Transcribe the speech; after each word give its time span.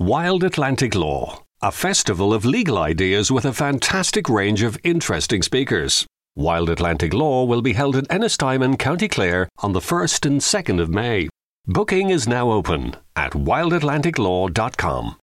Wild 0.00 0.44
Atlantic 0.44 0.94
Law, 0.94 1.42
a 1.60 1.70
festival 1.70 2.32
of 2.32 2.46
legal 2.46 2.78
ideas 2.78 3.30
with 3.30 3.44
a 3.44 3.52
fantastic 3.52 4.30
range 4.30 4.62
of 4.62 4.78
interesting 4.82 5.42
speakers. 5.42 6.06
Wild 6.34 6.70
Atlantic 6.70 7.12
Law 7.12 7.44
will 7.44 7.60
be 7.60 7.74
held 7.74 7.96
in 7.96 8.06
Ennistymon, 8.06 8.78
County 8.78 9.08
Clare 9.08 9.46
on 9.58 9.74
the 9.74 9.80
1st 9.80 10.24
and 10.24 10.40
2nd 10.40 10.80
of 10.80 10.88
May. 10.88 11.28
Booking 11.66 12.08
is 12.08 12.26
now 12.26 12.50
open 12.50 12.96
at 13.14 13.32
wildatlanticlaw.com. 13.32 15.16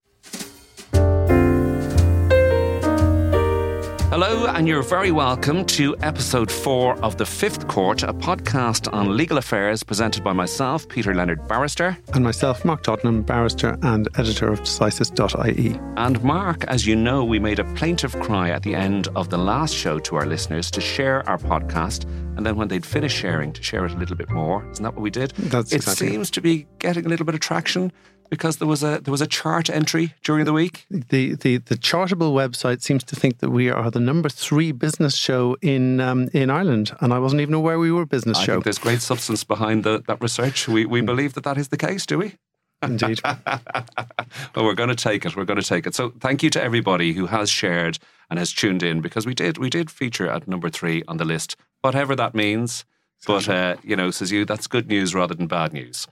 Hello, 4.17 4.47
and 4.47 4.69
you're 4.69 4.81
very 4.81 5.11
welcome 5.11 5.65
to 5.65 5.97
episode 5.99 6.49
four 6.49 6.97
of 7.03 7.19
The 7.19 7.27
Fifth 7.27 7.67
Court, 7.67 8.05
a 8.05 8.15
podcast 8.15 8.89
on 8.93 9.17
legal 9.17 9.39
affairs 9.39 9.83
presented 9.83 10.23
by 10.23 10.33
myself, 10.33 10.89
Peter 10.89 11.17
Leonard 11.17 11.49
Barrister. 11.49 11.99
And 12.13 12.23
myself, 12.23 12.65
Mark 12.65 12.85
Tottenham, 12.85 13.23
barrister 13.23 13.77
and 13.83 14.09
editor 14.17 14.53
of 14.53 14.61
Decisis.ie. 14.61 15.81
And 15.97 16.23
Mark, 16.23 16.63
as 16.69 16.87
you 16.87 16.95
know, 16.95 17.25
we 17.25 17.41
made 17.41 17.59
a 17.59 17.65
plaintive 17.75 18.13
cry 18.21 18.51
at 18.51 18.63
the 18.63 18.77
end 18.77 19.09
of 19.17 19.31
the 19.31 19.37
last 19.37 19.75
show 19.75 19.99
to 19.99 20.15
our 20.15 20.27
listeners 20.27 20.71
to 20.71 20.81
share 20.81 21.29
our 21.29 21.39
podcast. 21.39 22.05
And 22.37 22.47
then 22.47 22.55
when 22.55 22.69
they'd 22.69 22.87
finished 22.87 23.17
sharing, 23.17 23.53
to 23.53 23.65
share 23.65 23.85
it 23.85 23.95
a 23.95 23.97
little 23.97 24.15
bit 24.15 24.31
more. 24.31 24.65
Isn't 24.71 24.85
that 24.85 24.95
what 24.95 25.03
we 25.03 25.11
did? 25.11 25.33
That's 25.33 25.73
it 25.73 25.77
exactly 25.77 26.11
seems 26.11 26.31
to 26.31 26.41
be 26.41 26.69
getting 26.79 27.05
a 27.05 27.09
little 27.09 27.27
bit 27.27 27.35
of 27.35 27.41
traction 27.41 27.91
because 28.31 28.57
there 28.57 28.69
was 28.69 28.83
a 28.83 29.01
there 29.01 29.13
was 29.13 29.21
a 29.21 29.27
chart 29.27 29.71
entry 29.71 30.15
during 30.23 30.45
the 30.45 30.53
week. 30.53 30.87
The, 30.91 31.35
the 31.35 31.59
the 31.59 31.77
Chartable 31.77 32.33
website 32.33 32.83
seems 32.83 33.05
to 33.05 33.17
think 33.17 33.39
that 33.39 33.51
we 33.51 33.71
are 33.71 33.91
the 33.91 34.01
number 34.01 34.29
three 34.29 34.73
business 34.73 35.17
show 35.17 35.57
in 35.63 36.01
um, 36.01 36.29
in 36.33 36.51
Ireland, 36.51 36.97
and 37.01 37.13
I 37.13 37.19
wasn't 37.19 37.43
even 37.43 37.55
aware 37.55 37.79
we 37.79 37.93
were 37.93 38.03
a 38.03 38.07
business 38.07 38.39
I 38.39 38.45
show. 38.45 38.53
think 38.55 38.65
there's 38.65 38.79
great 38.79 39.03
substance 39.03 39.45
behind 39.45 39.85
the, 39.85 40.03
that 40.07 40.21
research. 40.21 40.69
We 40.69 40.87
we 40.87 41.01
believe 41.01 41.35
that 41.35 41.45
that 41.45 41.59
is 41.59 41.69
the 41.69 41.77
case, 41.77 42.07
do 42.07 42.19
we? 42.19 42.37
Indeed. 42.83 43.21
well, 43.25 44.65
we're 44.65 44.75
going 44.75 44.91
to 44.91 44.95
take 44.95 45.25
it. 45.25 45.37
We're 45.37 45.45
going 45.45 45.61
to 45.61 45.67
take 45.67 45.87
it. 45.87 45.95
So, 45.95 46.13
thank 46.21 46.43
you 46.43 46.51
to 46.51 46.63
everybody 46.63 47.13
who 47.13 47.27
has 47.27 47.51
shared 47.51 47.99
and 48.31 48.39
has 48.39 48.53
tuned 48.53 48.83
in 48.83 49.01
because 49.01 49.27
we 49.27 49.35
did 49.35 49.59
we 49.59 49.71
did 49.71 49.91
feature 49.91 50.29
at 50.29 50.47
number 50.49 50.71
three 50.71 51.03
on 51.09 51.17
the 51.17 51.25
list, 51.25 51.57
whatever 51.81 52.15
that 52.17 52.35
means. 52.35 52.85
But 53.27 53.49
uh, 53.49 53.77
you 53.83 53.97
know, 53.97 54.11
says 54.11 54.31
you, 54.31 54.45
that's 54.45 54.67
good 54.67 54.89
news 54.89 55.15
rather 55.15 55.35
than 55.35 55.47
bad 55.47 55.73
news. 55.73 56.07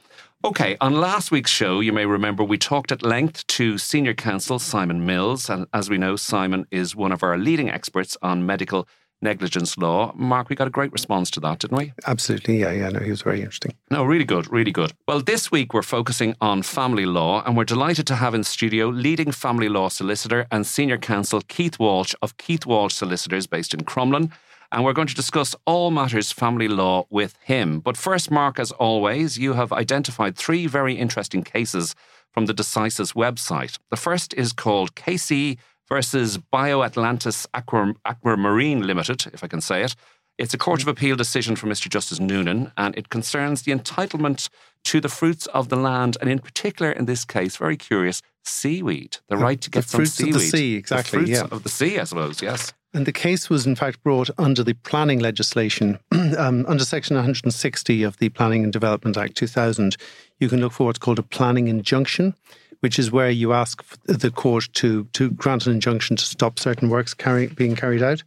Okay, 0.45 0.77
on 0.81 0.95
last 1.01 1.31
week's 1.31 1.53
show, 1.53 1.79
you 1.79 1.93
may 1.93 2.05
remember 2.05 2.43
we 2.43 2.59
talked 2.59 2.91
at 2.91 3.05
length 3.05 3.47
to 3.47 3.79
senior 3.79 4.13
counsel 4.13 4.59
Simon 4.59 5.07
Mills, 5.07 5.49
and 5.49 5.69
as 5.73 5.89
we 5.89 5.99
know, 5.99 6.17
Simon 6.17 6.67
is 6.73 6.97
one 6.97 7.13
of 7.13 7.23
our 7.23 7.39
leading 7.39 7.71
experts 7.71 8.17
on 8.23 8.45
medical 8.45 8.89
negligence 9.21 9.79
law. 9.79 10.13
Mark, 10.17 10.49
we 10.49 10.57
got 10.57 10.67
a 10.67 10.71
great 10.71 10.91
response 10.91 11.31
to 11.31 11.41
that, 11.41 11.61
didn't 11.61 11.79
we? 11.79 11.93
Absolutely. 12.09 12.59
Yeah, 12.59 12.73
yeah. 12.73 12.89
No, 12.89 12.99
he 12.99 13.11
was 13.11 13.23
very 13.23 13.39
interesting. 13.39 13.77
No, 13.89 14.03
really 14.03 14.25
good, 14.25 14.51
really 14.51 14.73
good. 14.73 14.93
Well, 15.07 15.21
this 15.21 15.53
week 15.53 15.73
we're 15.73 15.83
focusing 15.83 16.35
on 16.41 16.63
family 16.63 17.07
law, 17.07 17.45
and 17.45 17.57
we're 17.57 17.65
delighted 17.65 18.09
to 18.09 18.17
have 18.17 18.35
in 18.35 18.43
studio 18.43 18.89
leading 18.89 19.31
family 19.31 19.69
law 19.69 19.91
solicitor 19.91 20.49
and 20.51 20.67
senior 20.67 20.99
counsel 20.99 21.41
Keith 21.47 21.79
Walsh 21.79 22.17
of 22.21 22.37
Keith 22.37 22.67
Walsh 22.67 22.95
Solicitors 22.95 23.47
based 23.47 23.75
in 23.75 23.83
Crumlin. 23.83 24.33
And 24.73 24.85
we're 24.85 24.95
going 24.95 25.09
to 25.09 25.15
discuss 25.15 25.55
all 25.67 25.91
matters 25.91 26.33
family 26.33 26.67
law 26.67 27.07
with 27.11 27.37
him. 27.45 27.81
But 27.81 27.99
first, 27.99 28.31
Mark, 28.31 28.59
as 28.59 28.73
always, 28.73 29.37
you 29.37 29.53
have 29.53 29.71
identified 29.71 30.35
three 30.35 30.67
very 30.67 30.95
interesting 30.95 31.43
cases 31.43 31.95
from 32.31 32.47
the 32.47 32.55
Decisis 32.55 33.13
website. 33.13 33.79
The 33.91 33.99
first 33.99 34.33
is 34.33 34.55
called 34.55 34.95
KC 34.95 35.59
versus 35.91 36.39
BioAtlantis 36.39 37.47
Aqua, 37.53 37.93
Aquamarine 38.07 38.87
Limited, 38.87 39.27
if 39.35 39.45
I 39.45 39.47
can 39.47 39.61
say 39.61 39.83
it. 39.83 39.95
It's 40.39 40.55
a 40.55 40.59
Court 40.59 40.81
of 40.81 40.89
Appeal 40.89 41.17
decision 41.17 41.55
from 41.55 41.69
Mr. 41.69 41.91
Justice 41.91 42.19
Noonan, 42.19 42.73
and 42.79 42.97
it 42.97 43.11
concerns 43.11 43.63
the 43.63 43.73
entitlement 43.73 44.49
to 44.85 45.01
the 45.01 45.11
fruits 45.11 45.47
of 45.49 45.69
the 45.69 45.77
land, 45.77 46.17
and 46.23 46.31
in 46.31 46.39
particular, 46.39 46.91
in 46.91 47.05
this 47.05 47.27
case, 47.27 47.57
very 47.59 47.77
curious, 47.77 48.23
seaweed. 48.43 49.19
The 49.29 49.37
right 49.37 49.61
to 49.61 49.71
get 49.71 49.83
the 49.85 49.89
some 49.91 49.99
fruits 49.99 50.15
seaweed. 50.15 50.35
of 50.35 50.41
the 50.41 50.47
sea, 50.47 50.77
exactly. 50.77 51.19
The 51.19 51.27
fruits 51.27 51.41
yeah. 51.41 51.57
of 51.57 51.63
the 51.63 51.69
sea, 51.69 51.99
I 51.99 52.05
suppose, 52.05 52.41
yes. 52.41 52.73
And 52.95 53.07
the 53.07 53.13
case 53.13 53.49
was, 53.49 53.67
in 53.67 53.75
fact, 53.75 54.03
brought 54.03 54.29
under 54.37 54.63
the 54.63 54.75
planning 54.75 55.19
legislation, 55.19 55.99
um, 56.37 56.67
under 56.69 56.85
Section 56.85 57.17
160 57.17 58.03
of 58.03 58.19
the 58.19 58.29
Planning 58.29 58.65
and 58.65 58.73
Development 58.73 59.17
Act 59.17 59.35
2000. 59.35 59.97
You 60.41 60.49
can 60.49 60.61
look 60.61 60.73
for 60.73 60.87
what's 60.87 60.99
called 60.99 61.19
a 61.19 61.23
planning 61.23 61.69
injunction, 61.69 62.35
which 62.81 62.99
is 62.99 63.11
where 63.11 63.31
you 63.31 63.55
ask 63.55 63.83
the 64.05 64.31
court 64.31 64.69
to, 64.75 65.05
to 65.15 65.31
grant 65.31 65.67
an 65.67 65.73
injunction 65.73 66.17
to 66.17 66.25
stop 66.25 66.59
certain 66.59 66.91
works 66.91 67.15
carry, 67.15 67.47
being 67.47 67.77
carried 67.77 68.03
out. 68.03 68.23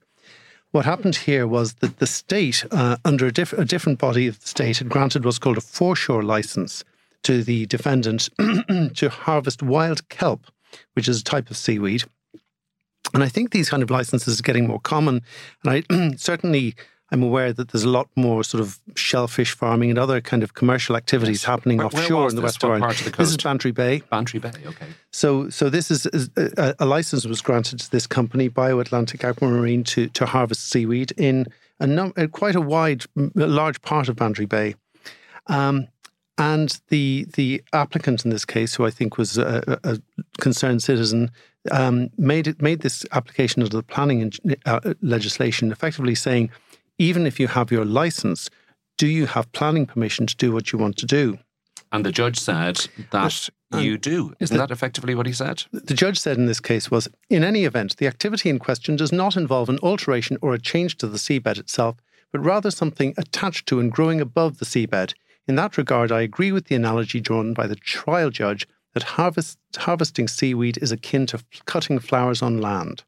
What 0.72 0.86
happened 0.86 1.16
here 1.16 1.46
was 1.46 1.76
that 1.76 2.00
the 2.00 2.08
state, 2.08 2.66
uh, 2.72 2.98
under 3.06 3.28
a, 3.28 3.32
diff- 3.32 3.54
a 3.54 3.66
different 3.66 4.00
body 4.00 4.28
of 4.28 4.40
the 4.40 4.48
state, 4.48 4.80
had 4.80 4.90
granted 4.90 5.26
what's 5.26 5.40
called 5.40 5.58
a 5.58 5.62
foreshore 5.62 6.24
license 6.24 6.84
to 7.24 7.44
the 7.44 7.68
defendant 7.68 8.30
to 8.96 9.10
harvest 9.10 9.62
wild 9.62 10.10
kelp, 10.10 10.48
which 10.94 11.08
is 11.08 11.22
a 11.22 11.24
type 11.24 11.52
of 11.52 11.58
seaweed. 11.58 12.04
And 13.16 13.24
I 13.24 13.30
think 13.30 13.52
these 13.52 13.70
kind 13.70 13.82
of 13.82 13.90
licenses 13.90 14.40
are 14.40 14.44
getting 14.44 14.68
more 14.68 14.80
common. 14.82 15.22
And 15.64 15.84
I 15.90 16.16
certainly 16.18 16.76
I'm 17.12 17.24
aware 17.24 17.54
that 17.54 17.70
there's 17.70 17.84
a 17.84 17.90
lot 17.90 18.10
more 18.16 18.44
sort 18.44 18.62
of 18.62 18.80
shellfish 18.96 19.52
farming 19.56 19.90
and 19.92 19.98
other 20.00 20.20
kind 20.22 20.44
of 20.44 20.54
commercial 20.56 20.96
activities 20.96 21.42
Yes. 21.42 21.46
happening 21.46 21.78
Where- 21.78 21.88
where 21.88 22.02
offshore 22.04 22.24
was 22.26 22.34
in 22.34 22.38
the? 22.38 22.42
West 22.42 22.64
of 22.64 22.70
Ireland. 22.72 22.84
part 22.84 23.00
of 23.00 23.06
the 23.06 23.12
This 23.18 23.30
is? 23.30 23.38
Bantry 23.38 23.72
Bay. 23.72 24.02
Bantry 24.10 24.40
Bay, 24.40 24.52
okay. 24.66 24.88
So, 25.12 25.50
so 25.50 25.70
this 25.70 25.90
is, 25.92 26.06
is 26.08 26.30
a, 26.36 26.76
a 26.80 26.86
license 26.86 27.26
was 27.26 27.42
granted 27.42 27.80
to 27.80 27.92
this 27.92 28.06
company, 28.08 28.50
BioAtlantis 28.50 29.24
Aquamarine, 29.24 29.84
to 29.86 30.08
to 30.10 30.26
harvest 30.26 30.70
seaweed 30.70 31.12
in 31.16 31.46
a 31.80 31.88
num- 31.88 32.14
quite 32.32 32.56
a 32.56 32.62
wide, 32.62 33.06
a 33.18 33.48
large 33.62 33.82
part 33.82 34.10
of 34.10 34.16
Bantry 34.16 34.46
Bay. 34.48 34.76
Um, 35.48 35.88
and 36.38 36.82
the 36.90 37.28
the 37.36 37.64
applicant 37.72 38.26
in 38.26 38.32
this 38.32 38.46
case, 38.46 38.76
who 38.76 38.86
I 38.86 38.90
think 38.92 39.18
was 39.18 39.38
a 39.38 39.80
a 39.84 40.00
concerned 40.42 40.82
citizen, 40.84 41.32
um, 41.72 42.10
made 42.18 42.48
it 42.48 42.62
made 42.62 42.82
this 42.82 43.06
application 43.12 43.62
under 43.62 43.76
the 43.76 43.84
planning 43.84 44.22
and, 44.22 44.58
uh, 44.66 44.94
legislation, 45.02 45.72
effectively 45.72 46.16
saying, 46.16 46.50
even 46.98 47.26
if 47.26 47.40
you 47.40 47.48
have 47.48 47.72
your 47.72 47.86
license, 47.86 48.50
do 48.98 49.08
you 49.08 49.26
have 49.26 49.52
planning 49.52 49.86
permission 49.86 50.26
to 50.28 50.36
do 50.36 50.52
what 50.52 50.72
you 50.72 50.80
want 50.80 50.98
to 50.98 51.06
do? 51.06 51.38
And 51.92 52.06
the 52.06 52.12
judge 52.12 52.38
said 52.38 52.88
that 53.12 53.50
you 53.74 53.98
do. 53.98 54.34
Isn't 54.40 54.58
that 54.58 54.72
effectively 54.72 55.16
what 55.16 55.26
he 55.26 55.34
said? 55.34 55.64
The 55.72 55.94
judge 55.94 56.20
said 56.20 56.38
in 56.38 56.46
this 56.46 56.60
case 56.60 56.90
was 56.90 57.08
In 57.30 57.44
any 57.44 57.66
event, 57.66 57.98
the 57.98 58.08
activity 58.08 58.50
in 58.50 58.60
question 58.60 58.96
does 58.96 59.12
not 59.12 59.38
involve 59.38 59.70
an 59.70 59.80
alteration 59.82 60.38
or 60.42 60.54
a 60.54 60.60
change 60.60 60.98
to 60.98 61.08
the 61.08 61.18
seabed 61.18 61.58
itself, 61.58 61.98
but 62.32 62.40
rather 62.40 62.72
something 62.72 63.14
attached 63.18 63.68
to 63.68 63.80
and 63.80 63.92
growing 63.92 64.20
above 64.22 64.58
the 64.60 64.66
seabed. 64.66 65.14
In 65.48 65.56
that 65.56 65.78
regard, 65.78 66.12
I 66.12 66.22
agree 66.22 66.52
with 66.52 66.66
the 66.66 66.76
analogy 66.76 67.22
drawn 67.22 67.54
by 67.54 67.68
the 67.68 67.76
trial 67.76 68.30
judge 68.30 68.68
that 68.96 69.04
harvest, 69.04 69.60
harvesting 69.78 70.28
seaweed 70.28 70.80
is 70.82 70.92
akin 70.92 71.28
to 71.28 71.44
cutting 71.66 72.00
flowers 72.00 72.42
on 72.42 72.60
land. 72.60 73.04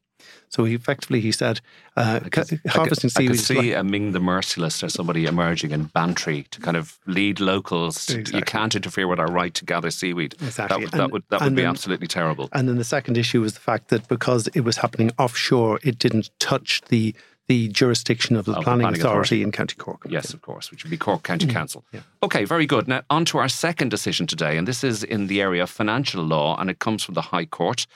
So 0.50 0.64
he 0.64 0.74
effectively 0.74 1.20
he 1.20 1.30
said 1.32 1.60
uh, 1.96 2.20
cu- 2.30 2.58
harvesting 2.68 3.08
I 3.08 3.20
seaweed. 3.20 3.28
could 3.28 3.36
is 3.36 3.46
see 3.46 3.54
like- 3.54 3.76
a 3.76 3.84
Ming 3.84 4.12
the 4.12 4.20
Merciless 4.20 4.82
or 4.82 4.88
somebody 4.88 5.26
emerging 5.26 5.72
in 5.72 5.84
Bantry 5.84 6.44
to 6.50 6.60
kind 6.60 6.76
of 6.76 6.98
lead 7.06 7.38
locals. 7.40 8.06
to- 8.06 8.22
You 8.34 8.42
can't 8.42 8.74
interfere 8.74 9.06
with 9.08 9.18
our 9.18 9.30
right 9.30 9.52
to 9.54 9.64
gather 9.64 9.90
seaweed. 9.90 10.34
Exactly. 10.40 10.68
That 10.68 10.80
would, 10.80 10.90
that 10.92 11.10
would, 11.12 11.22
that 11.30 11.40
would 11.40 11.46
and 11.48 11.56
be 11.56 11.62
then- 11.62 11.70
absolutely 11.70 12.06
terrible. 12.06 12.48
And 12.52 12.68
then 12.68 12.76
the 12.78 12.84
second 12.84 13.18
issue 13.18 13.40
was 13.42 13.54
the 13.54 13.60
fact 13.60 13.88
that 13.88 14.08
because 14.08 14.48
it 14.54 14.60
was 14.60 14.76
happening 14.78 15.10
offshore, 15.18 15.80
it 15.82 15.98
didn't 15.98 16.30
touch 16.38 16.80
the 16.88 17.14
the 17.48 17.68
jurisdiction 17.68 18.36
of 18.36 18.44
the 18.44 18.52
Of 18.52 18.56
the 18.58 18.62
planning, 18.62 18.82
planning 18.82 19.00
authority, 19.00 19.36
authority. 19.36 19.42
in 19.42 19.52
County 19.52 19.74
Cork. 19.76 20.02
Yes, 20.08 20.34
of 20.34 20.42
course, 20.42 20.70
which 20.70 20.84
would 20.84 20.90
be 20.90 20.96
Cork 20.98 21.22
County 21.22 21.46
Mm. 21.46 21.52
Council. 21.52 21.84
Okay, 22.22 22.44
very 22.44 22.66
good. 22.66 22.86
Now, 22.86 23.02
on 23.10 23.24
to 23.26 23.38
our 23.38 23.48
second 23.48 23.88
decision 23.90 24.26
today, 24.26 24.56
and 24.58 24.68
this 24.68 24.84
is 24.84 25.02
in 25.02 25.26
the 25.28 25.40
area 25.40 25.62
of 25.62 25.70
financial 25.70 26.22
law, 26.22 26.56
and 26.58 26.68
it 26.70 26.78
comes 26.78 27.02
from 27.02 27.14
the 27.14 27.22
High 27.22 27.46
Court. 27.46 27.86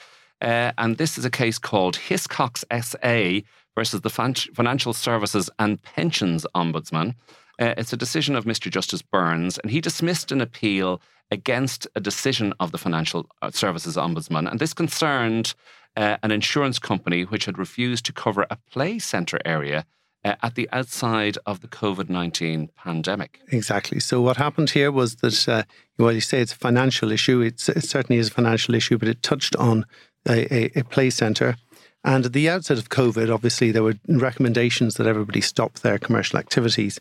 Uh, 0.41 0.73
and 0.79 0.97
this 0.99 1.19
is 1.19 1.25
a 1.25 1.31
case 1.31 1.59
called 1.59 1.97
Hiscox 1.97 2.65
SA 2.71 3.45
versus 3.77 4.01
the 4.01 4.11
Financial 4.11 4.93
Services 4.93 5.49
and 5.59 5.81
Pensions 5.83 6.45
Ombudsman. 6.55 7.15
Uh, 7.61 7.75
it's 7.77 7.93
a 7.93 7.97
decision 7.97 8.35
of 8.35 8.45
Mr. 8.45 8.71
Justice 8.71 9.03
Burns, 9.03 9.59
and 9.59 9.71
he 9.71 9.81
dismissed 9.81 10.33
an 10.33 10.41
appeal 10.41 11.01
against 11.31 11.87
a 11.95 12.01
decision 12.01 12.53
of 12.59 12.73
the 12.73 12.79
Financial 12.79 13.27
uh, 13.43 13.51
Services 13.51 13.97
Ombudsman. 13.97 14.51
And 14.51 14.59
this 14.61 14.75
concerned 14.75 15.55
uh, 15.97 16.17
an 16.23 16.31
insurance 16.31 16.79
company 16.79 17.23
which 17.23 17.45
had 17.45 17.59
refused 17.59 18.05
to 18.07 18.13
cover 18.13 18.47
a 18.51 18.57
play 18.71 18.99
centre 18.99 19.41
area 19.45 19.85
uh, 20.25 20.35
at 20.43 20.55
the 20.55 20.69
outside 20.73 21.39
of 21.47 21.61
the 21.61 21.69
COVID 21.69 22.09
19 22.09 22.71
pandemic. 22.77 23.41
Exactly. 23.51 24.01
So 24.01 24.21
what 24.21 24.37
happened 24.37 24.71
here 24.71 24.93
was 24.93 25.17
that, 25.17 25.49
uh, 25.49 25.63
while 25.97 26.13
you 26.13 26.21
say 26.21 26.41
it's 26.41 26.53
a 26.53 26.57
financial 26.57 27.11
issue, 27.13 27.41
it's, 27.41 27.69
it 27.69 27.85
certainly 27.85 28.19
is 28.19 28.29
a 28.29 28.33
financial 28.33 28.75
issue, 28.75 28.99
but 28.99 29.09
it 29.09 29.23
touched 29.23 29.57
on 29.57 29.85
a, 30.29 30.55
a, 30.55 30.81
a 30.81 30.85
play 30.85 31.11
centre. 31.11 31.57
And 32.05 32.27
at 32.27 32.33
the 32.33 32.49
outset 32.49 32.79
of 32.79 32.89
COVID, 32.89 33.33
obviously, 33.33 33.71
there 33.71 33.83
were 33.83 33.95
recommendations 34.09 34.95
that 34.95 35.07
everybody 35.07 35.41
stop 35.41 35.75
their 35.81 35.99
commercial 35.99 36.39
activities. 36.39 37.01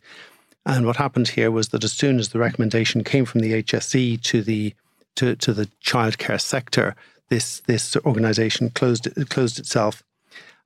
And 0.66 0.86
what 0.86 0.98
happened 0.98 1.30
here 1.30 1.50
was 1.50 1.70
that 1.70 1.84
as 1.84 1.92
soon 1.92 2.20
as 2.20 2.30
the 2.30 2.40
recommendation 2.40 3.04
came 3.04 3.26
from 3.26 3.42
the 3.42 3.64
HSE 3.64 4.22
to 4.22 4.42
the 4.44 4.76
to, 5.16 5.36
to 5.36 5.54
the 5.54 5.68
childcare 5.84 6.40
sector, 6.40 6.96
this 7.32 7.62
this 7.62 7.96
organisation 8.06 8.70
closed 8.70 9.08
closed 9.30 9.58
itself. 9.58 10.04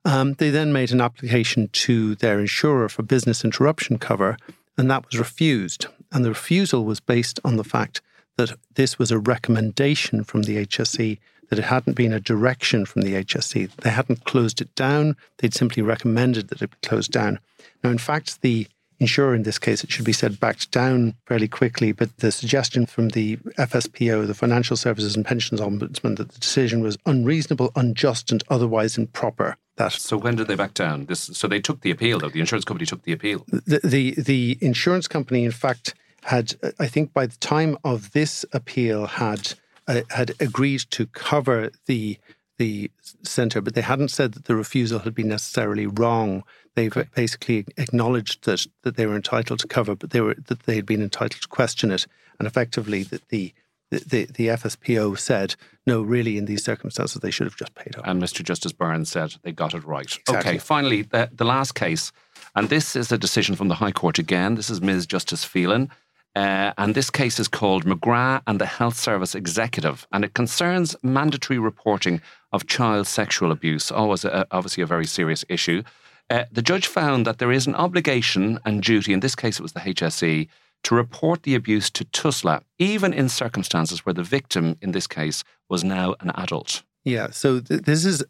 Um, 0.04 0.34
they 0.34 0.50
then 0.50 0.72
made 0.72 0.92
an 0.92 1.00
application 1.00 1.68
to 1.84 2.16
their 2.16 2.38
insurer 2.38 2.88
for 2.88 3.02
business 3.02 3.44
interruption 3.44 3.98
cover, 3.98 4.36
and 4.76 4.90
that 4.90 5.06
was 5.06 5.18
refused. 5.18 5.86
And 6.12 6.24
the 6.24 6.30
refusal 6.30 6.84
was 6.84 7.00
based 7.00 7.40
on 7.44 7.56
the 7.56 7.64
fact 7.64 8.02
that 8.36 8.52
this 8.74 8.98
was 8.98 9.10
a 9.10 9.18
recommendation 9.18 10.22
from 10.24 10.42
the 10.42 10.58
HSE 10.66 11.18
that 11.48 11.58
it 11.58 11.64
hadn't 11.64 11.94
been 11.94 12.12
a 12.12 12.20
direction 12.20 12.84
from 12.84 13.02
the 13.02 13.14
HSE. 13.14 13.70
They 13.76 13.90
hadn't 13.90 14.24
closed 14.24 14.60
it 14.60 14.74
down. 14.74 15.16
They'd 15.38 15.54
simply 15.54 15.82
recommended 15.82 16.48
that 16.48 16.62
it 16.62 16.70
be 16.70 16.88
closed 16.88 17.12
down. 17.12 17.38
Now, 17.84 17.90
in 17.90 17.98
fact, 17.98 18.42
the 18.42 18.66
insurer 19.00 19.34
in 19.34 19.42
this 19.42 19.58
case, 19.58 19.84
it 19.84 19.90
should 19.90 20.04
be 20.04 20.12
said, 20.12 20.40
backed 20.40 20.70
down 20.70 21.14
fairly 21.26 21.48
quickly. 21.48 21.92
But 21.92 22.16
the 22.18 22.32
suggestion 22.32 22.86
from 22.86 23.10
the 23.10 23.36
FSPO, 23.58 24.26
the 24.26 24.34
Financial 24.34 24.76
Services 24.76 25.16
and 25.16 25.24
Pensions 25.24 25.60
Ombudsman, 25.60 26.16
that 26.16 26.30
the 26.30 26.38
decision 26.38 26.80
was 26.80 26.96
unreasonable, 27.06 27.72
unjust, 27.76 28.32
and 28.32 28.42
otherwise 28.48 28.98
improper. 28.98 29.56
That 29.76 29.92
so 29.92 30.16
when 30.16 30.36
did 30.36 30.48
they 30.48 30.54
back 30.54 30.72
down? 30.72 31.04
This 31.06 31.20
so 31.20 31.46
they 31.46 31.60
took 31.60 31.82
the 31.82 31.90
appeal 31.90 32.18
though. 32.18 32.30
The 32.30 32.40
insurance 32.40 32.64
company 32.64 32.86
took 32.86 33.02
the 33.02 33.12
appeal. 33.12 33.44
The 33.48 33.80
the, 33.84 34.12
the 34.12 34.58
insurance 34.62 35.06
company, 35.06 35.44
in 35.44 35.50
fact, 35.50 35.94
had 36.24 36.54
I 36.78 36.86
think 36.86 37.12
by 37.12 37.26
the 37.26 37.36
time 37.36 37.76
of 37.84 38.12
this 38.12 38.44
appeal 38.54 39.06
had 39.06 39.52
uh, 39.86 40.00
had 40.10 40.32
agreed 40.40 40.80
to 40.90 41.06
cover 41.06 41.70
the 41.84 42.18
the 42.58 42.90
centre, 43.22 43.60
but 43.60 43.74
they 43.74 43.82
hadn't 43.82 44.08
said 44.08 44.32
that 44.32 44.46
the 44.46 44.56
refusal 44.56 45.00
had 45.00 45.14
been 45.14 45.28
necessarily 45.28 45.86
wrong. 45.86 46.42
They've 46.74 46.96
okay. 46.96 47.08
basically 47.14 47.66
acknowledged 47.76 48.44
that 48.44 48.66
that 48.82 48.96
they 48.96 49.06
were 49.06 49.16
entitled 49.16 49.60
to 49.60 49.66
cover, 49.66 49.94
but 49.94 50.10
they 50.10 50.20
were 50.20 50.36
that 50.46 50.64
they 50.64 50.76
had 50.76 50.86
been 50.86 51.02
entitled 51.02 51.42
to 51.42 51.48
question 51.48 51.90
it, 51.90 52.06
and 52.38 52.46
effectively 52.46 53.02
that 53.04 53.28
the 53.28 53.52
the, 53.90 54.24
the, 54.24 54.48
FSPO 54.48 55.16
said, 55.16 55.54
no, 55.86 56.02
really, 56.02 56.38
in 56.38 56.46
these 56.46 56.64
circumstances, 56.64 57.20
they 57.20 57.30
should 57.30 57.46
have 57.46 57.56
just 57.56 57.74
paid 57.76 57.96
up. 57.96 58.04
And 58.04 58.20
Mr. 58.20 58.42
Justice 58.42 58.72
Burns 58.72 59.08
said 59.08 59.36
they 59.42 59.52
got 59.52 59.74
it 59.74 59.84
right. 59.84 60.04
Exactly. 60.04 60.36
Okay, 60.36 60.58
finally, 60.58 61.02
the, 61.02 61.30
the 61.32 61.44
last 61.44 61.76
case, 61.76 62.10
and 62.56 62.68
this 62.68 62.96
is 62.96 63.12
a 63.12 63.18
decision 63.18 63.54
from 63.54 63.68
the 63.68 63.76
High 63.76 63.92
Court 63.92 64.18
again. 64.18 64.56
This 64.56 64.70
is 64.70 64.80
Ms. 64.80 65.06
Justice 65.06 65.44
Phelan. 65.44 65.90
Uh, 66.36 66.74
and 66.76 66.94
this 66.94 67.08
case 67.08 67.40
is 67.40 67.48
called 67.48 67.86
McGrath 67.86 68.42
and 68.46 68.60
the 68.60 68.66
Health 68.66 68.98
Service 68.98 69.34
Executive, 69.34 70.06
and 70.12 70.22
it 70.22 70.34
concerns 70.34 70.94
mandatory 71.02 71.58
reporting 71.58 72.20
of 72.52 72.66
child 72.66 73.06
sexual 73.06 73.50
abuse, 73.50 73.90
always 73.90 74.22
a, 74.22 74.46
obviously 74.50 74.82
a 74.82 74.86
very 74.86 75.06
serious 75.06 75.46
issue. 75.48 75.82
Uh, 76.28 76.44
the 76.52 76.60
judge 76.60 76.88
found 76.88 77.26
that 77.26 77.38
there 77.38 77.50
is 77.50 77.66
an 77.66 77.74
obligation 77.74 78.58
and 78.66 78.82
duty, 78.82 79.14
in 79.14 79.20
this 79.20 79.34
case 79.34 79.58
it 79.58 79.62
was 79.62 79.72
the 79.72 79.80
HSE, 79.80 80.46
to 80.82 80.94
report 80.94 81.44
the 81.44 81.54
abuse 81.54 81.88
to 81.88 82.04
TUSLA, 82.04 82.60
even 82.78 83.14
in 83.14 83.30
circumstances 83.30 84.04
where 84.04 84.12
the 84.12 84.22
victim, 84.22 84.76
in 84.82 84.92
this 84.92 85.06
case, 85.06 85.42
was 85.70 85.82
now 85.84 86.16
an 86.20 86.32
adult. 86.34 86.82
Yeah, 87.02 87.30
so 87.30 87.60
th- 87.60 87.80
this 87.82 88.04
is, 88.04 88.22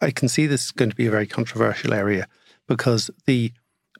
I 0.00 0.12
can 0.12 0.28
see 0.28 0.46
this 0.46 0.66
is 0.66 0.70
going 0.70 0.90
to 0.90 0.96
be 0.96 1.08
a 1.08 1.10
very 1.10 1.26
controversial 1.26 1.92
area 1.92 2.28
because 2.68 3.10
the 3.26 3.52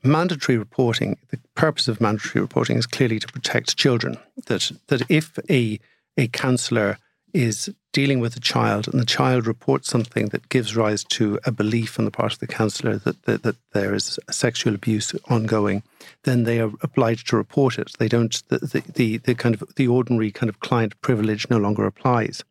mandatory 0.03 0.59
reporting, 0.59 1.19
the 1.31 1.39
purpose 1.55 1.89
of 1.89 2.01
mandatory 2.01 2.43
reporting 2.43 2.77
is 2.77 2.87
clearly 2.87 3.19
to 3.19 3.27
protect 3.29 3.77
children. 3.77 4.19
That 4.47 4.73
that 4.89 5.03
if 5.11 5.39
a 5.51 5.81
a 6.17 6.29
counsellor 6.29 6.99
is 7.33 7.73
dealing 7.93 8.21
with 8.21 8.37
a 8.37 8.41
child 8.41 8.89
and 8.89 9.01
the 9.01 9.07
child 9.07 9.47
reports 9.47 9.89
something 9.89 10.27
that 10.27 10.49
gives 10.49 10.77
rise 10.77 11.05
to 11.05 11.39
a 11.45 11.53
belief 11.53 11.99
on 11.99 12.05
the 12.05 12.11
part 12.11 12.33
of 12.33 12.39
the 12.39 12.47
counsellor 12.47 12.97
that, 12.99 13.23
that, 13.25 13.43
that 13.43 13.57
there 13.73 13.95
is 13.95 14.19
sexual 14.31 14.75
abuse 14.75 15.15
ongoing, 15.29 15.83
then 16.25 16.45
they 16.45 16.61
are 16.61 16.71
obliged 16.83 17.29
to 17.29 17.37
report 17.37 17.79
it. 17.79 17.91
They 17.99 18.09
don't 18.09 18.43
the, 18.49 18.59
the, 18.59 18.81
the, 18.93 19.17
the 19.19 19.35
kind 19.35 19.55
of 19.55 19.63
the 19.77 19.89
ordinary 19.89 20.31
kind 20.31 20.49
of 20.49 20.61
client 20.61 21.01
privilege 21.01 21.49
no 21.51 21.59
longer 21.59 21.87
applies. 21.87 22.45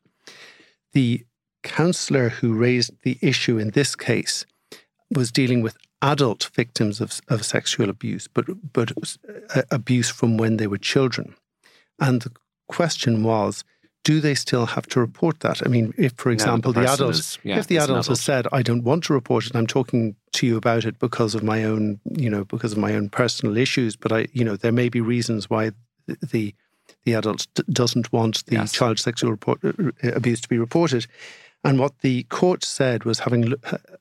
The 0.93 1.25
counsellor 1.63 2.29
who 2.29 2.53
raised 2.53 2.91
the 3.03 3.17
issue 3.21 3.57
in 3.57 3.71
this 3.71 3.95
case 3.95 4.45
was 5.13 5.31
dealing 5.31 5.61
with 5.61 5.77
adult 6.01 6.49
victims 6.53 7.01
of, 7.01 7.19
of 7.27 7.45
sexual 7.45 7.89
abuse, 7.89 8.27
but 8.27 8.45
but 8.73 8.91
uh, 9.55 9.63
abuse 9.71 10.09
from 10.09 10.37
when 10.37 10.57
they 10.57 10.67
were 10.67 10.77
children. 10.77 11.35
And 11.99 12.21
the 12.21 12.31
question 12.67 13.23
was, 13.23 13.63
do 14.03 14.21
they 14.21 14.35
still 14.35 14.67
have 14.67 14.87
to 14.87 14.99
report 14.99 15.41
that? 15.41 15.65
I 15.65 15.69
mean, 15.69 15.93
if, 15.97 16.13
for 16.13 16.31
example, 16.31 16.71
no, 16.71 16.79
the, 16.79 16.85
the 16.85 16.93
adult, 16.93 17.15
is, 17.15 17.39
yeah, 17.43 17.59
if 17.59 17.67
the 17.67 17.77
adult, 17.77 17.89
adult 17.89 18.07
has 18.07 18.21
said, 18.21 18.47
"I 18.53 18.61
don't 18.61 18.83
want 18.83 19.03
to 19.05 19.13
report 19.13 19.47
it. 19.47 19.55
I'm 19.55 19.67
talking 19.67 20.15
to 20.33 20.47
you 20.47 20.55
about 20.55 20.85
it 20.85 20.99
because 20.99 21.35
of 21.35 21.43
my 21.43 21.63
own, 21.63 21.99
you 22.05 22.29
know, 22.29 22.45
because 22.45 22.71
of 22.71 22.77
my 22.77 22.95
own 22.95 23.09
personal 23.09 23.57
issues," 23.57 23.95
but 23.95 24.11
I, 24.11 24.27
you 24.31 24.45
know, 24.45 24.55
there 24.55 24.71
may 24.71 24.89
be 24.89 25.01
reasons 25.01 25.49
why 25.49 25.71
the 26.05 26.55
the 27.03 27.13
adult 27.13 27.47
doesn't 27.69 28.13
want 28.13 28.45
the 28.45 28.55
yes. 28.55 28.71
child 28.71 28.99
sexual 28.99 29.31
report, 29.31 29.59
uh, 29.63 29.91
abuse 30.03 30.39
to 30.41 30.47
be 30.47 30.57
reported. 30.57 31.05
And 31.67 31.79
what 31.79 31.99
the 31.99 32.23
court 32.23 32.63
said 32.63 33.03
was, 33.03 33.19
having 33.19 33.53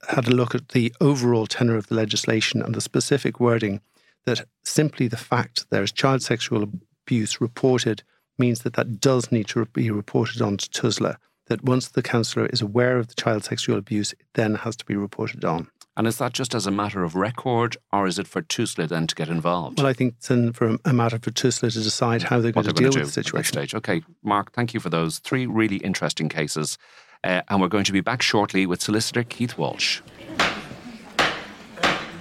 had 0.08 0.28
a 0.28 0.30
look 0.30 0.54
at 0.54 0.68
the 0.68 0.94
overall 1.00 1.48
tenor 1.48 1.76
of 1.76 1.88
the 1.88 1.96
legislation 1.96 2.62
and 2.62 2.76
the 2.76 2.80
specific 2.80 3.40
wording, 3.40 3.80
that 4.24 4.46
simply 4.62 5.08
the 5.08 5.16
fact 5.16 5.68
there 5.70 5.82
is 5.82 5.90
child 5.90 6.22
sexual 6.22 6.62
abuse 6.62 7.40
reported 7.40 8.04
means 8.38 8.60
that 8.60 8.74
that 8.74 9.00
does 9.00 9.32
need 9.32 9.48
to 9.48 9.64
be 9.66 9.90
reported 9.90 10.40
on 10.40 10.58
to 10.58 10.70
TUSLA. 10.70 11.16
That 11.48 11.64
once 11.64 11.88
the 11.88 12.02
counsellor 12.02 12.46
is 12.46 12.62
aware 12.62 12.98
of 12.98 13.08
the 13.08 13.14
child 13.14 13.42
sexual 13.42 13.78
abuse, 13.78 14.12
it 14.12 14.26
then 14.34 14.54
has 14.54 14.76
to 14.76 14.84
be 14.84 14.94
reported 14.94 15.44
on. 15.44 15.68
And 15.96 16.06
is 16.06 16.18
that 16.18 16.34
just 16.34 16.54
as 16.54 16.68
a 16.68 16.70
matter 16.70 17.02
of 17.02 17.16
record, 17.16 17.78
or 17.92 18.06
is 18.06 18.20
it 18.20 18.28
for 18.28 18.42
TUSLA 18.42 18.86
then 18.88 19.08
to 19.08 19.14
get 19.16 19.28
involved? 19.28 19.78
Well, 19.78 19.88
I 19.88 19.92
think 19.92 20.14
it's 20.18 20.28
for 20.56 20.76
a 20.84 20.92
matter 20.92 21.18
for 21.18 21.32
TUSLA 21.32 21.72
to 21.72 21.82
decide 21.82 22.22
how 22.22 22.38
they're 22.38 22.52
going 22.52 22.66
to 22.66 22.72
deal 22.72 22.90
with 22.90 23.06
the 23.06 23.22
situation. 23.22 23.52
Stage. 23.52 23.74
Okay, 23.74 24.02
Mark, 24.22 24.52
thank 24.52 24.72
you 24.72 24.78
for 24.78 24.90
those 24.90 25.18
three 25.18 25.46
really 25.46 25.78
interesting 25.78 26.28
cases. 26.28 26.78
Uh, 27.26 27.42
and 27.48 27.60
we're 27.60 27.66
going 27.66 27.82
to 27.82 27.92
be 27.92 28.00
back 28.00 28.22
shortly 28.22 28.66
with 28.66 28.80
solicitor 28.80 29.24
Keith 29.24 29.58
Walsh. 29.58 30.00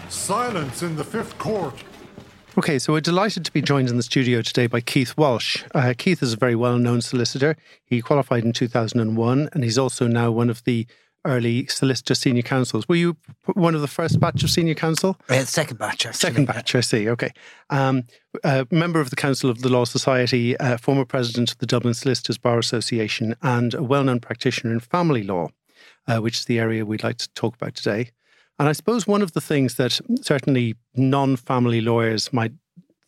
Silence 0.10 0.82
in 0.82 0.96
the 0.96 1.04
fifth 1.04 1.38
court. 1.38 1.84
Okay, 2.58 2.80
so 2.80 2.92
we're 2.92 3.02
delighted 3.02 3.46
to 3.46 3.54
be 3.54 3.62
joined 3.62 3.88
in 3.88 3.98
the 3.98 4.04
studio 4.04 4.42
today 4.42 4.66
by 4.66 4.82
Keith 4.82 5.16
Walsh. 5.16 5.64
Uh, 5.76 5.94
Keith 5.96 6.24
is 6.24 6.34
a 6.34 6.38
very 6.38 6.56
well 6.56 6.80
known 6.80 7.02
solicitor. 7.02 7.56
He 7.86 8.02
qualified 8.02 8.44
in 8.44 8.52
2001, 8.52 9.50
and 9.54 9.64
he's 9.64 9.78
also 9.78 10.08
now 10.08 10.32
one 10.32 10.50
of 10.50 10.64
the 10.64 10.88
early 11.26 11.66
solicitor 11.68 12.16
senior 12.16 12.42
counsels. 12.42 12.88
Were 12.88 12.96
you 12.96 13.18
one 13.54 13.76
of 13.76 13.82
the 13.82 13.88
first 13.88 14.20
batch 14.20 14.44
of 14.44 14.50
senior 14.50 14.76
counsel? 14.76 15.18
Uh, 15.30 15.44
second 15.46 15.78
batch, 15.78 16.06
actually. 16.06 16.14
Second 16.14 16.46
batch, 16.46 16.76
I 16.76 16.82
see. 16.82 17.10
Okay. 17.10 17.32
Um, 17.70 18.04
uh, 18.44 18.66
member 18.72 19.00
of 19.00 19.10
the 19.10 19.16
Council 19.16 19.50
of 19.50 19.62
the 19.62 19.70
Law 19.70 19.86
Society, 19.86 20.58
uh, 20.58 20.78
former 20.78 21.06
president 21.06 21.52
of 21.52 21.58
the 21.58 21.66
Dublin 21.66 21.94
Solicitors 21.94 22.38
Bar 22.38 22.60
Association, 22.60 23.36
and 23.42 23.74
a 23.74 23.84
well 23.84 24.04
known 24.04 24.20
practitioner 24.20 24.72
in 24.74 24.80
family 24.80 25.24
law, 25.24 25.50
uh, 26.08 26.20
which 26.20 26.38
is 26.38 26.46
the 26.46 26.60
area 26.60 26.86
we'd 26.86 27.04
like 27.04 27.18
to 27.18 27.30
talk 27.34 27.56
about 27.56 27.76
today. 27.76 28.12
And 28.58 28.70
I 28.70 28.72
suppose 28.72 29.06
one 29.06 29.22
of 29.22 29.34
the 29.34 29.42
things 29.42 29.76
that 29.76 30.00
certainly 30.22 30.76
non 30.96 31.36
family 31.36 31.82
lawyers 31.82 32.32
might 32.32 32.54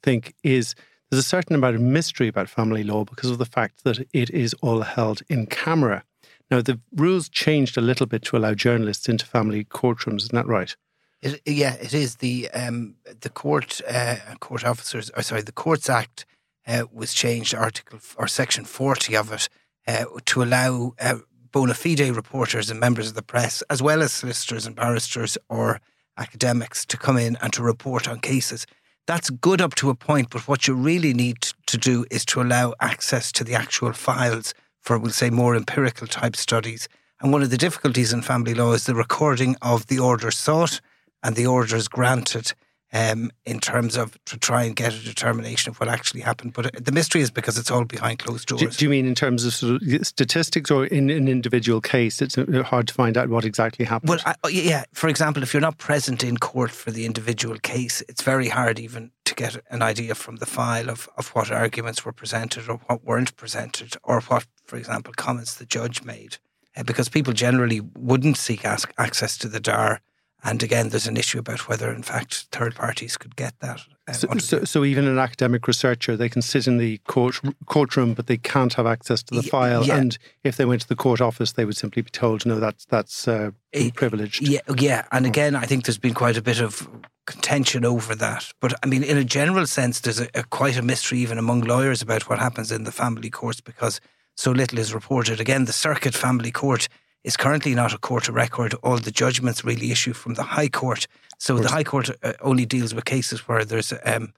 think 0.03 0.33
is 0.43 0.75
there's 1.09 1.25
a 1.25 1.27
certain 1.27 1.55
amount 1.55 1.75
of 1.75 1.81
mystery 1.81 2.27
about 2.27 2.49
family 2.49 2.83
law 2.83 3.05
because 3.05 3.29
of 3.29 3.37
the 3.37 3.45
fact 3.45 3.83
that 3.83 4.05
it 4.13 4.29
is 4.29 4.53
all 4.55 4.81
held 4.81 5.21
in 5.29 5.45
camera. 5.45 6.03
Now, 6.49 6.61
the 6.61 6.79
rules 6.95 7.29
changed 7.29 7.77
a 7.77 7.81
little 7.81 8.05
bit 8.05 8.21
to 8.23 8.37
allow 8.37 8.53
journalists 8.53 9.09
into 9.09 9.25
family 9.25 9.65
courtrooms, 9.65 10.23
isn't 10.23 10.35
that 10.35 10.47
right? 10.47 10.75
It, 11.21 11.41
yeah, 11.45 11.73
it 11.75 11.93
is. 11.93 12.17
The 12.17 12.49
um, 12.51 12.95
the 13.21 13.29
court 13.29 13.81
uh, 13.87 14.17
court 14.39 14.63
officers, 14.63 15.09
or 15.17 15.23
sorry, 15.23 15.41
the 15.41 15.51
Courts 15.51 15.89
Act 15.89 16.25
uh, 16.67 16.83
was 16.93 17.13
changed, 17.13 17.55
Article 17.55 17.99
or 18.17 18.27
Section 18.27 18.65
forty 18.65 19.15
of 19.15 19.31
it, 19.31 19.49
uh, 19.87 20.05
to 20.25 20.43
allow 20.43 20.93
uh, 20.99 21.17
bona 21.51 21.73
fide 21.73 22.15
reporters 22.15 22.69
and 22.69 22.79
members 22.79 23.09
of 23.09 23.15
the 23.15 23.23
press, 23.23 23.63
as 23.69 23.81
well 23.81 24.03
as 24.03 24.11
solicitors 24.13 24.67
and 24.67 24.75
barristers 24.75 25.37
or 25.49 25.81
academics, 26.17 26.85
to 26.85 26.97
come 26.97 27.17
in 27.17 27.35
and 27.41 27.51
to 27.53 27.63
report 27.63 28.07
on 28.07 28.19
cases. 28.19 28.67
That's 29.07 29.29
good 29.29 29.61
up 29.61 29.73
to 29.75 29.89
a 29.89 29.95
point, 29.95 30.29
but 30.29 30.47
what 30.47 30.67
you 30.67 30.75
really 30.75 31.13
need 31.13 31.41
to 31.65 31.77
do 31.77 32.05
is 32.11 32.25
to 32.25 32.41
allow 32.41 32.73
access 32.79 33.31
to 33.31 33.43
the 33.43 33.55
actual 33.55 33.93
files 33.93 34.53
for, 34.87 34.97
we'll 34.97 35.11
say, 35.11 35.29
more 35.29 35.53
empirical 35.53 36.07
type 36.07 36.37
studies. 36.37 36.87
And 37.19 37.33
one 37.33 37.43
of 37.43 37.49
the 37.49 37.57
difficulties 37.57 38.13
in 38.13 38.21
family 38.21 38.53
law 38.53 38.71
is 38.71 38.85
the 38.85 38.95
recording 38.95 39.57
of 39.61 39.87
the 39.87 39.99
orders 39.99 40.37
sought 40.37 40.79
and 41.21 41.35
the 41.35 41.45
orders 41.45 41.89
granted 41.89 42.53
um, 42.97 43.31
in 43.45 43.59
terms 43.59 43.95
of 43.95 44.17
to 44.25 44.37
try 44.37 44.63
and 44.63 44.75
get 44.75 44.93
a 44.93 45.03
determination 45.03 45.69
of 45.69 45.79
what 45.79 45.87
actually 45.87 46.21
happened. 46.21 46.53
But 46.53 46.67
uh, 46.67 46.69
the 46.81 46.91
mystery 46.91 47.21
is 47.21 47.29
because 47.29 47.57
it's 47.57 47.69
all 47.69 47.85
behind 47.85 48.19
closed 48.19 48.47
doors. 48.47 48.61
Do, 48.61 48.69
do 48.69 48.85
you 48.85 48.89
mean 48.89 49.05
in 49.05 49.13
terms 49.13 49.45
of, 49.45 49.53
sort 49.53 49.81
of 49.81 50.07
statistics 50.07 50.71
or 50.71 50.85
in 50.85 51.09
an 51.09 51.27
individual 51.27 51.79
case? 51.79 52.21
It's 52.21 52.37
uh, 52.37 52.63
hard 52.65 52.87
to 52.87 52.93
find 52.93 53.17
out 53.17 53.29
what 53.29 53.45
exactly 53.45 53.85
happened. 53.85 54.09
Well, 54.09 54.19
I, 54.25 54.35
yeah. 54.49 54.85
For 54.93 55.09
example, 55.09 55.43
if 55.43 55.53
you're 55.53 55.61
not 55.61 55.77
present 55.77 56.23
in 56.23 56.37
court 56.37 56.71
for 56.71 56.91
the 56.91 57.05
individual 57.05 57.57
case, 57.59 58.01
it's 58.09 58.23
very 58.23 58.49
hard 58.49 58.79
even 58.79 59.11
to 59.25 59.35
get 59.35 59.61
an 59.69 59.81
idea 59.81 60.15
from 60.15 60.37
the 60.37 60.45
file 60.45 60.89
of, 60.89 61.07
of 61.17 61.29
what 61.29 61.51
arguments 61.51 62.03
were 62.03 62.13
presented 62.13 62.67
or 62.67 62.77
what 62.87 63.03
weren't 63.03 63.35
presented 63.35 63.95
or 64.03 64.21
what, 64.21 64.45
for 64.65 64.77
example, 64.77 65.13
comments 65.15 65.55
the 65.55 65.65
judge 65.65 66.03
made. 66.03 66.37
Uh, 66.75 66.83
because 66.83 67.09
people 67.09 67.33
generally 67.33 67.81
wouldn't 67.97 68.37
seek 68.37 68.63
ask 68.63 68.93
access 68.97 69.37
to 69.37 69.47
the 69.47 69.59
DAR 69.59 69.99
and 70.43 70.61
again, 70.61 70.89
there's 70.89 71.07
an 71.07 71.17
issue 71.17 71.39
about 71.39 71.67
whether, 71.67 71.91
in 71.91 72.03
fact, 72.03 72.47
third 72.51 72.75
parties 72.75 73.17
could 73.17 73.35
get 73.35 73.59
that. 73.59 73.81
Uh, 74.07 74.13
so, 74.13 74.27
so, 74.37 74.63
so, 74.63 74.85
even 74.85 75.07
an 75.07 75.17
academic 75.17 75.67
researcher, 75.67 76.15
they 76.15 76.29
can 76.29 76.41
sit 76.41 76.67
in 76.67 76.77
the 76.77 76.99
court 76.99 77.41
courtroom, 77.65 78.13
but 78.13 78.27
they 78.27 78.37
can't 78.37 78.73
have 78.75 78.85
access 78.85 79.23
to 79.23 79.35
the 79.35 79.41
yeah, 79.41 79.49
file. 79.49 79.83
Yeah. 79.83 79.97
And 79.97 80.17
if 80.43 80.55
they 80.55 80.65
went 80.65 80.81
to 80.81 80.87
the 80.87 80.95
court 80.95 81.21
office, 81.21 81.53
they 81.53 81.65
would 81.65 81.75
simply 81.75 82.03
be 82.03 82.11
told, 82.11 82.45
"No, 82.45 82.59
that's 82.59 82.85
that's 82.85 83.27
uh, 83.27 83.51
privileged." 83.95 84.47
Yeah, 84.47 84.61
yeah. 84.77 85.05
And 85.11 85.25
again, 85.25 85.55
I 85.55 85.65
think 85.65 85.85
there's 85.85 85.97
been 85.97 86.13
quite 86.13 86.37
a 86.37 86.41
bit 86.41 86.61
of 86.61 86.87
contention 87.25 87.83
over 87.83 88.15
that. 88.15 88.53
But 88.61 88.73
I 88.83 88.87
mean, 88.87 89.03
in 89.03 89.17
a 89.17 89.23
general 89.23 89.65
sense, 89.65 89.99
there's 89.99 90.21
a, 90.21 90.29
a 90.35 90.43
quite 90.43 90.77
a 90.77 90.81
mystery 90.81 91.19
even 91.19 91.37
among 91.37 91.61
lawyers 91.61 92.01
about 92.01 92.29
what 92.29 92.39
happens 92.39 92.71
in 92.71 92.83
the 92.83 92.91
family 92.91 93.29
courts 93.29 93.59
because 93.59 93.99
so 94.35 94.51
little 94.51 94.77
is 94.77 94.93
reported. 94.93 95.41
Again, 95.41 95.65
the 95.65 95.73
Circuit 95.73 96.13
Family 96.13 96.51
Court 96.51 96.87
is 97.27 97.37
currently 97.37 97.75
not 97.75 97.93
a 97.93 97.97
court 97.97 98.29
of 98.29 98.35
record. 98.35 98.73
All 98.83 98.97
the 98.97 99.11
judgments 99.11 99.63
really 99.65 99.91
issue 99.91 100.13
from 100.13 100.33
the 100.35 100.43
High 100.43 100.69
Court. 100.69 101.07
So 101.37 101.57
the 101.59 101.67
High 101.77 101.83
Court 101.83 102.09
uh, 102.23 102.33
only 102.41 102.65
deals 102.65 102.93
with 102.95 103.05
cases 103.05 103.39
where 103.47 103.65
there's 103.65 103.93
um, 104.05 104.33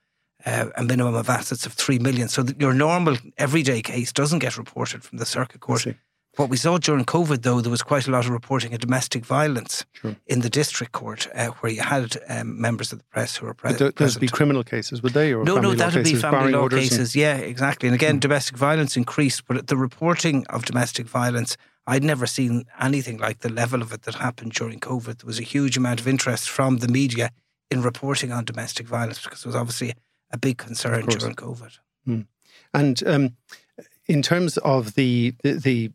uh, 0.46 0.66
a 0.76 0.84
minimum 0.84 1.16
of 1.16 1.30
assets 1.30 1.66
of 1.68 1.74
three 1.74 2.00
million. 2.00 2.28
So 2.30 2.44
your 2.58 2.74
normal 2.74 3.16
everyday 3.38 3.82
case 3.82 4.12
doesn't 4.12 4.40
get 4.40 4.58
reported 4.58 5.04
from 5.04 5.20
the 5.20 5.26
Circuit 5.26 5.62
Court. 5.62 5.86
What 6.36 6.50
we 6.50 6.58
saw 6.58 6.78
during 6.78 7.06
COVID, 7.06 7.42
though, 7.42 7.62
there 7.62 7.72
was 7.72 7.82
quite 7.84 8.08
a 8.08 8.12
lot 8.12 8.26
of 8.26 8.32
reporting 8.32 8.74
of 8.74 8.80
domestic 8.80 9.26
violence 9.26 9.86
Sure. 9.94 10.16
in 10.26 10.40
the 10.42 10.50
district 10.50 10.92
court, 10.94 11.28
uh, 11.36 11.48
where 11.60 11.72
you 11.72 11.82
had 11.82 12.16
um, 12.30 12.60
members 12.62 12.92
of 12.94 13.00
the 13.00 13.06
press 13.14 13.36
who 13.38 13.46
were 13.48 13.54
pre- 13.54 13.72
But 13.72 13.78
th- 13.80 13.96
those 13.96 14.16
would 14.16 14.22
be 14.22 14.28
criminal 14.28 14.64
cases, 14.64 15.02
would 15.04 15.14
they? 15.14 15.34
Or 15.34 15.44
No, 15.44 15.58
no, 15.60 15.74
that 15.76 15.94
would 15.96 16.04
be 16.06 16.16
family 16.16 16.52
law 16.54 16.62
orders 16.62 16.80
and- 16.80 16.90
cases. 16.90 17.16
Yeah, 17.16 17.36
exactly. 17.38 17.90
And 17.90 17.96
again, 17.96 18.20
domestic 18.20 18.56
violence 18.58 18.96
increased, 18.96 19.46
but 19.48 19.68
the 19.68 19.76
reporting 19.78 20.46
of 20.48 20.64
domestic 20.66 21.08
violence, 21.08 21.58
I'd 21.88 22.04
never 22.04 22.28
seen 22.28 22.66
anything 22.80 23.18
like 23.18 23.40
the 23.40 23.50
level 23.50 23.82
of 23.82 23.92
it 23.92 24.04
that 24.04 24.16
happened 24.16 24.52
during 24.54 24.80
COVID. 24.80 25.20
There 25.20 25.28
was 25.28 25.40
a 25.40 25.44
huge 25.44 25.76
amount 25.78 26.00
of 26.00 26.08
interest 26.08 26.50
from 26.50 26.78
the 26.78 26.88
media 26.88 27.32
in 27.72 27.82
reporting 27.82 28.32
on 28.32 28.46
domestic 28.46 28.88
violence 28.88 29.22
because 29.22 29.40
it 29.44 29.48
was 29.48 29.56
obviously 29.56 29.94
a 30.32 30.38
big 30.38 30.58
concern 30.58 31.06
during 31.06 31.36
COVID. 31.36 31.78
And 32.74 33.04
um, 33.08 33.36
in 34.08 34.22
terms 34.22 34.58
of 34.58 34.94
the, 34.96 35.34
the 35.44 35.54
the 35.54 35.92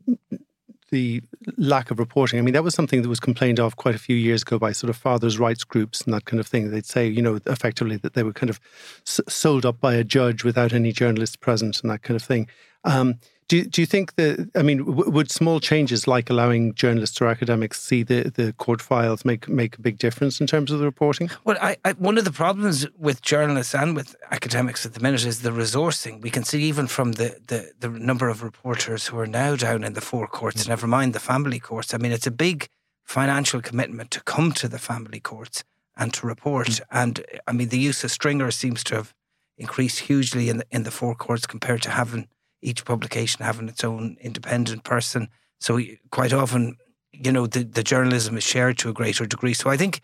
the 0.90 1.22
lack 1.56 1.90
of 1.90 1.98
reporting, 1.98 2.38
I 2.38 2.42
mean, 2.42 2.54
that 2.54 2.62
was 2.62 2.74
something 2.74 3.02
that 3.02 3.08
was 3.08 3.18
complained 3.18 3.58
of 3.58 3.76
quite 3.76 3.96
a 3.96 3.98
few 3.98 4.14
years 4.14 4.42
ago 4.42 4.58
by 4.58 4.70
sort 4.72 4.90
of 4.90 4.96
fathers' 4.96 5.38
rights 5.38 5.64
groups 5.64 6.02
and 6.02 6.14
that 6.14 6.24
kind 6.24 6.38
of 6.38 6.46
thing. 6.46 6.70
They'd 6.70 6.86
say, 6.86 7.08
you 7.08 7.20
know, 7.22 7.40
effectively 7.46 7.96
that 7.96 8.14
they 8.14 8.22
were 8.22 8.32
kind 8.32 8.50
of 8.50 8.60
s- 9.06 9.20
sold 9.28 9.66
up 9.66 9.80
by 9.80 9.94
a 9.94 10.04
judge 10.04 10.44
without 10.44 10.72
any 10.72 10.92
journalists 10.92 11.36
present 11.36 11.80
and 11.82 11.90
that 11.90 12.02
kind 12.02 12.14
of 12.14 12.22
thing. 12.22 12.46
Um, 12.84 13.18
do, 13.48 13.64
do 13.64 13.82
you 13.82 13.86
think 13.86 14.14
that, 14.16 14.50
I 14.54 14.62
mean, 14.62 14.78
w- 14.78 15.10
would 15.10 15.30
small 15.30 15.60
changes 15.60 16.06
like 16.06 16.30
allowing 16.30 16.74
journalists 16.74 17.20
or 17.20 17.26
academics 17.26 17.80
see 17.80 18.02
the, 18.02 18.30
the 18.30 18.52
court 18.54 18.80
files 18.80 19.24
make, 19.24 19.48
make 19.48 19.76
a 19.76 19.80
big 19.80 19.98
difference 19.98 20.40
in 20.40 20.46
terms 20.46 20.70
of 20.70 20.78
the 20.78 20.84
reporting? 20.84 21.30
Well, 21.44 21.56
I, 21.60 21.76
I, 21.84 21.92
one 21.92 22.18
of 22.18 22.24
the 22.24 22.32
problems 22.32 22.86
with 22.98 23.22
journalists 23.22 23.74
and 23.74 23.94
with 23.94 24.16
academics 24.30 24.86
at 24.86 24.94
the 24.94 25.00
minute 25.00 25.24
is 25.24 25.42
the 25.42 25.50
resourcing. 25.50 26.22
We 26.22 26.30
can 26.30 26.44
see 26.44 26.62
even 26.62 26.86
from 26.86 27.12
the, 27.12 27.38
the, 27.46 27.72
the 27.78 27.88
number 27.88 28.28
of 28.28 28.42
reporters 28.42 29.06
who 29.06 29.18
are 29.18 29.26
now 29.26 29.56
down 29.56 29.84
in 29.84 29.92
the 29.92 30.00
four 30.00 30.26
courts, 30.26 30.64
mm. 30.64 30.68
never 30.68 30.86
mind 30.86 31.12
the 31.12 31.20
family 31.20 31.60
courts. 31.60 31.92
I 31.92 31.98
mean, 31.98 32.12
it's 32.12 32.26
a 32.26 32.30
big 32.30 32.68
financial 33.04 33.60
commitment 33.60 34.10
to 34.12 34.22
come 34.22 34.52
to 34.52 34.68
the 34.68 34.78
family 34.78 35.20
courts 35.20 35.64
and 35.96 36.12
to 36.14 36.26
report. 36.26 36.68
Mm. 36.68 36.80
And 36.90 37.24
I 37.46 37.52
mean, 37.52 37.68
the 37.68 37.78
use 37.78 38.04
of 38.04 38.10
stringers 38.10 38.56
seems 38.56 38.82
to 38.84 38.94
have 38.96 39.14
increased 39.56 40.00
hugely 40.00 40.48
in 40.48 40.56
the, 40.56 40.66
in 40.70 40.82
the 40.82 40.90
four 40.90 41.14
courts 41.14 41.46
compared 41.46 41.82
to 41.82 41.90
having 41.90 42.26
each 42.64 42.84
publication 42.84 43.44
having 43.44 43.68
its 43.68 43.84
own 43.84 44.16
independent 44.20 44.82
person. 44.84 45.28
So 45.60 45.78
quite 46.10 46.32
often, 46.32 46.76
you 47.12 47.30
know, 47.30 47.46
the, 47.46 47.62
the 47.62 47.82
journalism 47.82 48.36
is 48.36 48.44
shared 48.44 48.78
to 48.78 48.88
a 48.88 48.92
greater 48.92 49.26
degree. 49.26 49.54
So 49.54 49.70
I 49.70 49.76
think 49.76 50.00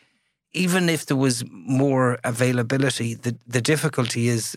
even 0.53 0.89
if 0.89 1.07
there 1.07 1.17
was 1.17 1.45
more 1.51 2.19
availability, 2.23 3.15
the, 3.15 3.37
the 3.47 3.61
difficulty 3.61 4.29
is 4.29 4.57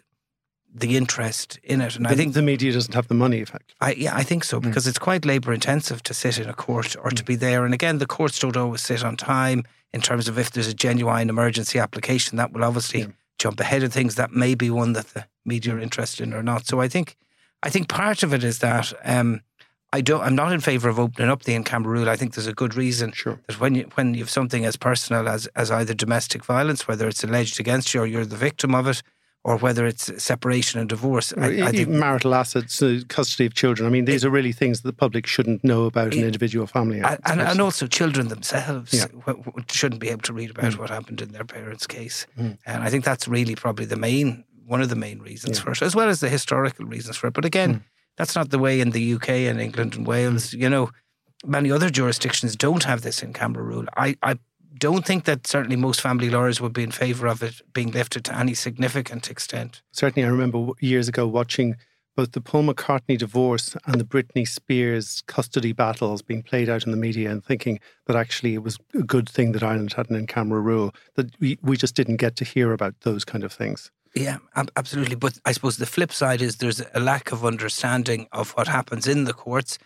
the 0.76 0.98
interest 0.98 1.60
in 1.64 1.82
it. 1.82 1.96
And 1.96 2.08
I 2.08 2.16
think 2.16 2.34
the 2.34 2.42
media 2.42 2.74
doesn't 2.74 2.96
have 2.96 3.08
the 3.08 3.14
money, 3.14 3.40
effectively. 3.40 3.76
I 3.80 3.94
yeah, 3.94 4.16
I 4.16 4.24
think 4.24 4.44
so 4.44 4.60
mm. 4.60 4.64
because 4.64 4.88
it's 4.88 4.98
quite 4.98 5.24
labour 5.24 5.54
intensive 5.54 6.02
to 6.04 6.14
sit 6.14 6.40
in 6.40 6.50
a 6.50 6.54
court 6.54 6.96
or 7.04 7.12
to 7.12 7.24
mm. 7.24 7.28
be 7.28 7.36
there. 7.36 7.64
And 7.64 7.74
again, 7.74 8.00
the 8.00 8.08
courts 8.08 8.40
don't 8.40 8.58
always 8.58 8.82
sit 8.82 9.04
on 9.04 9.16
time 9.16 9.64
in 9.94 10.02
terms 10.02 10.28
of 10.28 10.40
if 10.40 10.52
there's 10.52 10.68
a 10.68 10.74
genuine 10.74 11.30
emergency 11.30 11.78
application, 11.78 12.38
that 12.38 12.52
will 12.52 12.64
obviously 12.64 13.06
jump 13.38 13.60
ahead 13.60 13.84
of 13.84 13.94
things. 13.94 14.16
That 14.16 14.32
may 14.32 14.56
be 14.56 14.72
one 14.72 14.94
that 14.94 15.10
the 15.10 15.26
media 15.46 15.76
are 15.76 15.80
interested 15.80 16.24
in 16.24 16.34
or 16.34 16.42
not. 16.42 16.66
So 16.66 16.82
I 16.82 16.88
think 16.88 17.18
I 17.64 17.70
think 17.70 17.88
part 17.88 18.24
of 18.24 18.34
it 18.34 18.44
is 18.44 18.60
that 18.60 18.94
um, 19.06 19.42
I 19.92 20.02
don't. 20.02 20.22
I'm 20.22 20.36
not 20.36 20.52
in 20.52 20.60
favour 20.60 20.90
of 20.90 21.00
opening 21.00 21.30
up 21.30 21.44
the 21.44 21.54
in-camera 21.54 21.92
rule. 21.92 22.10
I 22.10 22.16
think 22.16 22.34
there's 22.34 22.48
a 22.48 22.54
good 22.54 22.76
reason 22.76 23.12
Sure. 23.14 23.40
that 23.48 23.60
when 23.60 23.76
you 23.76 23.90
when 23.96 24.14
you 24.14 24.20
have 24.22 24.30
something 24.30 24.66
as 24.66 24.76
personal 24.76 25.28
as 25.30 25.48
as 25.56 25.72
either 25.72 25.94
domestic 25.94 26.44
violence, 26.46 26.88
whether 26.88 27.08
it's 27.08 27.24
alleged 27.24 27.60
against 27.60 27.94
you 27.94 28.02
or 28.02 28.06
you're 28.08 28.26
the 28.26 28.36
victim 28.36 28.76
of 28.76 28.88
it, 28.88 29.02
or 29.46 29.58
whether 29.58 29.86
it's 29.86 30.24
separation 30.24 30.80
and 30.80 30.90
divorce, 30.90 31.32
Or 31.34 31.44
I, 31.44 31.48
I 31.48 31.66
think 31.72 31.76
even 31.76 32.00
marital 32.00 32.34
assets, 32.34 32.82
uh, 32.82 33.02
custody 33.08 33.46
of 33.46 33.54
children. 33.54 33.86
I 33.88 33.92
mean, 33.92 34.06
these 34.06 34.26
are 34.26 34.30
really 34.30 34.52
things 34.54 34.82
that 34.82 34.88
the 34.88 34.94
public 35.06 35.28
shouldn't 35.28 35.64
know 35.64 35.84
about 35.86 36.14
an 36.14 36.24
individual 36.24 36.66
family. 36.66 37.00
And, 37.02 37.20
and, 37.26 37.42
and 37.42 37.62
also 37.62 37.86
children 37.88 38.30
themselves 38.30 38.94
Yeah. 38.94 39.08
w- 39.08 39.44
w- 39.44 39.66
shouldn't 39.70 40.02
be 40.02 40.10
able 40.10 40.22
to 40.24 40.34
read 40.34 40.50
about 40.50 40.78
what 40.80 40.90
happened 40.90 41.22
in 41.22 41.34
their 41.34 41.44
parents' 41.46 41.86
case. 41.88 42.26
Mm. 42.40 42.58
And 42.66 42.84
I 42.84 42.90
think 42.90 43.04
that's 43.06 43.28
really 43.28 43.56
probably 43.56 43.86
the 43.86 43.98
main 43.98 44.46
one 44.66 44.82
of 44.82 44.90
the 44.90 44.96
main 44.96 45.20
reasons 45.20 45.60
for 45.60 45.72
it, 45.72 45.82
as 45.82 45.96
well 45.96 46.10
as 46.10 46.20
the 46.20 46.30
historical 46.30 46.86
reasons 46.86 47.18
for 47.18 47.28
it. 47.28 47.34
But 47.34 47.46
again, 47.46 47.74
Mm. 47.76 47.82
that's 48.18 48.36
not 48.36 48.50
the 48.50 48.60
way 48.60 48.80
in 48.80 48.92
the 48.92 49.02
UK 49.16 49.30
and 49.48 49.60
England 49.60 49.96
and 49.96 50.08
Wales. 50.08 50.54
You 50.54 50.70
know, 50.70 50.90
many 51.46 51.72
other 51.72 51.90
jurisdictions 51.90 52.56
don't 52.56 52.84
have 52.84 53.02
this 53.02 53.22
in 53.24 53.34
camera 53.34 53.64
rule. 53.64 53.86
I, 53.98 54.16
I 54.22 54.38
don't 54.80 55.06
think 55.06 55.26
that 55.26 55.46
certainly 55.48 55.76
most 55.76 56.02
family 56.02 56.30
lawyers 56.30 56.60
would 56.62 56.74
be 56.74 56.84
in 56.84 56.92
favour 56.92 57.28
of 57.28 57.44
it 57.44 57.62
being 57.74 57.92
lifted 57.92 58.24
to 58.26 58.36
any 58.38 58.54
significant 58.54 59.30
extent. 59.30 59.82
Certainly, 59.92 60.26
I 60.26 60.32
remember 60.32 60.68
years 60.80 61.08
ago 61.08 61.28
watching 61.28 61.76
both 62.16 62.34
the 62.34 62.42
Paul 62.42 62.64
McCartney 62.66 63.18
divorce 63.18 63.76
and 63.88 64.00
the 64.00 64.04
Britney 64.06 64.48
Spears 64.48 65.24
custody 65.26 65.74
battles 65.74 66.22
being 66.22 66.44
played 66.44 66.70
out 66.70 66.86
in 66.86 66.92
the 66.92 66.98
media 66.98 67.32
and 67.32 67.44
thinking 67.44 67.80
that 68.06 68.16
actually 68.16 68.54
it 68.54 68.62
was 68.64 68.78
a 68.94 69.02
good 69.02 69.28
thing 69.28 69.52
that 69.54 69.64
Ireland 69.64 69.94
had 69.94 70.10
an 70.12 70.16
in 70.16 70.28
camera 70.28 70.60
rule, 70.62 70.94
that 71.16 71.32
we, 71.40 71.58
we 71.64 71.76
just 71.76 71.96
didn't 71.96 72.18
get 72.18 72.36
to 72.36 72.46
hear 72.46 72.72
about 72.72 72.94
those 73.02 73.26
kind 73.26 73.44
of 73.44 73.52
things. 73.52 73.90
Yeah, 74.16 74.38
ab- 74.56 74.72
absolutely. 74.76 75.16
But 75.16 75.40
I 75.46 75.52
suppose 75.52 75.78
the 75.78 75.86
flip 75.86 76.12
side 76.12 76.42
is 76.42 76.58
there's 76.58 76.82
a 76.94 77.00
lack 77.00 77.32
of 77.32 77.46
understanding 77.46 78.28
of 78.32 78.52
what 78.52 78.68
happens 78.68 79.08
in 79.08 79.24
the 79.24 79.34
courts. 79.34 79.80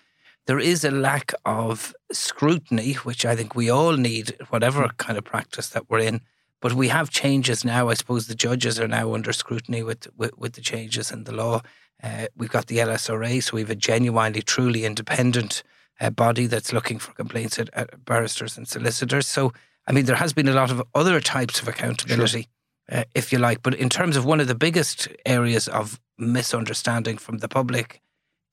There 0.47 0.59
is 0.59 0.83
a 0.83 0.91
lack 0.91 1.33
of 1.45 1.93
scrutiny, 2.11 2.93
which 2.93 3.25
I 3.25 3.35
think 3.35 3.55
we 3.55 3.69
all 3.69 3.93
need, 3.93 4.37
whatever 4.49 4.87
kind 4.97 5.17
of 5.17 5.23
practice 5.23 5.69
that 5.69 5.89
we're 5.89 5.99
in. 5.99 6.21
But 6.59 6.73
we 6.73 6.87
have 6.87 7.09
changes 7.09 7.63
now. 7.63 7.89
I 7.89 7.93
suppose 7.93 8.27
the 8.27 8.35
judges 8.35 8.79
are 8.79 8.87
now 8.87 9.13
under 9.13 9.31
scrutiny 9.31 9.83
with 9.83 10.07
with, 10.17 10.37
with 10.37 10.53
the 10.53 10.61
changes 10.61 11.11
in 11.11 11.23
the 11.23 11.33
law. 11.33 11.61
Uh, 12.01 12.27
we've 12.35 12.51
got 12.51 12.67
the 12.67 12.77
LSRA, 12.77 13.41
so 13.41 13.55
we 13.55 13.61
have 13.61 13.69
a 13.69 13.75
genuinely, 13.75 14.41
truly 14.41 14.85
independent 14.85 15.63
uh, 15.99 16.09
body 16.09 16.47
that's 16.47 16.73
looking 16.73 16.99
for 16.99 17.13
complaints 17.13 17.59
at, 17.59 17.69
at 17.73 18.05
barristers 18.05 18.57
and 18.57 18.67
solicitors. 18.67 19.27
So, 19.27 19.51
I 19.87 19.91
mean, 19.91 20.05
there 20.05 20.15
has 20.15 20.33
been 20.33 20.47
a 20.47 20.53
lot 20.53 20.71
of 20.71 20.81
other 20.93 21.19
types 21.19 21.59
of 21.61 21.67
accountability 21.67 22.47
uh, 22.91 23.03
if 23.15 23.31
you 23.31 23.39
like. 23.39 23.61
But 23.61 23.73
in 23.75 23.89
terms 23.89 24.15
of 24.17 24.25
one 24.25 24.39
of 24.39 24.47
the 24.47 24.55
biggest 24.55 25.07
areas 25.25 25.67
of 25.67 25.99
misunderstanding 26.17 27.17
from 27.17 27.37
the 27.39 27.47
public 27.47 28.01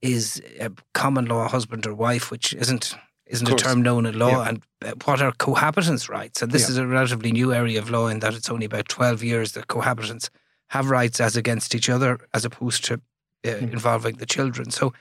is 0.03 0.43
uh, 0.61 0.69
common 0.93 1.25
law 1.27 1.49
husband 1.49 1.87
or 1.87 1.95
wife, 1.95 2.31
which 2.31 2.53
isn't 2.55 2.95
isn't 3.27 3.49
a 3.51 3.55
term 3.55 3.81
known 3.83 4.05
in 4.07 4.19
law, 4.19 4.43
Yeah. 4.43 4.49
and 4.49 4.63
uh, 4.85 4.93
what 5.07 5.23
are 5.23 5.33
cohabitants' 5.33 6.09
rights? 6.11 6.43
And 6.43 6.53
this 6.53 6.63
Yeah. 6.63 6.71
is 6.73 6.77
a 6.79 6.87
relatively 6.87 7.33
new 7.33 7.55
area 7.55 7.79
of 7.81 7.89
law 7.89 8.09
in 8.09 8.21
that 8.21 8.35
it's 8.35 8.51
only 8.51 8.67
about 8.67 8.89
twelve 8.89 9.23
years 9.25 9.53
that 9.53 9.67
cohabitants 9.67 10.29
have 10.69 10.91
rights 10.91 11.21
as 11.21 11.37
against 11.37 11.75
each 11.75 11.89
other, 11.89 12.19
as 12.35 12.45
opposed 12.45 12.85
to 12.85 12.95
uh, 12.95 13.51
Hmm. 13.59 13.73
involving 13.73 14.17
the 14.19 14.27
children. 14.27 14.71
So 14.71 14.93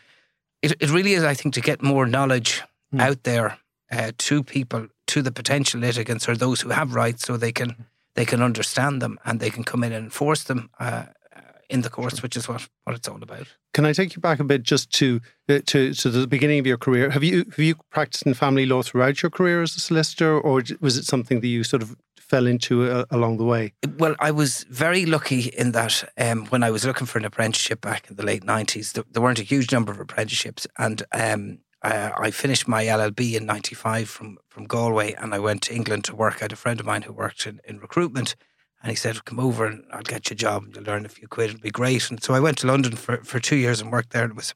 it 0.61 0.71
it 0.79 0.89
really 0.89 1.13
is, 1.13 1.23
I 1.23 1.33
think, 1.35 1.53
to 1.55 1.61
get 1.61 1.81
more 1.81 2.05
knowledge 2.05 2.61
Hmm. 2.91 3.01
out 3.01 3.23
there 3.23 3.57
uh, 3.91 4.11
to 4.17 4.43
people, 4.43 4.87
to 5.07 5.21
the 5.21 5.31
potential 5.31 5.81
litigants 5.81 6.29
or 6.29 6.35
those 6.37 6.61
who 6.63 6.69
have 6.71 6.95
rights, 6.95 7.25
so 7.25 7.37
they 7.37 7.51
can 7.51 7.75
they 8.15 8.25
can 8.25 8.41
understand 8.41 9.01
them 9.01 9.19
and 9.25 9.39
they 9.39 9.49
can 9.49 9.63
come 9.63 9.83
in 9.83 9.91
and 9.91 10.05
enforce 10.05 10.43
them 10.43 10.69
uh, 10.79 11.05
uh, 11.35 11.41
in 11.69 11.81
the 11.81 11.89
courts, 11.89 12.21
which 12.21 12.37
is 12.37 12.47
what, 12.47 12.67
what 12.83 12.95
it's 12.95 13.07
all 13.07 13.21
about. 13.21 13.47
Can 13.73 13.85
I 13.85 13.93
take 13.93 14.15
you 14.15 14.21
back 14.21 14.39
a 14.39 14.43
bit 14.43 14.63
just 14.63 14.91
to 14.93 15.19
uh, 15.49 15.59
to 15.65 15.93
to 15.93 16.09
the 16.09 16.27
beginning 16.27 16.59
of 16.59 16.67
your 16.67 16.77
career? 16.77 17.09
Have 17.09 17.23
you 17.23 17.45
have 17.49 17.59
you 17.59 17.75
practiced 17.89 18.25
in 18.25 18.33
family 18.33 18.65
law 18.65 18.83
throughout 18.83 19.23
your 19.23 19.31
career 19.31 19.63
as 19.63 19.75
a 19.75 19.79
solicitor, 19.79 20.39
or 20.39 20.63
was 20.79 20.97
it 20.97 21.05
something 21.05 21.41
that 21.41 21.47
you 21.47 21.63
sort 21.63 21.81
of 21.81 21.95
fell 22.33 22.47
into 22.47 22.89
uh, 22.89 23.05
along 23.11 23.37
the 23.37 23.43
way? 23.43 23.73
Well, 23.97 24.15
I 24.19 24.31
was 24.31 24.63
very 24.69 25.05
lucky 25.05 25.41
in 25.49 25.71
that 25.73 26.03
um, 26.17 26.45
when 26.47 26.63
I 26.63 26.71
was 26.71 26.83
looking 26.83 27.05
for 27.05 27.19
an 27.19 27.25
apprenticeship 27.25 27.81
back 27.81 28.09
in 28.09 28.15
the 28.15 28.25
late 28.25 28.43
90s, 28.43 28.93
there, 28.93 29.03
there 29.11 29.21
weren't 29.21 29.39
a 29.39 29.43
huge 29.43 29.71
number 29.71 29.91
of 29.91 29.99
apprenticeships. 29.99 30.65
And 30.77 31.03
um, 31.11 31.59
uh, 31.83 32.11
I 32.17 32.31
finished 32.31 32.67
my 32.67 32.85
LLB 32.85 33.35
in 33.35 33.45
95 33.45 34.09
from, 34.09 34.37
from 34.47 34.65
Galway 34.65 35.13
and 35.13 35.33
I 35.33 35.39
went 35.39 35.61
to 35.63 35.75
England 35.75 36.05
to 36.05 36.15
work. 36.15 36.37
I 36.37 36.45
had 36.45 36.53
a 36.53 36.57
friend 36.57 36.79
of 36.79 36.85
mine 36.85 37.01
who 37.01 37.13
worked 37.13 37.45
in, 37.45 37.59
in 37.67 37.79
recruitment 37.79 38.35
and 38.81 38.89
he 38.89 38.95
said, 38.95 39.25
Come 39.25 39.39
over 39.39 39.65
and 39.65 39.83
I'll 39.91 40.01
get 40.01 40.29
you 40.29 40.33
a 40.33 40.37
job 40.37 40.63
and 40.63 40.75
you'll 40.75 40.85
learn 40.85 41.05
a 41.05 41.09
few 41.09 41.27
quid. 41.27 41.49
It'll 41.49 41.61
be 41.61 41.71
great. 41.71 42.09
And 42.09 42.23
so 42.23 42.33
I 42.33 42.39
went 42.39 42.57
to 42.59 42.67
London 42.67 42.95
for, 42.95 43.17
for 43.23 43.39
two 43.39 43.57
years 43.57 43.81
and 43.81 43.91
worked 43.91 44.11
there. 44.11 44.25
It 44.25 44.35
was 44.35 44.51
a 44.51 44.55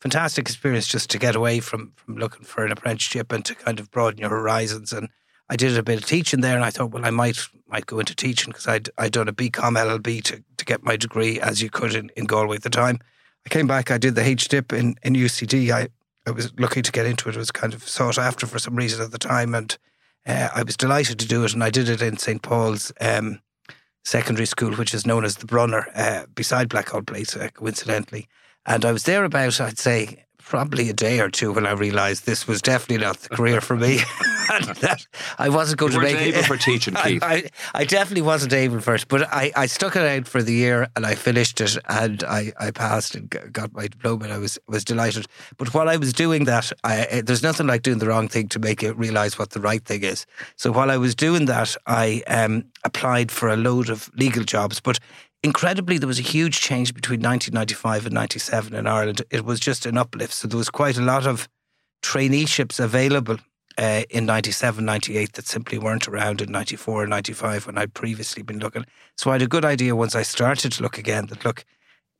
fantastic 0.00 0.46
experience 0.48 0.88
just 0.88 1.08
to 1.10 1.18
get 1.18 1.36
away 1.36 1.60
from, 1.60 1.92
from 1.96 2.16
looking 2.16 2.44
for 2.44 2.64
an 2.64 2.72
apprenticeship 2.72 3.32
and 3.32 3.44
to 3.44 3.54
kind 3.54 3.78
of 3.78 3.90
broaden 3.90 4.20
your 4.20 4.30
horizons. 4.30 4.92
And 4.92 5.08
I 5.48 5.56
did 5.56 5.76
a 5.76 5.82
bit 5.82 5.98
of 5.98 6.06
teaching 6.06 6.40
there, 6.40 6.56
and 6.56 6.64
I 6.64 6.70
thought, 6.70 6.90
well, 6.90 7.06
I 7.06 7.10
might 7.10 7.38
might 7.68 7.86
go 7.86 8.00
into 8.00 8.16
teaching 8.16 8.50
because 8.50 8.66
I'd 8.66 8.88
I'd 8.98 9.12
done 9.12 9.28
a 9.28 9.32
BCom 9.32 9.76
LLB 9.76 10.22
to, 10.24 10.42
to 10.56 10.64
get 10.64 10.82
my 10.82 10.96
degree, 10.96 11.40
as 11.40 11.62
you 11.62 11.70
could 11.70 11.94
in, 11.94 12.10
in 12.16 12.24
Galway 12.24 12.56
at 12.56 12.62
the 12.62 12.70
time. 12.70 12.98
I 13.44 13.48
came 13.48 13.68
back, 13.68 13.92
I 13.92 13.98
did 13.98 14.16
the 14.16 14.22
HDIP 14.22 14.72
in, 14.72 14.96
in 15.04 15.14
UCD. 15.14 15.70
I, 15.70 15.88
I 16.26 16.30
was 16.30 16.52
lucky 16.58 16.82
to 16.82 16.92
get 16.92 17.06
into 17.06 17.28
it. 17.28 17.36
It 17.36 17.38
was 17.38 17.52
kind 17.52 17.72
of 17.72 17.86
sought 17.86 18.18
after 18.18 18.46
for 18.46 18.58
some 18.58 18.76
reason 18.76 19.02
at 19.02 19.12
the 19.12 19.18
time, 19.18 19.54
and 19.54 19.76
uh, 20.26 20.48
I 20.54 20.62
was 20.62 20.76
delighted 20.76 21.18
to 21.20 21.28
do 21.28 21.44
it. 21.44 21.54
And 21.54 21.62
I 21.62 21.70
did 21.70 21.88
it 21.88 22.02
in 22.02 22.16
St 22.16 22.42
Paul's 22.42 22.92
um, 23.00 23.40
secondary 24.04 24.46
school, 24.46 24.72
which 24.74 24.92
is 24.92 25.06
known 25.06 25.24
as 25.24 25.36
the 25.36 25.46
Brunner, 25.46 25.86
uh, 25.94 26.26
beside 26.34 26.68
Blackhall 26.68 27.06
Place, 27.06 27.36
uh, 27.36 27.48
coincidentally. 27.54 28.28
And 28.66 28.84
I 28.84 28.92
was 28.92 29.04
there 29.04 29.24
about, 29.24 29.60
I'd 29.60 29.78
say, 29.78 30.24
probably 30.38 30.88
a 30.88 30.92
day 30.92 31.20
or 31.20 31.30
two 31.30 31.52
when 31.52 31.66
I 31.66 31.72
realised 31.72 32.26
this 32.26 32.46
was 32.46 32.62
definitely 32.62 33.04
not 33.04 33.18
the 33.18 33.28
career 33.30 33.60
for 33.60 33.76
me. 33.76 34.00
that 34.80 35.06
I 35.38 35.48
wasn't 35.48 35.78
going 35.78 35.92
You 35.92 35.98
to 36.00 36.04
make 36.04 36.16
able 36.16 36.38
it. 36.38 36.44
for 36.46 36.56
teaching, 36.56 36.96
I, 36.96 37.02
Keith. 37.02 37.22
I, 37.22 37.50
I 37.74 37.84
definitely 37.84 38.22
wasn't 38.22 38.52
able 38.52 38.80
for 38.80 38.94
it, 38.94 39.06
but 39.08 39.22
I, 39.32 39.52
I 39.56 39.66
stuck 39.66 39.96
it 39.96 40.02
out 40.02 40.26
for 40.26 40.42
the 40.42 40.52
year 40.52 40.88
and 40.96 41.06
I 41.06 41.14
finished 41.14 41.60
it 41.60 41.76
and 41.88 42.22
I, 42.24 42.52
I 42.58 42.70
passed 42.70 43.14
and 43.14 43.28
got 43.52 43.72
my 43.74 43.88
diploma 43.88 44.24
and 44.24 44.32
I 44.32 44.38
was 44.38 44.58
was 44.68 44.84
delighted. 44.84 45.26
But 45.56 45.74
while 45.74 45.88
I 45.88 45.96
was 45.96 46.12
doing 46.12 46.44
that, 46.44 46.72
I, 46.84 47.22
there's 47.24 47.42
nothing 47.42 47.66
like 47.66 47.82
doing 47.82 47.98
the 47.98 48.08
wrong 48.08 48.28
thing 48.28 48.48
to 48.48 48.58
make 48.58 48.82
you 48.82 48.92
realise 48.92 49.38
what 49.38 49.50
the 49.50 49.60
right 49.60 49.84
thing 49.84 50.02
is. 50.02 50.26
So 50.56 50.72
while 50.72 50.90
I 50.90 50.96
was 50.96 51.14
doing 51.14 51.46
that, 51.46 51.76
I 51.86 52.22
um, 52.26 52.64
applied 52.84 53.30
for 53.30 53.48
a 53.48 53.56
load 53.56 53.90
of 53.90 54.10
legal 54.14 54.44
jobs, 54.44 54.80
but 54.80 54.98
incredibly, 55.42 55.98
there 55.98 56.08
was 56.08 56.18
a 56.18 56.22
huge 56.22 56.60
change 56.60 56.92
between 56.94 57.20
1995 57.20 58.06
and 58.06 58.14
97 58.14 58.74
in 58.74 58.86
Ireland. 58.86 59.22
It 59.30 59.44
was 59.44 59.60
just 59.60 59.86
an 59.86 59.96
uplift. 59.96 60.32
So 60.34 60.48
there 60.48 60.58
was 60.58 60.70
quite 60.70 60.98
a 60.98 61.02
lot 61.02 61.26
of 61.26 61.48
traineeships 62.02 62.80
available 62.80 63.38
uh, 63.78 64.02
in 64.10 64.26
97, 64.26 64.84
98 64.84 65.34
that 65.34 65.46
simply 65.46 65.78
weren't 65.78 66.08
around 66.08 66.40
in 66.40 66.50
94 66.50 67.02
and 67.02 67.10
95 67.10 67.66
when 67.66 67.78
I'd 67.78 67.94
previously 67.94 68.42
been 68.42 68.58
looking. 68.58 68.86
So 69.16 69.30
I 69.30 69.34
had 69.34 69.42
a 69.42 69.46
good 69.46 69.64
idea 69.64 69.94
once 69.94 70.14
I 70.14 70.22
started 70.22 70.72
to 70.72 70.82
look 70.82 70.98
again 70.98 71.26
that, 71.26 71.44
look, 71.44 71.64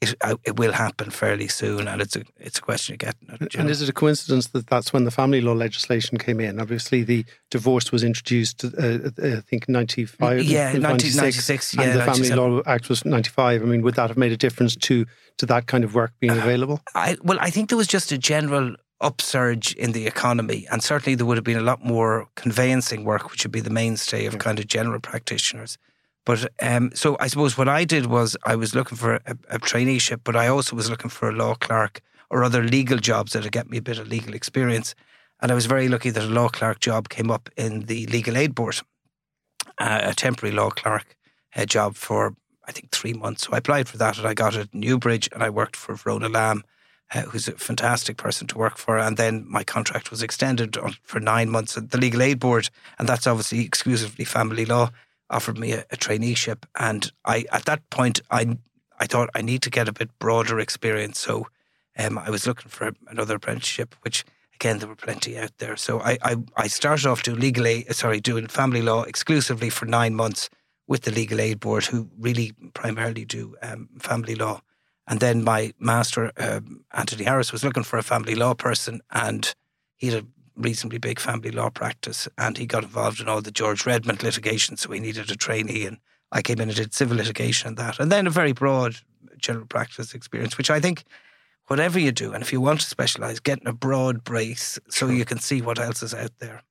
it, 0.02 0.14
it 0.44 0.56
will 0.56 0.72
happen 0.72 1.10
fairly 1.10 1.48
soon 1.48 1.88
and 1.88 2.02
it's 2.02 2.16
a, 2.16 2.22
it's 2.38 2.58
a 2.58 2.62
question 2.62 2.92
of 2.94 2.98
getting 2.98 3.28
it. 3.30 3.54
And 3.54 3.64
know. 3.64 3.70
is 3.70 3.80
it 3.80 3.88
a 3.88 3.94
coincidence 3.94 4.48
that 4.48 4.66
that's 4.66 4.92
when 4.92 5.04
the 5.04 5.10
family 5.10 5.40
law 5.40 5.54
legislation 5.54 6.18
came 6.18 6.38
in? 6.38 6.60
Obviously, 6.60 7.02
the 7.02 7.24
divorce 7.50 7.90
was 7.92 8.04
introduced, 8.04 8.62
uh, 8.62 8.68
uh, 8.68 9.10
I 9.22 9.40
think, 9.40 9.68
95. 9.68 10.42
Yeah, 10.44 10.72
96, 10.72 11.16
1996, 11.16 11.74
yeah, 11.74 11.82
and 11.82 11.98
the 11.98 12.04
Family 12.04 12.30
Law 12.30 12.62
Act 12.66 12.90
was 12.90 13.06
95. 13.06 13.62
I 13.62 13.64
mean, 13.64 13.80
would 13.82 13.94
that 13.94 14.08
have 14.08 14.18
made 14.18 14.32
a 14.32 14.36
difference 14.36 14.76
to, 14.76 15.06
to 15.38 15.46
that 15.46 15.66
kind 15.66 15.82
of 15.82 15.94
work 15.94 16.12
being 16.20 16.32
Uh, 16.32 16.42
available? 16.42 16.82
I 16.94 17.16
well, 17.22 17.38
I 17.40 17.48
think 17.48 17.70
there 17.70 17.78
was 17.78 17.88
just 17.88 18.12
a 18.12 18.18
general 18.18 18.76
upsurge 19.00 19.74
in 19.74 19.92
the 19.92 20.06
economy, 20.06 20.66
and 20.70 20.82
certainly 20.82 21.14
there 21.14 21.26
would 21.26 21.36
have 21.36 21.44
been 21.44 21.58
a 21.58 21.62
lot 21.62 21.84
more 21.84 22.28
conveyancing 22.34 23.04
work, 23.04 23.30
which 23.30 23.44
would 23.44 23.52
be 23.52 23.60
the 23.60 23.70
mainstay 23.70 24.26
of 24.26 24.38
kind 24.38 24.58
of 24.58 24.66
general 24.66 25.00
practitioners. 25.00 25.78
But 26.24 26.48
um, 26.60 26.90
so 26.94 27.16
I 27.20 27.28
suppose 27.28 27.56
what 27.56 27.68
I 27.68 27.84
did 27.84 28.06
was 28.06 28.36
I 28.44 28.56
was 28.56 28.74
looking 28.74 28.98
for 28.98 29.14
a, 29.14 29.36
a 29.48 29.58
traineeship, 29.58 30.20
but 30.24 30.34
I 30.34 30.48
also 30.48 30.74
was 30.74 30.90
looking 30.90 31.10
for 31.10 31.28
a 31.28 31.32
law 31.32 31.54
clerk 31.54 32.00
or 32.30 32.42
other 32.42 32.64
legal 32.64 32.98
jobs 32.98 33.32
that 33.32 33.44
would 33.44 33.52
get 33.52 33.70
me 33.70 33.78
a 33.78 33.82
bit 33.82 33.98
of 33.98 34.08
legal 34.08 34.34
experience. 34.34 34.94
And 35.40 35.52
I 35.52 35.54
was 35.54 35.66
very 35.66 35.88
lucky 35.88 36.10
that 36.10 36.24
a 36.24 36.26
law 36.26 36.48
clerk 36.48 36.80
job 36.80 37.08
came 37.08 37.30
up 37.30 37.48
in 37.56 37.82
the 37.82 38.06
Legal 38.06 38.36
Aid 38.36 38.54
Board, 38.54 38.80
uh, 39.78 40.00
a 40.02 40.14
temporary 40.14 40.54
law 40.54 40.70
clerk 40.70 41.16
uh, 41.54 41.64
job 41.64 41.94
for 41.94 42.34
I 42.66 42.72
think 42.72 42.90
three 42.90 43.12
months. 43.12 43.46
So 43.46 43.52
I 43.52 43.58
applied 43.58 43.88
for 43.88 43.96
that 43.98 44.18
and 44.18 44.26
I 44.26 44.34
got 44.34 44.54
it 44.54 44.60
at 44.60 44.74
Newbridge 44.74 45.28
and 45.32 45.42
I 45.42 45.50
worked 45.50 45.76
for 45.76 45.94
Verona 45.94 46.28
Lamb, 46.28 46.64
uh, 47.14 47.22
who's 47.22 47.48
a 47.48 47.52
fantastic 47.52 48.16
person 48.16 48.46
to 48.48 48.58
work 48.58 48.78
for. 48.78 48.98
And 48.98 49.16
then 49.16 49.44
my 49.48 49.64
contract 49.64 50.10
was 50.10 50.22
extended 50.22 50.76
on, 50.76 50.96
for 51.02 51.20
nine 51.20 51.50
months 51.50 51.76
at 51.76 51.90
the 51.90 51.98
Legal 51.98 52.22
Aid 52.22 52.38
Board, 52.38 52.68
and 52.98 53.08
that's 53.08 53.26
obviously 53.26 53.64
exclusively 53.64 54.24
family 54.24 54.64
law. 54.64 54.90
Offered 55.28 55.58
me 55.58 55.72
a, 55.72 55.80
a 55.90 55.96
traineeship, 55.96 56.64
and 56.78 57.10
I 57.24 57.46
at 57.50 57.64
that 57.64 57.88
point 57.90 58.20
I 58.30 58.58
I 59.00 59.06
thought 59.06 59.28
I 59.34 59.42
need 59.42 59.62
to 59.62 59.70
get 59.70 59.88
a 59.88 59.92
bit 59.92 60.16
broader 60.20 60.60
experience. 60.60 61.18
So 61.18 61.48
um, 61.98 62.16
I 62.16 62.30
was 62.30 62.46
looking 62.46 62.68
for 62.68 62.92
another 63.08 63.34
apprenticeship, 63.34 63.96
which 64.02 64.24
again 64.54 64.78
there 64.78 64.88
were 64.88 64.94
plenty 64.94 65.36
out 65.36 65.50
there. 65.58 65.76
So 65.76 66.00
I 66.00 66.18
I, 66.22 66.36
I 66.56 66.68
started 66.68 67.06
off 67.08 67.24
doing 67.24 67.40
legal 67.40 67.66
aid, 67.66 67.92
sorry, 67.94 68.20
doing 68.20 68.46
family 68.46 68.82
law 68.82 69.02
exclusively 69.02 69.68
for 69.68 69.84
nine 69.86 70.14
months 70.14 70.48
with 70.86 71.02
the 71.02 71.10
Legal 71.10 71.40
Aid 71.40 71.60
Board, 71.60 71.84
who 71.84 72.08
really 72.18 72.52
primarily 72.74 73.24
do 73.24 73.56
um, 73.62 73.88
family 73.98 74.34
law. 74.34 74.60
And 75.06 75.20
then 75.20 75.44
my 75.44 75.72
master, 75.78 76.32
um, 76.36 76.84
Anthony 76.92 77.24
Harris, 77.24 77.52
was 77.52 77.64
looking 77.64 77.84
for 77.84 77.98
a 77.98 78.02
family 78.02 78.34
law 78.34 78.54
person, 78.54 79.00
and 79.10 79.54
he 79.94 80.08
had 80.08 80.24
a 80.24 80.26
reasonably 80.56 80.98
big 80.98 81.20
family 81.20 81.50
law 81.50 81.70
practice, 81.70 82.28
and 82.38 82.58
he 82.58 82.66
got 82.66 82.82
involved 82.82 83.20
in 83.20 83.28
all 83.28 83.40
the 83.40 83.50
George 83.50 83.86
Redmond 83.86 84.22
litigation, 84.22 84.76
so 84.76 84.90
he 84.90 85.00
needed 85.00 85.30
a 85.30 85.36
trainee, 85.36 85.86
and 85.86 85.98
I 86.32 86.42
came 86.42 86.60
in 86.60 86.68
and 86.68 86.76
did 86.76 86.94
civil 86.94 87.16
litigation 87.16 87.68
and 87.68 87.76
that, 87.76 88.00
and 88.00 88.10
then 88.10 88.26
a 88.26 88.30
very 88.30 88.52
broad 88.52 88.96
general 89.38 89.66
practice 89.66 90.14
experience, 90.14 90.58
which 90.58 90.70
I 90.70 90.80
think. 90.80 91.04
Whatever 91.68 91.98
you 91.98 92.12
do, 92.12 92.32
and 92.32 92.44
if 92.44 92.52
you 92.52 92.60
want 92.60 92.78
to 92.78 92.86
specialise, 92.86 93.40
getting 93.40 93.66
a 93.66 93.72
broad 93.72 94.22
brace 94.22 94.78
so 94.88 95.08
you 95.08 95.24
can 95.24 95.40
see 95.40 95.60
what 95.60 95.80
else 95.80 96.00
is 96.00 96.14
out 96.14 96.30
there. 96.38 96.62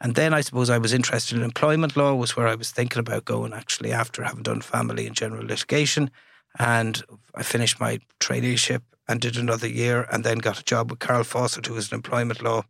And 0.00 0.16
then 0.16 0.34
I 0.34 0.40
suppose 0.40 0.68
I 0.68 0.78
was 0.78 0.92
interested 0.92 1.38
in 1.38 1.44
employment 1.44 1.96
law, 1.96 2.12
was 2.16 2.36
where 2.36 2.48
I 2.48 2.56
was 2.56 2.72
thinking 2.72 2.98
about 2.98 3.24
going 3.24 3.52
actually 3.52 3.92
after 3.92 4.24
having 4.24 4.42
done 4.42 4.60
family 4.60 5.06
and 5.06 5.14
general 5.14 5.46
litigation. 5.46 6.10
And 6.58 7.02
I 7.34 7.42
finished 7.42 7.80
my 7.80 7.98
traineeship 8.20 8.82
and 9.08 9.20
did 9.20 9.36
another 9.36 9.68
year 9.68 10.06
and 10.12 10.24
then 10.24 10.38
got 10.38 10.60
a 10.60 10.64
job 10.64 10.90
with 10.90 11.00
Carol 11.00 11.24
Fawcett, 11.24 11.66
who 11.66 11.74
was 11.74 11.90
an 11.90 11.96
employment 11.96 12.42
law 12.42 12.62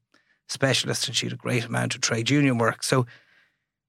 specialist, 0.49 1.09
and 1.09 1.17
she 1.17 1.27
had 1.27 1.33
a 1.33 1.37
great 1.37 1.65
amount 1.65 1.95
of 1.95 2.01
trade 2.01 2.31
union 2.31 2.59
work. 2.59 2.83
So 2.83 3.07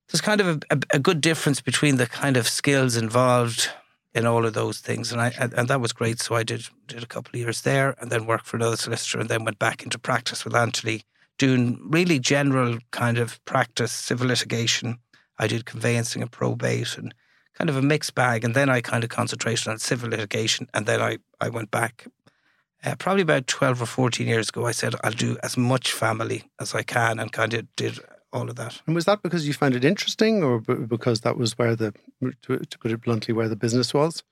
there's 0.09 0.21
kind 0.21 0.41
of 0.41 0.47
a, 0.47 0.59
a, 0.75 0.79
a 0.95 0.99
good 0.99 1.21
difference 1.21 1.61
between 1.61 1.97
the 1.97 2.07
kind 2.07 2.37
of 2.37 2.47
skills 2.47 2.95
involved 2.95 3.69
in 4.13 4.25
all 4.27 4.45
of 4.45 4.53
those 4.53 4.79
things, 4.79 5.11
and 5.11 5.19
I 5.19 5.33
and, 5.39 5.67
that 5.67 5.81
was 5.81 5.91
great. 5.91 6.21
So 6.21 6.35
I 6.35 6.43
did 6.43 6.67
did 6.87 7.01
a 7.01 7.07
couple 7.07 7.31
of 7.33 7.39
years 7.39 7.61
there, 7.61 7.95
and 7.99 8.11
then 8.11 8.27
worked 8.27 8.45
for 8.45 8.57
another 8.57 8.77
solicitor, 8.77 9.19
and 9.19 9.29
then 9.29 9.43
went 9.43 9.57
back 9.57 9.83
into 9.83 9.97
practice 9.97 10.45
with 10.45 10.55
Anthony, 10.55 11.01
doing 11.39 11.79
really 11.83 12.19
general 12.19 12.77
kind 12.91 13.17
of 13.17 13.43
practice, 13.45 13.91
civil 13.91 14.27
litigation. 14.27 14.99
I 15.39 15.47
did 15.47 15.65
conveyancing 15.65 16.21
and 16.21 16.31
probate, 16.31 16.97
and 16.97 17.13
kind 17.53 17.69
of 17.69 17.77
a 17.77 17.81
mixed 17.81 18.15
bag. 18.15 18.43
And 18.43 18.55
then 18.55 18.69
I 18.69 18.81
kind 18.81 19.03
of 19.03 19.09
concentrated 19.09 19.67
on 19.67 19.79
civil 19.79 20.09
litigation, 20.09 20.67
and 20.73 20.85
then 20.85 21.01
I 21.01 21.17
I 21.39 21.49
went 21.49 21.71
back. 21.71 22.07
Uh, 22.85 22.95
probably 22.95 23.21
about 23.21 23.47
12 23.47 23.81
or 23.81 23.85
14 23.85 24.27
years 24.27 24.49
ago, 24.49 24.65
I 24.65 24.71
said 24.73 24.93
I'll 25.05 25.11
do 25.11 25.37
as 25.41 25.55
much 25.55 25.93
family 25.93 26.43
as 26.59 26.75
I 26.75 26.83
can 26.83 27.17
and 27.17 27.31
kind 27.31 27.53
of 27.53 27.73
did 27.77 27.99
all 28.33 28.49
of 28.49 28.57
that. 28.57 28.81
And 28.85 28.93
was 28.93 29.05
that 29.05 29.21
because 29.21 29.47
you 29.47 29.53
found 29.53 29.73
it 29.73 29.85
interesting 29.85 30.43
or 30.43 30.59
because 30.59 31.21
that 31.21 31.37
was 31.37 31.57
where 31.57 31.77
the, 31.77 31.93
to, 32.41 32.57
to 32.57 32.79
put 32.79 32.91
it 32.91 33.01
bluntly, 33.01 33.33
where 33.33 33.47
the 33.47 33.55
business 33.55 33.93
was? 33.93 34.23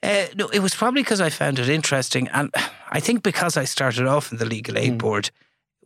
Uh, 0.00 0.26
no, 0.36 0.46
it 0.48 0.60
was 0.60 0.76
probably 0.76 1.02
because 1.02 1.20
I 1.20 1.30
found 1.30 1.58
it 1.58 1.68
interesting. 1.68 2.28
And 2.28 2.54
I 2.90 3.00
think 3.00 3.24
because 3.24 3.56
I 3.56 3.64
started 3.64 4.06
off 4.06 4.30
in 4.30 4.38
the 4.38 4.46
Legal 4.46 4.78
Aid 4.78 4.92
Mm. 4.92 4.98
Board, 4.98 5.30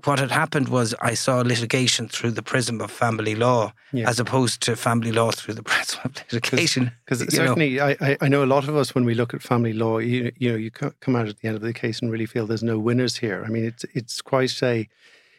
what 0.05 0.19
had 0.19 0.31
happened 0.31 0.69
was 0.69 0.95
I 1.01 1.15
saw 1.15 1.41
litigation 1.41 2.09
through 2.09 2.33
the 2.33 2.43
prism 2.43 2.81
of 2.81 2.91
family 2.91 3.35
law 3.35 3.73
Yeah. 3.93 4.09
as 4.09 4.19
opposed 4.21 4.61
to 4.63 4.77
family 4.77 5.13
law 5.13 5.31
through 5.31 5.55
the 5.55 5.63
prism 5.73 6.01
of 6.05 6.15
litigation. 6.33 6.93
Because 7.05 7.21
know. 7.21 7.27
certainly, 7.31 7.81
I, 7.81 7.91
I, 8.01 8.17
I 8.23 8.29
know 8.29 8.43
a 8.45 8.47
lot 8.47 8.69
of 8.69 8.77
us 8.77 8.95
when 8.95 9.05
we 9.05 9.15
look 9.15 9.35
at 9.35 9.43
family 9.43 9.73
law, 9.73 9.99
you, 9.99 10.33
you 10.39 10.51
know, 10.51 10.57
you 10.57 10.71
come 10.71 11.17
out 11.17 11.29
at 11.29 11.39
the 11.39 11.49
end 11.49 11.57
of 11.57 11.63
the 11.63 11.73
case 11.73 12.01
and 12.01 12.11
really 12.11 12.27
feel 12.27 12.47
there's 12.47 12.63
no 12.63 12.79
winners 12.79 13.17
here. 13.17 13.45
I 13.47 13.49
mean, 13.49 13.65
it's 13.65 13.85
it's 13.95 14.21
quite 14.23 14.63
a 14.63 14.89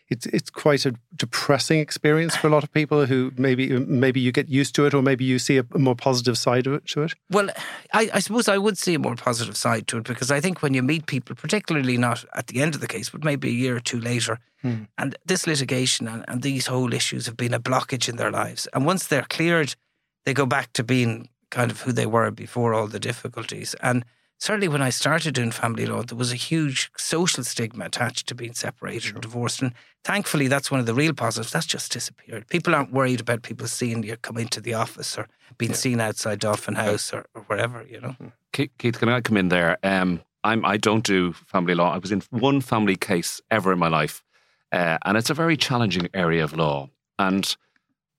it's 0.10 0.26
it's 0.28 0.50
quite 0.50 0.86
a 0.86 0.94
depressing 1.16 1.80
experience 1.80 2.36
for 2.36 2.48
a 2.48 2.50
lot 2.50 2.64
of 2.64 2.72
people 2.72 3.06
who 3.06 3.32
maybe 3.38 3.70
maybe 3.80 4.20
you 4.20 4.32
get 4.32 4.50
used 4.50 4.76
to 4.76 4.86
it 4.86 4.94
or 4.94 5.02
maybe 5.02 5.26
you 5.26 5.40
see 5.40 5.58
a, 5.58 5.66
more 5.78 5.96
positive 5.96 6.38
side 6.38 6.68
of 6.68 6.74
it 6.74 6.86
to 6.88 7.04
it. 7.04 7.14
Well, 7.30 7.50
I, 7.94 8.10
I 8.14 8.20
suppose 8.20 8.48
I 8.48 8.58
would 8.58 8.78
see 8.78 8.94
a 8.94 9.00
more 9.00 9.16
positive 9.16 9.58
side 9.58 9.88
to 9.88 9.98
it 9.98 10.04
because 10.04 10.32
I 10.32 10.40
think 10.40 10.62
when 10.62 10.74
you 10.74 10.84
meet 10.84 11.06
people, 11.06 11.36
particularly 11.36 11.98
not 11.98 12.26
at 12.34 12.48
the 12.48 12.62
end 12.62 12.76
of 12.76 12.82
the 12.82 12.88
case, 12.88 13.10
but 13.10 13.24
maybe 13.24 13.48
a 13.48 13.52
year 13.52 13.76
or 13.78 13.82
two 13.82 14.00
later, 14.00 14.40
Hmm. 14.64 14.84
and 14.98 15.18
this 15.26 15.46
litigation 15.46 16.08
and, 16.08 16.24
and 16.30 16.42
these 16.42 16.68
whole 16.68 16.94
issues 16.94 17.26
have 17.26 17.36
been 17.36 17.54
a 17.54 17.60
blockage 17.60 18.08
in 18.08 18.16
their 18.16 18.32
lives. 18.32 18.66
And 18.74 18.86
once 18.86 19.08
they're 19.08 19.28
cleared, 19.30 19.76
they 20.24 20.34
go 20.34 20.46
back 20.46 20.72
to 20.74 20.84
being 20.86 21.28
kind 21.52 21.70
of 21.70 21.82
who 21.82 21.92
they 21.92 22.06
were 22.06 22.32
before 22.32 22.74
all 22.74 22.88
the 22.88 23.00
difficulties. 23.00 23.76
And 23.82 24.06
certainly 24.44 24.68
when 24.68 24.82
I 24.82 24.90
started 24.90 25.34
doing 25.34 25.52
family 25.52 25.86
law, 25.86 26.04
there 26.04 26.18
was 26.18 26.34
a 26.34 26.36
huge 26.36 26.92
social 26.98 27.46
stigma 27.46 27.86
attached 27.86 28.28
to 28.28 28.36
being 28.36 28.54
separated 28.54 29.14
and 29.14 29.22
divorced. 29.22 29.62
And 29.62 29.74
thankfully, 30.04 30.50
that's 30.50 30.70
one 30.70 30.82
of 30.82 30.86
the 30.86 30.94
real 30.94 31.14
positives. 31.14 31.54
That's 31.54 31.66
just 31.66 31.94
disappeared. 31.94 32.50
People 32.50 32.76
aren't 32.76 32.92
worried 32.92 33.22
about 33.22 33.44
people 33.44 33.68
seeing 33.68 34.04
you 34.04 34.18
come 34.18 34.38
into 34.38 34.60
the 34.60 34.74
office 34.74 35.18
or 35.18 35.30
being 35.58 35.74
seen 35.74 36.02
outside 36.02 36.40
Dolphin 36.40 36.76
House 36.76 37.14
or, 37.14 37.26
or 37.34 37.44
wherever, 37.44 37.84
you 37.84 38.02
know. 38.02 38.16
Keith, 38.52 38.72
Keith, 38.78 39.00
can 39.00 39.08
I 39.08 39.22
come 39.22 39.38
in 39.38 39.48
there? 39.48 39.78
Um, 39.82 40.20
I'm, 40.44 40.66
I 40.66 40.76
don't 40.76 41.06
do 41.06 41.32
family 41.32 41.74
law. 41.74 41.94
I 41.94 42.00
was 42.00 42.12
in 42.12 42.22
one 42.30 42.60
family 42.60 42.98
case 42.98 43.40
ever 43.50 43.72
in 43.72 43.80
my 43.80 43.88
life, 43.88 44.26
uh, 44.74 44.98
and 45.06 45.18
it's 45.18 45.30
a 45.30 45.34
very 45.34 45.56
challenging 45.56 46.10
area 46.14 46.44
of 46.44 46.54
law. 46.54 46.90
And 47.18 47.56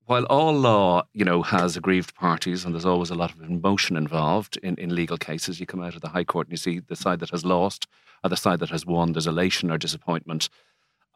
while 0.06 0.24
all 0.24 0.52
law, 0.52 1.06
you 1.12 1.24
know, 1.24 1.42
has 1.42 1.76
aggrieved 1.76 2.14
parties, 2.14 2.64
and 2.64 2.74
there's 2.74 2.84
always 2.84 3.10
a 3.10 3.14
lot 3.14 3.32
of 3.32 3.40
emotion 3.40 3.96
involved 3.96 4.58
in, 4.58 4.76
in 4.76 4.94
legal 4.94 5.16
cases, 5.16 5.60
you 5.60 5.66
come 5.66 5.82
out 5.82 5.94
of 5.94 6.02
the 6.02 6.10
High 6.10 6.24
Court 6.24 6.46
and 6.46 6.52
you 6.52 6.58
see 6.58 6.78
the 6.80 6.96
side 6.96 7.20
that 7.20 7.30
has 7.30 7.44
lost 7.44 7.86
or 8.22 8.30
the 8.30 8.36
side 8.36 8.60
that 8.60 8.70
has 8.70 8.84
won. 8.84 9.12
There's 9.12 9.26
elation 9.26 9.70
or 9.70 9.78
disappointment. 9.78 10.48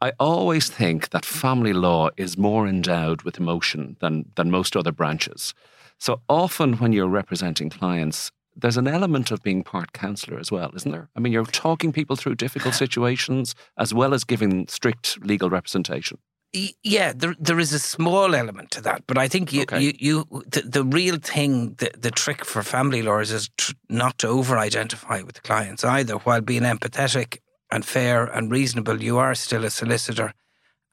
I 0.01 0.13
always 0.19 0.71
think 0.71 1.11
that 1.11 1.25
family 1.25 1.73
law 1.73 2.11
is 2.17 2.39
more 2.39 2.67
endowed 2.67 3.23
with 3.23 3.39
emotion 3.39 3.97
than 4.01 4.27
than 4.37 4.51
most 4.51 4.77
other 4.77 4.93
branches. 4.93 5.55
So 5.99 6.21
often 6.29 6.75
when 6.75 6.93
you're 6.93 7.09
representing 7.09 7.69
clients, 7.69 8.31
there's 8.55 8.77
an 8.77 8.89
element 8.89 9.31
of 9.31 9.43
being 9.43 9.65
part 9.65 9.93
counselor 9.93 10.39
as 10.39 10.51
well, 10.51 10.71
isn't 10.75 10.91
there? 10.91 11.09
I 11.17 11.21
mean, 11.21 11.33
you're 11.33 11.45
talking 11.45 11.93
people 11.93 12.17
through 12.17 12.37
difficult 12.37 12.75
situations 12.85 13.55
as 13.77 13.93
well 13.93 14.15
as 14.15 14.25
giving 14.25 14.69
strict 14.69 15.19
legal 15.25 15.51
representation. 15.51 16.19
Yeah, 16.53 17.13
there 17.15 17.35
there 17.39 17.59
is 17.61 17.75
a 17.75 17.79
small 17.79 18.35
element 18.35 18.71
to 18.71 18.81
that, 18.81 19.03
but 19.07 19.19
I 19.19 19.29
think 19.29 19.53
you 19.53 19.63
Okay. 19.63 19.81
you, 19.83 19.93
you 19.99 20.27
the, 20.47 20.63
the 20.63 20.83
real 20.83 21.19
thing, 21.19 21.75
the, 21.75 21.91
the 21.99 22.11
trick 22.11 22.45
for 22.45 22.63
family 22.63 23.03
lawyers 23.03 23.31
is 23.31 23.51
tr- 23.59 23.73
not 23.91 24.17
to 24.19 24.29
over 24.29 24.57
identify 24.57 25.21
with 25.21 25.35
the 25.35 25.43
clients 25.43 25.85
either, 25.85 26.15
while 26.15 26.41
being 26.41 26.63
empathetic 26.63 27.39
and 27.71 27.85
fair 27.85 28.25
and 28.25 28.51
reasonable, 28.51 29.03
you 29.03 29.19
are 29.19 29.35
still 29.35 29.65
a 29.65 29.71
solicitor. 29.71 30.33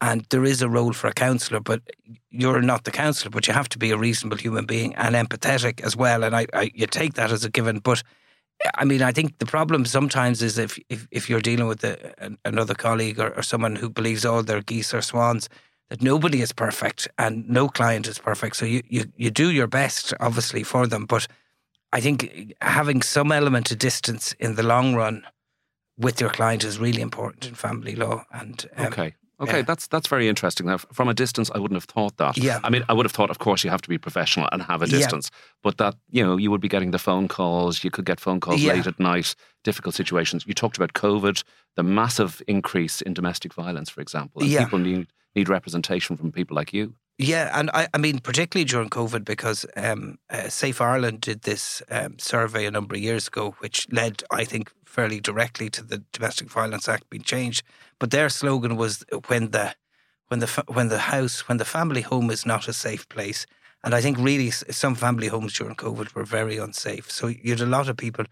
And 0.01 0.25
there 0.29 0.43
is 0.43 0.61
a 0.61 0.67
role 0.67 0.91
for 0.91 1.07
a 1.07 1.13
counsellor, 1.13 1.61
but 1.61 1.81
you're 2.29 2.61
not 2.61 2.83
the 2.83 2.91
counsellor, 2.91 3.31
but 3.31 3.47
you 3.47 3.53
have 3.53 3.69
to 3.69 3.79
be 3.79 3.91
a 3.91 3.97
reasonable 3.97 4.37
human 4.37 4.65
being 4.65 4.93
and 4.95 5.15
empathetic 5.15 5.79
as 5.81 5.95
well. 5.95 6.25
And 6.25 6.35
I, 6.35 6.47
I 6.53 6.69
you 6.75 6.85
take 6.85 7.13
that 7.13 7.31
as 7.31 7.45
a 7.45 7.49
given. 7.49 7.79
But 7.79 8.03
I 8.77 8.85
mean, 8.85 9.01
I 9.01 9.11
think 9.11 9.37
the 9.37 9.45
problem 9.45 9.85
sometimes 9.85 10.41
is 10.41 10.57
if 10.57 10.79
if, 10.89 11.07
if 11.11 11.29
you're 11.29 11.41
dealing 11.41 11.67
with 11.67 11.83
a, 11.83 12.35
another 12.45 12.73
colleague 12.73 13.19
or, 13.19 13.29
or 13.37 13.43
someone 13.43 13.75
who 13.75 13.89
believes 13.89 14.25
all 14.25 14.43
their 14.43 14.61
geese 14.61 14.93
are 14.93 15.01
swans, 15.01 15.49
that 15.89 16.01
nobody 16.01 16.41
is 16.41 16.51
perfect 16.51 17.07
and 17.17 17.47
no 17.47 17.67
client 17.67 18.07
is 18.07 18.17
perfect. 18.17 18.55
So 18.55 18.65
you, 18.65 18.81
you, 18.89 19.05
you 19.15 19.29
do 19.29 19.51
your 19.51 19.67
best, 19.67 20.13
obviously, 20.19 20.63
for 20.63 20.87
them. 20.87 21.05
But 21.05 21.27
I 21.93 22.01
think 22.01 22.53
having 22.61 23.01
some 23.01 23.31
element 23.31 23.71
of 23.71 23.77
distance 23.77 24.33
in 24.39 24.55
the 24.55 24.63
long 24.63 24.95
run 24.95 25.23
with 25.97 26.19
your 26.19 26.29
client 26.29 26.63
is 26.63 26.79
really 26.79 27.01
important 27.01 27.45
in 27.47 27.55
family 27.55 27.95
law. 27.95 28.25
And 28.31 28.65
um, 28.77 28.87
okay. 28.87 29.15
Okay, 29.39 29.57
yeah. 29.57 29.63
that's 29.63 29.87
that's 29.87 30.07
very 30.07 30.29
interesting. 30.29 30.67
Now, 30.67 30.77
from 30.77 31.09
a 31.09 31.13
distance, 31.13 31.51
I 31.53 31.59
wouldn't 31.59 31.75
have 31.75 31.85
thought 31.85 32.17
that. 32.17 32.37
Yeah. 32.37 32.59
I 32.63 32.69
mean, 32.69 32.83
I 32.87 32.93
would 32.93 33.05
have 33.05 33.11
thought, 33.11 33.29
of 33.29 33.39
course, 33.39 33.63
you 33.63 33.69
have 33.69 33.81
to 33.81 33.89
be 33.89 33.97
professional 33.97 34.47
and 34.51 34.61
have 34.61 34.81
a 34.81 34.87
distance, 34.87 35.29
yeah. 35.31 35.39
but 35.61 35.77
that 35.77 35.95
you 36.09 36.23
know, 36.23 36.37
you 36.37 36.49
would 36.51 36.61
be 36.61 36.69
getting 36.69 36.91
the 36.91 36.99
phone 36.99 37.27
calls. 37.27 37.83
You 37.83 37.91
could 37.91 38.05
get 38.05 38.19
phone 38.19 38.39
calls 38.39 38.61
yeah. 38.61 38.73
late 38.73 38.87
at 38.87 38.99
night, 38.99 39.35
difficult 39.63 39.95
situations. 39.95 40.45
You 40.47 40.53
talked 40.53 40.77
about 40.77 40.93
COVID, 40.93 41.43
the 41.75 41.83
massive 41.83 42.41
increase 42.47 43.01
in 43.01 43.13
domestic 43.13 43.53
violence, 43.53 43.89
for 43.89 44.01
example. 44.01 44.41
And 44.41 44.49
yeah. 44.49 44.63
People 44.63 44.79
need 44.79 45.07
need 45.35 45.49
representation 45.49 46.15
from 46.15 46.31
people 46.31 46.55
like 46.55 46.71
you. 46.71 46.95
Yeah, 47.17 47.49
and 47.57 47.69
I, 47.73 47.87
I 47.93 47.97
mean, 47.97 48.19
particularly 48.19 48.65
during 48.65 48.89
COVID, 48.89 49.23
because 49.23 49.65
um, 49.77 50.17
uh, 50.29 50.49
Safe 50.49 50.81
Ireland 50.81 51.21
did 51.21 51.43
this 51.43 51.81
um, 51.89 52.19
survey 52.19 52.65
a 52.65 52.71
number 52.71 52.95
of 52.95 53.01
years 53.01 53.27
ago, 53.27 53.55
which 53.59 53.87
led, 53.89 54.23
I 54.31 54.43
think, 54.43 54.71
fairly 54.85 55.21
directly 55.21 55.69
to 55.69 55.83
the 55.83 56.03
Domestic 56.11 56.49
Violence 56.49 56.89
Act 56.89 57.09
being 57.09 57.23
changed. 57.23 57.63
But 57.99 58.11
their 58.11 58.27
slogan 58.27 58.75
was 58.75 59.05
when 59.27 59.51
the 59.51 59.75
when 60.27 60.39
the 60.39 60.63
when 60.67 60.89
the 60.89 60.99
house 60.99 61.47
when 61.47 61.57
the 61.57 61.65
family 61.65 62.01
home 62.01 62.29
is 62.29 62.45
not 62.45 62.67
a 62.67 62.73
safe 62.73 63.07
place. 63.07 63.45
And 63.81 63.93
I 63.93 64.01
think 64.01 64.17
really 64.17 64.51
some 64.51 64.95
family 64.95 65.27
homes 65.27 65.53
during 65.53 65.75
COVID 65.75 66.15
were 66.15 66.25
very 66.25 66.57
unsafe. 66.57 67.09
So 67.11 67.27
you 67.27 67.51
had 67.51 67.61
a 67.61 67.65
lot 67.65 67.87
of 67.87 67.95
people 67.95 68.25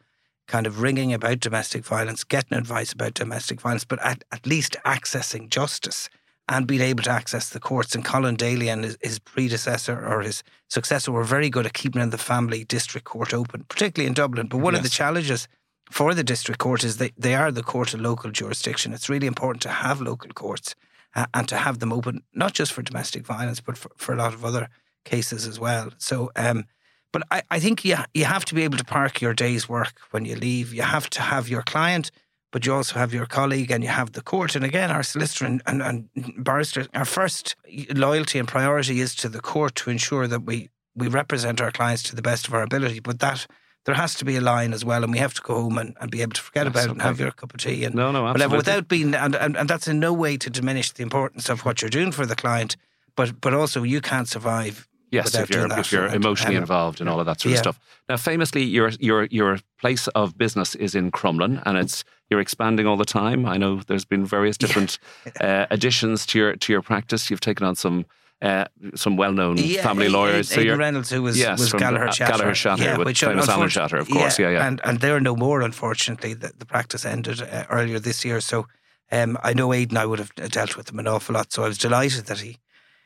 kind 0.48 0.68
of 0.68 0.82
ringing 0.82 1.14
about 1.14 1.40
domestic 1.40 1.86
violence, 1.86 2.24
getting 2.26 2.58
advice 2.58 2.92
about 2.92 3.14
domestic 3.14 3.62
violence, 3.62 3.86
but 3.86 4.04
at, 4.04 4.24
at 4.32 4.46
least 4.46 4.76
accessing 4.86 5.50
justice 5.50 6.10
and 6.50 6.68
being 6.68 6.82
able 6.82 7.04
to 7.04 7.10
access 7.10 7.50
the 7.50 7.60
courts. 7.60 7.96
And 7.96 8.04
Colin 8.04 8.36
Daly 8.36 8.70
and 8.70 8.84
his, 8.84 8.98
his, 9.02 9.20
predecessor 9.20 10.06
or 10.06 10.22
his 10.22 10.44
successor 10.70 11.12
were 11.12 11.24
very 11.24 11.50
good 11.50 11.66
at 11.66 11.74
keeping 11.74 12.10
the 12.10 12.18
family 12.18 12.64
district 12.66 13.06
court 13.06 13.34
open, 13.34 13.66
particularly 13.70 14.08
in 14.08 14.14
Dublin. 14.14 14.48
But 14.48 14.58
one 14.58 14.74
yes. 14.74 14.80
of 14.80 14.84
the 14.84 14.90
challenges 14.90 15.48
for 15.90 16.14
the 16.14 16.24
district 16.24 16.60
court 16.60 16.84
is 16.84 16.98
that 16.98 17.14
they 17.18 17.36
are 17.36 17.52
the 17.52 17.64
court 17.64 17.94
of 17.94 18.02
local 18.02 18.32
jurisdiction. 18.32 18.94
It's 18.94 19.10
really 19.10 19.28
important 19.28 19.62
to 19.64 19.70
have 19.70 20.02
local 20.02 20.32
courts 20.32 20.76
uh, 21.16 21.28
and 21.34 21.48
to 21.48 21.56
have 21.56 21.80
them 21.80 21.94
open, 21.94 22.24
not 22.34 22.54
just 22.54 22.74
for 22.74 22.82
domestic 22.82 23.26
violence, 23.26 23.62
but 23.62 23.78
for, 23.78 23.92
for 23.96 24.14
a 24.14 24.18
lot 24.18 24.34
of 24.34 24.44
other 24.44 24.70
cases 25.06 25.48
as 25.48 25.60
well. 25.60 25.92
So, 25.98 26.32
um, 26.36 26.66
but 27.12 27.24
I, 27.30 27.44
I 27.52 27.60
think 27.60 27.86
you, 27.86 27.96
you 28.14 28.26
have 28.26 28.44
to 28.46 28.56
be 28.56 28.64
able 28.64 28.78
to 28.78 28.84
park 28.84 29.22
your 29.22 29.34
day's 29.34 29.70
work 29.70 29.94
when 30.12 30.26
you 30.26 30.36
leave. 30.36 30.74
You 30.74 30.82
have 30.82 31.10
to 31.12 31.22
have 31.22 31.48
your 31.48 31.62
client 31.62 32.12
but 32.54 32.68
you 32.68 32.74
also 32.74 33.00
have 33.00 33.12
your 33.14 33.26
colleague 33.26 33.72
and 33.72 33.84
you 33.84 33.90
have 33.90 34.12
the 34.12 34.22
court. 34.22 34.56
And 34.56 34.64
again, 34.64 34.92
our 34.92 35.02
solicitor 35.02 35.46
and, 35.46 35.62
and, 35.66 35.82
and 35.82 36.08
barrister, 36.38 36.86
our 36.94 37.04
first 37.04 37.56
loyalty 37.96 38.38
and 38.38 38.48
priority 38.48 39.00
is 39.00 39.16
to 39.16 39.28
the 39.28 39.42
court 39.42 39.74
to 39.78 39.90
ensure 39.90 40.28
that 40.28 40.42
we, 40.42 40.70
we 40.96 41.08
represent 41.08 41.60
our 41.60 41.72
clients 41.72 42.04
to 42.04 42.16
the 42.16 42.22
best 42.22 42.48
of 42.48 42.54
our 42.54 42.62
ability. 42.62 43.00
But 43.00 43.20
that 43.22 43.48
there 43.86 43.96
has 43.96 44.14
to 44.16 44.26
be 44.26 44.36
a 44.38 44.42
line 44.42 44.72
as 44.72 44.86
well, 44.86 45.04
and 45.04 45.12
we 45.12 45.18
have 45.18 45.34
to 45.34 45.42
go 45.42 45.56
home 45.56 45.80
and, 45.80 45.98
and 46.00 46.12
be 46.12 46.22
able 46.22 46.34
to 46.34 46.42
forget 46.42 46.68
about 46.68 46.86
it 46.86 46.92
and 46.92 47.02
have 47.02 47.20
your 47.20 47.32
cup 47.32 47.56
of 47.56 47.60
tea 47.60 47.86
and 47.86 47.96
no, 47.96 48.12
no, 48.12 48.22
whatever, 48.22 48.56
without 48.56 48.88
being 48.88 49.16
and, 49.16 49.36
and, 49.36 49.58
and 49.58 49.68
that's 49.68 49.88
in 49.88 50.00
no 50.00 50.14
way 50.14 50.38
to 50.38 50.50
diminish 50.52 50.92
the 50.92 51.02
importance 51.02 51.50
of 51.50 51.66
what 51.66 51.82
you're 51.82 51.90
doing 51.90 52.12
for 52.12 52.28
the 52.28 52.36
client, 52.36 52.78
but 53.16 53.42
but 53.42 53.56
also 53.56 53.82
you 53.82 54.00
can't 54.00 54.28
survive 54.28 54.88
Yes, 55.14 55.36
if 55.36 55.50
you're 55.52 55.72
if 55.80 55.92
you're 55.92 56.08
emotionally 56.08 56.56
and, 56.56 56.64
involved 56.64 57.00
and 57.00 57.08
all 57.08 57.20
of 57.20 57.28
that 57.28 57.40
sort 57.40 57.52
yeah. 57.52 57.60
of 57.60 57.64
stuff. 57.64 57.80
Now, 58.10 58.18
famously, 58.18 58.64
your 58.64 58.90
your 59.00 59.26
your 59.26 59.60
place 59.80 60.08
of 60.10 60.38
business 60.38 60.74
is 60.74 60.96
in 60.96 61.12
Crumlin, 61.12 61.62
and 61.68 61.78
it's 61.78 62.04
you're 62.32 62.40
expanding 62.40 62.88
all 62.88 62.98
the 62.98 63.06
time. 63.06 63.46
I 63.46 63.58
know 63.58 63.82
there's 63.88 64.06
been 64.06 64.26
various 64.26 64.58
different 64.58 64.98
yeah. 65.26 65.66
uh, 65.66 65.66
additions 65.70 66.26
to 66.28 66.40
your 66.40 66.56
to 66.56 66.74
your 66.74 66.82
practice. 66.82 67.30
You've 67.30 67.42
taken 67.42 67.66
on 67.66 67.76
some. 67.76 68.06
Uh, 68.42 68.66
some 68.94 69.16
well-known 69.16 69.56
yeah, 69.58 69.82
family 69.82 70.10
lawyers. 70.10 70.52
Aidan, 70.52 70.56
so 70.56 70.62
you're, 70.68 70.76
Reynolds, 70.76 71.10
who 71.10 71.22
was, 71.22 71.40
yes, 71.40 71.62
was 71.62 71.72
Gallagher 71.72 72.12
Shatter, 72.12 72.32
Gallagher 72.34 72.56
Shatter 72.56 72.84
yeah, 72.84 72.98
with 72.98 73.08
which 73.08 73.22
famous 73.22 73.48
Alan 73.48 73.70
Shatter, 73.70 73.96
of 73.96 74.10
course. 74.10 74.38
Yeah, 74.38 74.50
yeah, 74.50 74.68
And 74.68 74.82
and 74.84 75.00
they're 75.00 75.22
no 75.22 75.38
more. 75.38 75.62
Unfortunately, 75.62 76.34
the, 76.34 76.52
the 76.58 76.66
practice 76.66 77.06
ended 77.06 77.42
uh, 77.42 77.64
earlier 77.70 78.00
this 78.00 78.26
year. 78.26 78.42
So 78.42 78.68
um, 79.14 79.38
I 79.42 79.54
know 79.54 79.72
Aidan. 79.72 79.96
I 79.98 80.06
would 80.06 80.20
have 80.20 80.36
dealt 80.36 80.76
with 80.76 80.90
him 80.90 81.00
an 81.00 81.08
awful 81.08 81.36
lot. 81.36 81.54
So 81.54 81.64
I 81.64 81.70
was 81.70 81.78
delighted 81.78 82.26
that 82.26 82.40
he 82.40 82.58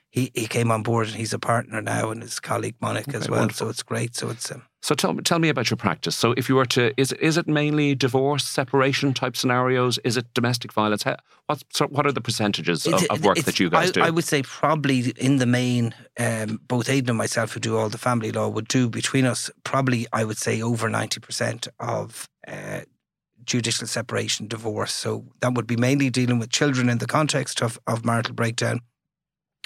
he, 0.09 0.31
he 0.33 0.47
came 0.47 0.71
on 0.71 0.83
board 0.83 1.07
and 1.07 1.15
he's 1.15 1.33
a 1.33 1.39
partner 1.39 1.81
now, 1.81 2.11
and 2.11 2.21
his 2.21 2.39
colleague 2.39 2.75
Monica 2.81 3.09
okay, 3.09 3.17
as 3.17 3.29
well. 3.29 3.41
Wonderful. 3.41 3.67
So 3.67 3.69
it's 3.69 3.83
great. 3.83 4.15
So 4.15 4.29
it's 4.29 4.51
um, 4.51 4.63
so 4.81 4.95
tell 4.95 5.13
me 5.13 5.21
tell 5.21 5.39
me 5.39 5.49
about 5.49 5.69
your 5.69 5.77
practice. 5.77 6.15
So 6.15 6.33
if 6.37 6.47
you 6.47 6.55
were 6.55 6.65
to 6.67 6.93
is 6.99 7.11
is 7.13 7.37
it 7.37 7.47
mainly 7.47 7.93
divorce, 7.93 8.45
separation 8.45 9.13
type 9.13 9.35
scenarios? 9.35 9.97
Is 9.99 10.15
it 10.17 10.33
domestic 10.33 10.71
violence? 10.71 11.03
What 11.03 11.91
what 11.91 12.05
are 12.05 12.11
the 12.11 12.21
percentages 12.21 12.87
of, 12.87 13.03
of 13.09 13.23
work 13.23 13.37
that 13.39 13.59
you 13.59 13.69
guys 13.69 13.89
I, 13.89 13.91
do? 13.91 14.01
I 14.01 14.09
would 14.09 14.23
say 14.23 14.43
probably 14.43 15.11
in 15.17 15.37
the 15.37 15.45
main, 15.45 15.93
um, 16.19 16.61
both 16.67 16.89
Aidan 16.89 17.09
and 17.09 17.17
myself, 17.17 17.53
who 17.53 17.59
do 17.59 17.77
all 17.77 17.89
the 17.89 17.97
family 17.97 18.31
law, 18.31 18.47
would 18.47 18.67
do 18.67 18.89
between 18.89 19.25
us 19.25 19.51
probably 19.63 20.07
I 20.13 20.23
would 20.23 20.37
say 20.37 20.61
over 20.61 20.89
ninety 20.89 21.19
percent 21.19 21.67
of. 21.79 22.27
Uh, 22.47 22.81
judicial 23.43 23.87
separation, 23.87 24.45
divorce. 24.45 24.91
So 24.91 25.23
that 25.39 25.53
would 25.53 25.67
be 25.67 25.77
mainly 25.77 26.09
dealing 26.09 26.37
with 26.37 26.49
children 26.49 26.89
in 26.89 26.97
the 26.97 27.07
context 27.07 27.61
of, 27.61 27.79
of 27.87 28.03
marital 28.03 28.33
breakdown 28.33 28.81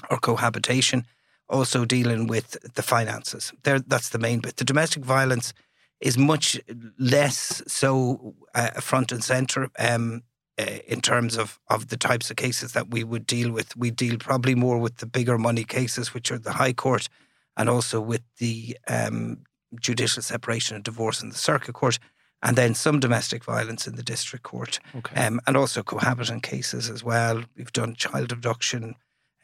or 0.10 0.18
cohabitation, 0.18 1.06
also 1.50 1.86
dealing 1.86 2.28
with 2.28 2.58
the 2.76 2.84
finances. 2.84 3.54
There, 3.64 3.80
that's 3.80 4.10
the 4.10 4.20
main 4.20 4.40
bit. 4.40 4.58
The 4.58 4.64
domestic 4.64 5.04
violence 5.04 5.54
is 6.00 6.18
much 6.18 6.60
less 6.98 7.62
so 7.68 8.34
uh, 8.56 8.82
front 8.82 9.12
and 9.12 9.24
centre 9.24 9.70
um, 9.78 10.24
uh, 10.60 10.80
in 10.88 11.02
terms 11.02 11.38
of, 11.38 11.60
of 11.70 11.88
the 11.90 11.98
types 11.98 12.30
of 12.30 12.36
cases 12.38 12.74
that 12.74 12.90
we 12.90 13.04
would 13.04 13.28
deal 13.28 13.52
with. 13.52 13.76
We 13.78 13.92
deal 13.92 14.18
probably 14.18 14.56
more 14.56 14.80
with 14.80 14.98
the 14.98 15.06
bigger 15.06 15.38
money 15.38 15.64
cases, 15.64 16.14
which 16.14 16.32
are 16.32 16.40
the 16.40 16.54
High 16.54 16.74
Court, 16.74 17.08
and 17.56 17.70
also 17.70 18.02
with 18.02 18.22
the 18.38 18.78
um, 18.88 19.44
judicial 19.80 20.24
separation 20.24 20.76
and 20.76 20.84
divorce 20.84 21.22
in 21.22 21.30
the 21.30 21.36
Circuit 21.36 21.74
Court, 21.74 22.00
and 22.42 22.58
then 22.58 22.74
some 22.74 23.00
domestic 23.00 23.44
violence 23.44 23.88
in 23.88 23.96
the 23.96 24.04
District 24.04 24.44
Court, 24.44 24.80
okay. 24.96 25.26
um, 25.26 25.40
and 25.46 25.56
also 25.56 25.84
cohabitant 25.84 26.44
cases 26.44 26.90
as 26.90 27.04
well. 27.04 27.44
We've 27.56 27.72
done 27.72 27.94
child 27.96 28.32
abduction, 28.32 28.96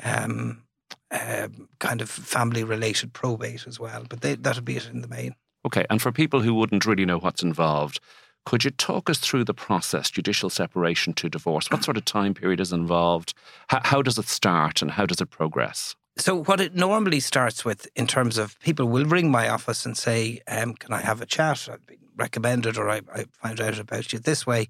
um, 0.03 0.63
uh, 1.11 1.47
kind 1.79 2.01
of 2.01 2.09
family 2.09 2.63
related 2.63 3.13
probate 3.13 3.67
as 3.67 3.79
well. 3.79 4.05
But 4.07 4.21
they, 4.21 4.35
that'll 4.35 4.63
be 4.63 4.77
it 4.77 4.89
in 4.89 5.01
the 5.01 5.07
main. 5.07 5.35
Okay, 5.65 5.85
and 5.89 6.01
for 6.01 6.11
people 6.11 6.41
who 6.41 6.53
wouldn't 6.53 6.85
really 6.85 7.05
know 7.05 7.17
what's 7.17 7.43
involved, 7.43 7.99
could 8.45 8.63
you 8.63 8.71
talk 8.71 9.09
us 9.09 9.17
through 9.17 9.43
the 9.43 9.53
process, 9.53 10.09
judicial 10.09 10.49
separation 10.49 11.11
to 11.13 11.29
divorce? 11.29 11.69
What 11.69 11.83
sort 11.83 11.97
of 11.97 12.05
time 12.05 12.33
period 12.33 12.61
is 12.61 12.71
involved? 12.71 13.33
How, 13.67 13.81
how 13.83 14.01
does 14.01 14.17
it 14.17 14.27
start 14.27 14.81
and 14.81 14.91
how 14.91 15.05
does 15.05 15.19
it 15.19 15.29
progress? 15.29 15.95
So, 16.17 16.43
what 16.43 16.61
it 16.61 16.73
normally 16.73 17.19
starts 17.19 17.65
with, 17.65 17.87
in 17.95 18.07
terms 18.07 18.37
of 18.37 18.59
people 18.61 18.87
will 18.87 19.05
ring 19.05 19.29
my 19.29 19.49
office 19.49 19.85
and 19.85 19.97
say, 19.97 20.39
um, 20.47 20.73
Can 20.75 20.93
I 20.93 21.01
have 21.01 21.21
a 21.21 21.25
chat? 21.25 21.67
I've 21.71 21.85
been 21.85 21.97
recommended 22.15 22.77
or 22.77 22.89
I, 22.89 23.01
I 23.13 23.25
found 23.33 23.59
out 23.59 23.77
about 23.79 24.13
you 24.13 24.19
this 24.19 24.47
way. 24.47 24.69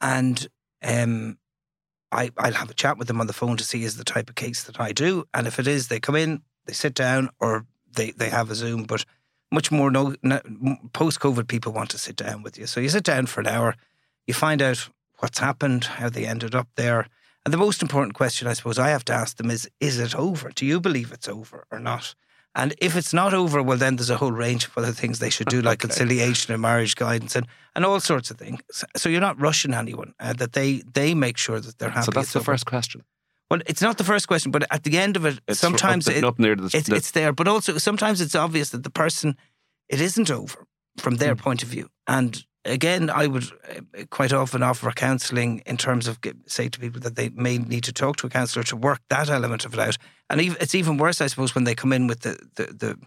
And 0.00 0.46
um, 0.82 1.38
I, 2.12 2.30
I'll 2.38 2.52
have 2.52 2.70
a 2.70 2.74
chat 2.74 2.98
with 2.98 3.08
them 3.08 3.20
on 3.20 3.26
the 3.26 3.32
phone 3.32 3.56
to 3.56 3.64
see 3.64 3.82
is 3.82 3.96
the 3.96 4.04
type 4.04 4.28
of 4.28 4.36
case 4.36 4.62
that 4.64 4.80
I 4.80 4.92
do. 4.92 5.26
And 5.34 5.46
if 5.46 5.58
it 5.58 5.66
is, 5.66 5.88
they 5.88 6.00
come 6.00 6.16
in, 6.16 6.42
they 6.66 6.72
sit 6.72 6.94
down, 6.94 7.30
or 7.40 7.66
they, 7.94 8.12
they 8.12 8.28
have 8.28 8.50
a 8.50 8.54
Zoom. 8.54 8.84
But 8.84 9.04
much 9.50 9.70
more 9.70 9.90
no, 9.90 10.14
no 10.22 10.40
post 10.92 11.20
COVID, 11.20 11.48
people 11.48 11.72
want 11.72 11.90
to 11.90 11.98
sit 11.98 12.16
down 12.16 12.42
with 12.42 12.58
you. 12.58 12.66
So 12.66 12.80
you 12.80 12.88
sit 12.88 13.04
down 13.04 13.26
for 13.26 13.40
an 13.40 13.46
hour, 13.46 13.74
you 14.26 14.34
find 14.34 14.62
out 14.62 14.88
what's 15.18 15.38
happened, 15.38 15.84
how 15.84 16.08
they 16.08 16.26
ended 16.26 16.54
up 16.54 16.68
there. 16.76 17.08
And 17.44 17.52
the 17.52 17.58
most 17.58 17.82
important 17.82 18.14
question 18.14 18.48
I 18.48 18.54
suppose 18.54 18.78
I 18.78 18.88
have 18.90 19.04
to 19.06 19.12
ask 19.12 19.36
them 19.36 19.50
is 19.50 19.68
Is 19.80 19.98
it 19.98 20.14
over? 20.14 20.50
Do 20.50 20.66
you 20.66 20.80
believe 20.80 21.12
it's 21.12 21.28
over 21.28 21.64
or 21.70 21.78
not? 21.78 22.14
And 22.58 22.74
if 22.78 22.96
it's 22.96 23.12
not 23.12 23.34
over, 23.34 23.62
well, 23.62 23.76
then 23.76 23.96
there's 23.96 24.08
a 24.08 24.16
whole 24.16 24.32
range 24.32 24.64
of 24.64 24.76
other 24.78 24.90
things 24.90 25.18
they 25.18 25.28
should 25.28 25.48
do, 25.48 25.60
like 25.60 25.84
okay. 25.84 25.88
conciliation 25.88 26.54
and 26.54 26.62
marriage 26.62 26.96
guidance 26.96 27.36
and, 27.36 27.46
and 27.74 27.84
all 27.84 28.00
sorts 28.00 28.30
of 28.30 28.38
things. 28.38 28.60
So 28.96 29.10
you're 29.10 29.20
not 29.20 29.38
rushing 29.38 29.74
anyone, 29.74 30.14
uh, 30.18 30.32
that 30.32 30.54
they, 30.54 30.82
they 30.94 31.14
make 31.14 31.36
sure 31.36 31.60
that 31.60 31.78
they're 31.78 31.90
happy. 31.90 32.06
So 32.06 32.12
that's 32.12 32.32
the 32.32 32.38
over. 32.38 32.52
first 32.52 32.64
question. 32.64 33.02
Well, 33.50 33.60
it's 33.66 33.82
not 33.82 33.98
the 33.98 34.04
first 34.04 34.26
question, 34.26 34.50
but 34.52 34.64
at 34.70 34.84
the 34.84 34.96
end 34.96 35.16
of 35.16 35.26
it, 35.26 35.38
it's 35.46 35.60
sometimes 35.60 36.08
up, 36.08 36.14
it, 36.14 36.24
up 36.24 36.38
near 36.38 36.56
the, 36.56 36.70
it's, 36.72 36.88
the, 36.88 36.96
it's 36.96 37.10
there. 37.10 37.32
But 37.32 37.46
also, 37.46 37.76
sometimes 37.76 38.22
it's 38.22 38.34
obvious 38.34 38.70
that 38.70 38.84
the 38.84 38.90
person, 38.90 39.36
it 39.90 40.00
isn't 40.00 40.30
over 40.30 40.66
from 40.96 41.16
their 41.16 41.36
mm. 41.36 41.38
point 41.38 41.62
of 41.62 41.68
view. 41.68 41.88
And 42.08 42.42
again, 42.66 43.10
I 43.10 43.26
would 43.26 43.44
uh, 43.44 44.04
quite 44.10 44.32
often 44.32 44.62
offer 44.62 44.90
counselling 44.92 45.62
in 45.66 45.76
terms 45.76 46.06
of 46.08 46.18
say 46.46 46.68
to 46.68 46.78
people 46.78 47.00
that 47.00 47.16
they 47.16 47.28
may 47.30 47.58
need 47.58 47.84
to 47.84 47.92
talk 47.92 48.16
to 48.18 48.26
a 48.26 48.30
counsellor 48.30 48.64
to 48.64 48.76
work 48.76 49.00
that 49.08 49.30
element 49.30 49.64
of 49.64 49.74
it 49.74 49.80
out. 49.80 49.96
And 50.28 50.40
it's 50.40 50.74
even 50.74 50.96
worse, 50.96 51.20
I 51.20 51.28
suppose, 51.28 51.54
when 51.54 51.64
they 51.64 51.74
come 51.74 51.92
in 51.92 52.06
with 52.06 52.20
the 52.20 52.38
the, 52.56 52.64
the, 52.66 52.98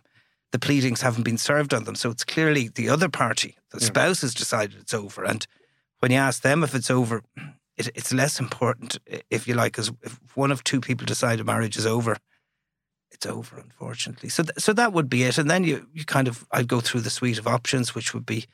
the 0.52 0.60
pleadings 0.60 1.02
haven't 1.02 1.24
been 1.24 1.38
served 1.38 1.74
on 1.74 1.84
them. 1.84 1.96
So 1.96 2.10
it's 2.10 2.24
clearly 2.24 2.70
the 2.70 2.90
other 2.90 3.10
party, 3.10 3.56
the 3.72 3.80
yeah. 3.80 3.88
spouse, 3.88 4.22
has 4.22 4.34
decided 4.34 4.80
it's 4.80 4.94
over. 4.94 5.24
And 5.24 5.46
when 6.00 6.12
you 6.12 6.18
ask 6.18 6.42
them 6.42 6.64
if 6.64 6.74
it's 6.74 6.90
over, 6.90 7.22
it, 7.78 7.90
it's 7.96 8.14
less 8.14 8.40
important, 8.40 8.98
if 9.30 9.48
you 9.48 9.54
like, 9.54 9.74
because 9.74 9.92
if 10.02 10.20
one 10.36 10.52
of 10.52 10.64
two 10.64 10.82
people 10.82 11.06
decide 11.06 11.40
a 11.40 11.44
marriage 11.44 11.78
is 11.78 11.86
over, 11.86 12.18
it's 13.12 13.26
over, 13.26 13.58
unfortunately. 13.58 14.30
So, 14.30 14.44
th- 14.44 14.58
so 14.58 14.74
that 14.74 14.94
would 14.94 15.10
be 15.10 15.24
it. 15.24 15.38
And 15.38 15.50
then 15.50 15.64
you, 15.64 15.88
you 15.94 16.06
kind 16.06 16.28
of, 16.28 16.48
I'd 16.52 16.68
go 16.68 16.80
through 16.80 17.02
the 17.02 17.10
suite 17.10 17.40
of 17.40 17.48
options, 17.48 17.94
which 17.94 18.14
would 18.14 18.26
be 18.26 18.46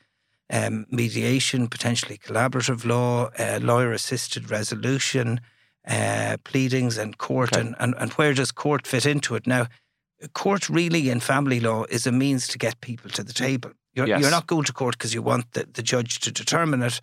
um, 0.50 0.86
mediation, 0.90 1.68
potentially 1.68 2.18
collaborative 2.18 2.84
law, 2.84 3.30
uh, 3.38 3.58
lawyer 3.62 3.92
assisted 3.92 4.50
resolution, 4.50 5.40
uh, 5.88 6.36
pleadings, 6.44 6.98
and 6.98 7.18
court. 7.18 7.52
Okay. 7.52 7.60
And, 7.60 7.74
and, 7.78 7.94
and 7.98 8.12
where 8.12 8.34
does 8.34 8.52
court 8.52 8.86
fit 8.86 9.06
into 9.06 9.34
it? 9.34 9.46
Now, 9.46 9.66
court 10.32 10.68
really 10.68 11.10
in 11.10 11.20
family 11.20 11.60
law 11.60 11.84
is 11.90 12.06
a 12.06 12.12
means 12.12 12.46
to 12.48 12.58
get 12.58 12.80
people 12.80 13.10
to 13.10 13.22
the 13.22 13.32
table. 13.32 13.72
You're, 13.94 14.06
Yes. 14.08 14.20
you're 14.20 14.30
not 14.30 14.46
going 14.46 14.64
to 14.64 14.72
court 14.72 14.98
because 14.98 15.14
you 15.14 15.22
want 15.22 15.52
the, 15.52 15.66
the 15.72 15.82
judge 15.82 16.20
to 16.20 16.30
determine 16.30 16.82
it. 16.82 17.00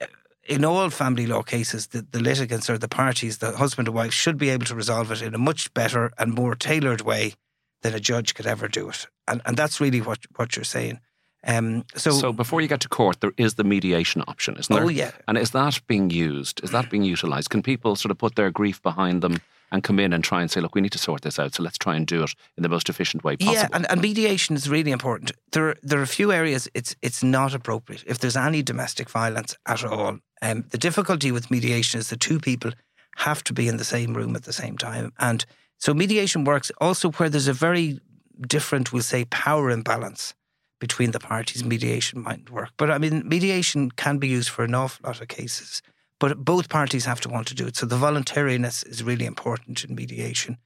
Uh, 0.00 0.06
In 0.48 0.64
all 0.64 0.90
family 0.90 1.26
law 1.26 1.42
cases, 1.42 1.88
the, 1.88 2.06
the 2.10 2.20
litigants 2.20 2.70
or 2.70 2.78
the 2.78 2.88
parties, 2.88 3.38
the 3.38 3.56
husband 3.56 3.88
and 3.88 3.96
wife, 3.96 4.12
should 4.12 4.38
be 4.38 4.50
able 4.50 4.66
to 4.66 4.74
resolve 4.74 5.10
it 5.10 5.22
in 5.22 5.34
a 5.34 5.38
much 5.38 5.72
better 5.74 6.12
and 6.18 6.34
more 6.34 6.54
tailored 6.54 7.00
way 7.00 7.34
than 7.82 7.94
a 7.94 8.00
judge 8.00 8.34
could 8.34 8.46
ever 8.46 8.68
do 8.68 8.88
it. 8.88 9.06
And, 9.26 9.40
and 9.44 9.56
that's 9.56 9.80
really 9.80 10.00
what, 10.00 10.18
what 10.36 10.56
you're 10.56 10.64
saying. 10.64 11.00
Um, 11.46 11.84
so, 11.94 12.10
So 12.10 12.32
before 12.32 12.60
you 12.60 12.68
get 12.68 12.80
to 12.80 12.88
court, 12.88 13.20
there 13.20 13.32
is 13.36 13.54
the 13.54 13.64
mediation 13.64 14.22
option, 14.26 14.56
isn't 14.56 14.74
there? 14.74 14.84
oh, 14.84 14.88
yeah. 14.88 15.12
And 15.28 15.38
is 15.38 15.52
that 15.52 15.80
being 15.86 16.10
used? 16.10 16.62
Is 16.64 16.70
that 16.72 16.90
being 16.90 17.04
utilised? 17.04 17.50
Can 17.50 17.62
people 17.62 17.94
sort 17.96 18.10
of 18.10 18.18
put 18.18 18.34
their 18.34 18.50
grief 18.50 18.82
behind 18.82 19.22
them 19.22 19.38
and 19.72 19.82
come 19.82 19.98
in 19.98 20.12
and 20.12 20.22
try 20.22 20.40
and 20.40 20.50
say, 20.50 20.60
look, 20.60 20.74
we 20.74 20.80
need 20.80 20.92
to 20.92 20.98
sort 20.98 21.22
this 21.22 21.38
out, 21.38 21.54
so 21.54 21.62
let's 21.62 21.78
try 21.78 21.96
and 21.96 22.06
do 22.06 22.22
it 22.22 22.30
in 22.56 22.62
the 22.62 22.68
most 22.68 22.88
efficient 22.88 23.24
way 23.24 23.36
possible? 23.36 23.54
Yeah, 23.54 23.68
and, 23.72 23.90
and 23.90 24.00
mediation 24.00 24.54
is 24.56 24.68
really 24.68 24.92
important. 24.92 25.32
There, 25.52 25.74
there 25.82 25.98
are 25.98 26.02
a 26.02 26.06
few 26.06 26.32
areas 26.32 26.68
it's 26.74 26.94
it's 27.02 27.22
not 27.22 27.54
appropriate 27.54 28.04
if 28.06 28.18
there's 28.18 28.36
any 28.36 28.62
domestic 28.62 29.10
violence 29.10 29.56
at 29.66 29.84
all. 29.84 30.18
Um, 30.40 30.64
the 30.70 30.78
difficulty 30.78 31.32
with 31.32 31.50
mediation 31.50 31.98
is 31.98 32.10
the 32.10 32.16
two 32.16 32.38
people 32.38 32.72
have 33.16 33.42
to 33.44 33.52
be 33.52 33.66
in 33.66 33.76
the 33.76 33.84
same 33.84 34.14
room 34.14 34.36
at 34.36 34.44
the 34.44 34.52
same 34.52 34.78
time, 34.78 35.12
and 35.18 35.44
so 35.78 35.92
mediation 35.92 36.44
works 36.44 36.70
also 36.80 37.10
where 37.12 37.28
there's 37.28 37.48
a 37.48 37.52
very 37.52 37.98
different, 38.46 38.92
we'll 38.92 39.02
say, 39.02 39.24
power 39.24 39.70
imbalance 39.70 40.34
between 40.78 41.12
the 41.12 41.20
parties. 41.20 41.64
Mediation 41.64 42.22
might 42.22 42.50
work, 42.50 42.70
but 42.76 42.90
I 42.90 42.98
mean, 42.98 43.22
mediation 43.26 43.90
can 43.90 44.18
be 44.18 44.28
used 44.28 44.50
for 44.50 44.64
an 44.64 44.74
awful 44.74 45.06
lot 45.06 45.20
of 45.20 45.28
cases. 45.28 45.82
But 46.18 46.38
both 46.38 46.70
parties 46.70 47.04
have 47.04 47.20
to 47.22 47.28
want 47.28 47.46
to 47.48 47.54
do 47.54 47.66
it. 47.66 47.76
So 47.76 47.84
the 47.84 47.96
voluntariness 47.96 48.82
is 48.84 49.02
really 49.02 49.26
important 49.26 49.84
in 49.84 49.94
mediation 49.94 50.56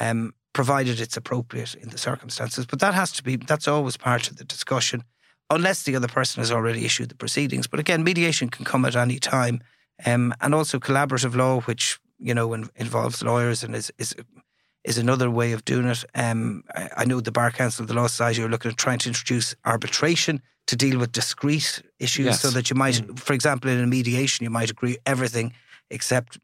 um, 0.00 0.34
provided 0.52 1.00
it's 1.00 1.16
appropriate 1.16 1.74
in 1.74 1.90
the 1.90 1.98
circumstances. 1.98 2.66
But 2.66 2.80
that 2.80 2.94
has 2.94 3.12
to 3.12 3.22
be, 3.22 3.36
that's 3.36 3.68
always 3.68 3.96
part 3.96 4.30
of 4.30 4.36
the 4.36 4.44
discussion, 4.44 5.04
unless 5.50 5.84
the 5.84 5.94
other 5.94 6.08
person 6.08 6.40
has 6.40 6.50
already 6.50 6.84
issued 6.84 7.10
the 7.10 7.14
proceedings. 7.14 7.66
But 7.66 7.80
again, 7.80 8.02
mediation 8.02 8.48
can 8.48 8.64
come 8.64 8.84
at 8.84 8.96
any 8.96 9.18
time. 9.18 9.60
Um, 10.06 10.34
and 10.40 10.54
also 10.54 10.78
collaborative 10.78 11.36
law, 11.36 11.60
which, 11.60 12.00
you 12.18 12.32
know, 12.32 12.54
in, 12.54 12.70
involves 12.76 13.22
lawyers 13.22 13.62
and 13.62 13.76
is, 13.76 13.92
is, 13.98 14.14
is 14.84 14.98
another 14.98 15.30
way 15.30 15.52
of 15.52 15.64
doing 15.64 15.86
it. 15.86 16.04
Um, 16.14 16.64
I, 16.74 16.90
I 16.98 17.04
know 17.04 17.20
the 17.20 17.32
Bar 17.32 17.50
Council, 17.50 17.84
the 17.86 17.94
Law 17.94 18.06
Society 18.06 18.42
are 18.42 18.48
looking 18.48 18.70
at 18.70 18.76
trying 18.78 18.98
to 19.00 19.08
introduce 19.08 19.54
arbitration 19.64 20.40
to 20.66 20.76
deal 20.76 20.98
with 20.98 21.12
discrete 21.12 21.82
issues 21.98 22.26
Yes. 22.26 22.40
so 22.40 22.50
that 22.50 22.70
you 22.70 22.76
might, 22.76 23.18
for 23.18 23.32
example, 23.32 23.70
in 23.70 23.80
a 23.80 23.86
mediation, 23.86 24.44
you 24.44 24.50
might 24.50 24.70
agree 24.70 24.96
everything 25.04 25.52
except, 25.90 26.38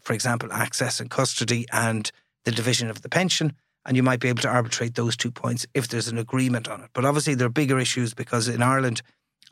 for 0.00 0.12
example, 0.12 0.52
access 0.52 1.00
and 1.00 1.08
custody 1.10 1.66
and 1.72 2.10
the 2.44 2.50
division 2.52 2.90
of 2.90 3.02
the 3.02 3.08
pension. 3.08 3.54
And 3.86 3.96
you 3.96 4.02
might 4.02 4.20
be 4.20 4.28
able 4.28 4.42
to 4.42 4.48
arbitrate 4.48 4.94
those 4.94 5.16
two 5.16 5.30
points 5.30 5.66
if 5.72 5.88
there's 5.88 6.08
an 6.08 6.18
agreement 6.18 6.68
on 6.68 6.82
it. 6.82 6.90
But 6.92 7.06
obviously, 7.06 7.34
there 7.34 7.46
are 7.46 7.50
bigger 7.50 7.78
issues 7.78 8.12
because 8.12 8.46
in 8.46 8.60
Ireland, 8.60 9.00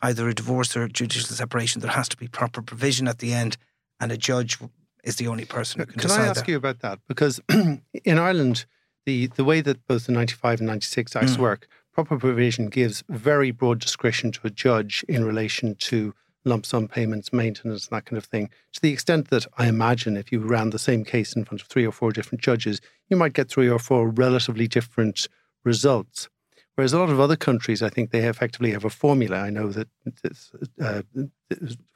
either 0.03 0.29
a 0.29 0.35
divorce 0.35 0.77
or 0.77 0.87
judicial 0.87 1.35
separation, 1.35 1.81
there 1.81 1.91
has 1.91 2.09
to 2.11 2.17
be 2.17 2.29
proper 2.29 2.61
provision 2.61 3.09
at 3.09 3.21
the 3.21 3.33
end, 3.33 3.57
and 4.01 4.13
a 4.13 4.19
judge 4.19 4.59
is 5.05 5.17
the 5.17 5.29
only 5.29 5.45
person 5.45 5.81
who 5.81 5.87
can, 5.87 5.95
Can 5.95 6.03
decide 6.03 6.17
Can 6.17 6.25
I 6.27 6.29
ask 6.31 6.45
that. 6.47 6.51
you 6.51 6.57
about 6.57 6.81
that? 6.81 6.99
Because 7.09 7.41
in 7.49 8.19
Ireland, 8.19 8.67
the, 9.07 9.27
the 9.29 9.45
way 9.45 9.61
that 9.61 9.87
both 9.87 10.07
the 10.07 10.13
95 10.13 10.61
and 10.61 10.67
96 10.69 11.17
Acts 11.17 11.33
Mm. 11.37 11.39
work, 11.39 11.67
proper 11.93 12.19
provision 12.19 12.69
gives 12.69 13.03
very 13.09 13.51
broad 13.51 13.79
discretion 13.81 14.31
to 14.33 14.47
a 14.47 14.51
judge 14.51 15.05
in 15.09 15.25
relation 15.25 15.75
to 15.77 16.15
lump 16.45 16.65
sum 16.65 16.89
payments, 16.89 17.33
maintenance, 17.33 17.87
and 17.89 17.97
that 17.97 18.05
kind 18.07 18.17
of 18.17 18.25
thing. 18.25 18.49
To 18.73 18.81
the 18.81 18.93
extent 18.93 19.29
that 19.31 19.47
I 19.59 19.67
imagine 19.67 20.17
if 20.17 20.31
you 20.33 20.41
ran 20.41 20.71
the 20.71 20.79
same 20.79 21.05
case 21.05 21.35
in 21.35 21.45
front 21.45 21.61
of 21.61 21.67
three 21.69 21.87
or 21.87 21.93
four 21.93 22.13
different 22.13 22.41
judges, 22.43 22.81
you 23.09 23.17
might 23.17 23.33
get 23.35 23.49
three 23.51 23.69
or 23.69 23.79
four 23.79 24.09
relatively 24.09 24.69
different 24.69 25.27
results. 25.65 26.29
Whereas 26.79 26.93
a 26.93 26.99
lot 27.01 27.11
of 27.11 27.19
other 27.19 27.35
countries, 27.35 27.83
I 27.83 27.89
think 27.89 28.13
they 28.13 28.21
effectively 28.29 28.71
have 28.71 28.85
a 28.85 28.89
formula. 28.89 29.39
I 29.39 29.51
know 29.51 29.73
that 29.73 29.89
uh, 30.81 31.03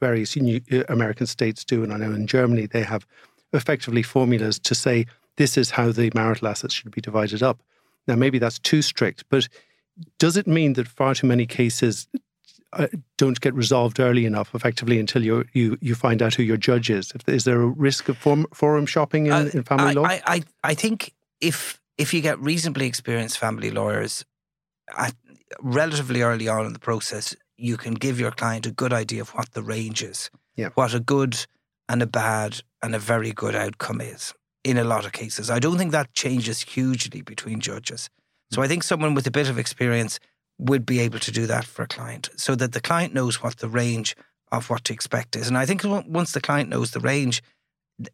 various 0.01 0.37
uh, 0.37 0.83
American 0.89 1.29
states 1.29 1.65
do, 1.65 1.85
and 1.85 1.93
I 1.93 1.99
know 1.99 2.13
in 2.13 2.27
Germany 2.27 2.67
they 2.67 2.83
have 2.83 3.07
effectively 3.53 4.03
formulas 4.03 4.59
to 4.59 4.75
say 4.75 5.07
this 5.37 5.57
is 5.57 5.71
how 5.71 5.93
the 5.93 6.11
marital 6.17 6.49
assets 6.49 6.75
should 6.75 6.91
be 6.91 7.01
divided 7.01 7.45
up. 7.45 7.63
Now, 8.09 8.17
maybe 8.17 8.41
that's 8.41 8.59
too 8.59 8.83
strict, 8.83 9.25
but 9.29 9.49
does 10.19 10.37
it 10.37 10.49
mean 10.49 10.73
that 10.73 10.89
far 10.89 11.15
too 11.15 11.29
many 11.29 11.47
cases 11.47 12.09
uh, 12.73 12.89
don't 13.19 13.41
get 13.41 13.55
resolved 13.55 14.01
early 14.01 14.27
enough, 14.27 14.53
effectively, 14.53 14.99
until 14.99 15.23
you 15.23 15.45
you 15.53 15.79
you 15.81 15.95
find 15.95 16.21
out 16.23 16.35
who 16.35 16.43
your 16.43 16.57
judge 16.57 16.91
is? 16.91 17.13
Is 17.29 17.45
there 17.45 17.63
a 17.63 17.69
risk 17.69 18.09
of 18.09 18.19
form, 18.19 18.47
forum 18.53 18.87
shopping 18.87 19.27
in, 19.27 19.33
Uh, 19.33 19.51
in 19.55 19.63
family 19.63 19.91
I, 19.91 19.93
law? 19.93 20.05
I, 20.07 20.23
I, 20.27 20.43
I 20.65 20.75
think 20.75 21.15
if 21.41 21.81
if 21.97 22.13
you 22.13 22.21
get 22.21 22.41
reasonably 22.41 22.87
experienced 22.87 23.39
family 23.39 23.71
lawyers, 23.71 24.25
at, 24.97 25.15
relatively 25.61 26.23
early 26.23 26.49
on 26.49 26.67
in 26.67 26.73
the 26.73 26.79
process, 26.79 27.35
you 27.57 27.77
can 27.77 27.95
give 27.95 28.19
your 28.21 28.31
client 28.33 28.67
a 28.67 28.71
good 28.73 28.93
idea 28.93 29.21
of 29.23 29.31
what 29.31 29.53
the 29.53 29.63
range 29.63 30.03
is, 30.03 30.31
Yeah. 30.57 30.71
what 30.75 30.95
a 30.95 31.01
good 31.01 31.47
and 31.89 32.03
a 32.03 32.07
bad 32.07 32.63
and 32.83 32.95
a 32.95 32.99
very 32.99 33.33
good 33.33 33.55
outcome 33.55 34.01
is. 34.01 34.33
In 34.65 34.79
a 34.79 34.85
lot 34.85 35.05
of 35.05 35.13
cases, 35.13 35.51
I 35.51 35.59
don't 35.59 35.79
think 35.79 35.93
that 35.93 36.13
changes 36.15 36.61
hugely 36.63 37.21
between 37.23 37.61
judges. 37.61 38.09
So 38.53 38.63
I 38.63 38.69
think 38.69 38.83
someone 38.83 39.15
with 39.15 39.27
a 39.27 39.31
bit 39.31 39.49
of 39.49 39.59
experience 39.59 40.19
would 40.59 40.87
be 40.87 41.01
able 41.01 41.19
to 41.19 41.33
do 41.33 41.47
that 41.47 41.65
for 41.65 41.83
a 41.83 41.89
client, 41.89 42.31
so 42.37 42.55
that 42.55 42.73
the 42.73 42.81
client 42.81 43.13
knows 43.13 43.43
what 43.43 43.57
the 43.59 43.69
range 43.69 44.15
of 44.53 44.71
what 44.71 44.85
to 44.85 44.93
expect 44.93 45.35
is. 45.37 45.49
And 45.49 45.59
I 45.59 45.67
think 45.67 45.83
once 45.85 46.33
the 46.33 46.41
client 46.41 46.69
knows 46.69 46.91
the 46.91 47.01
range, 47.01 47.43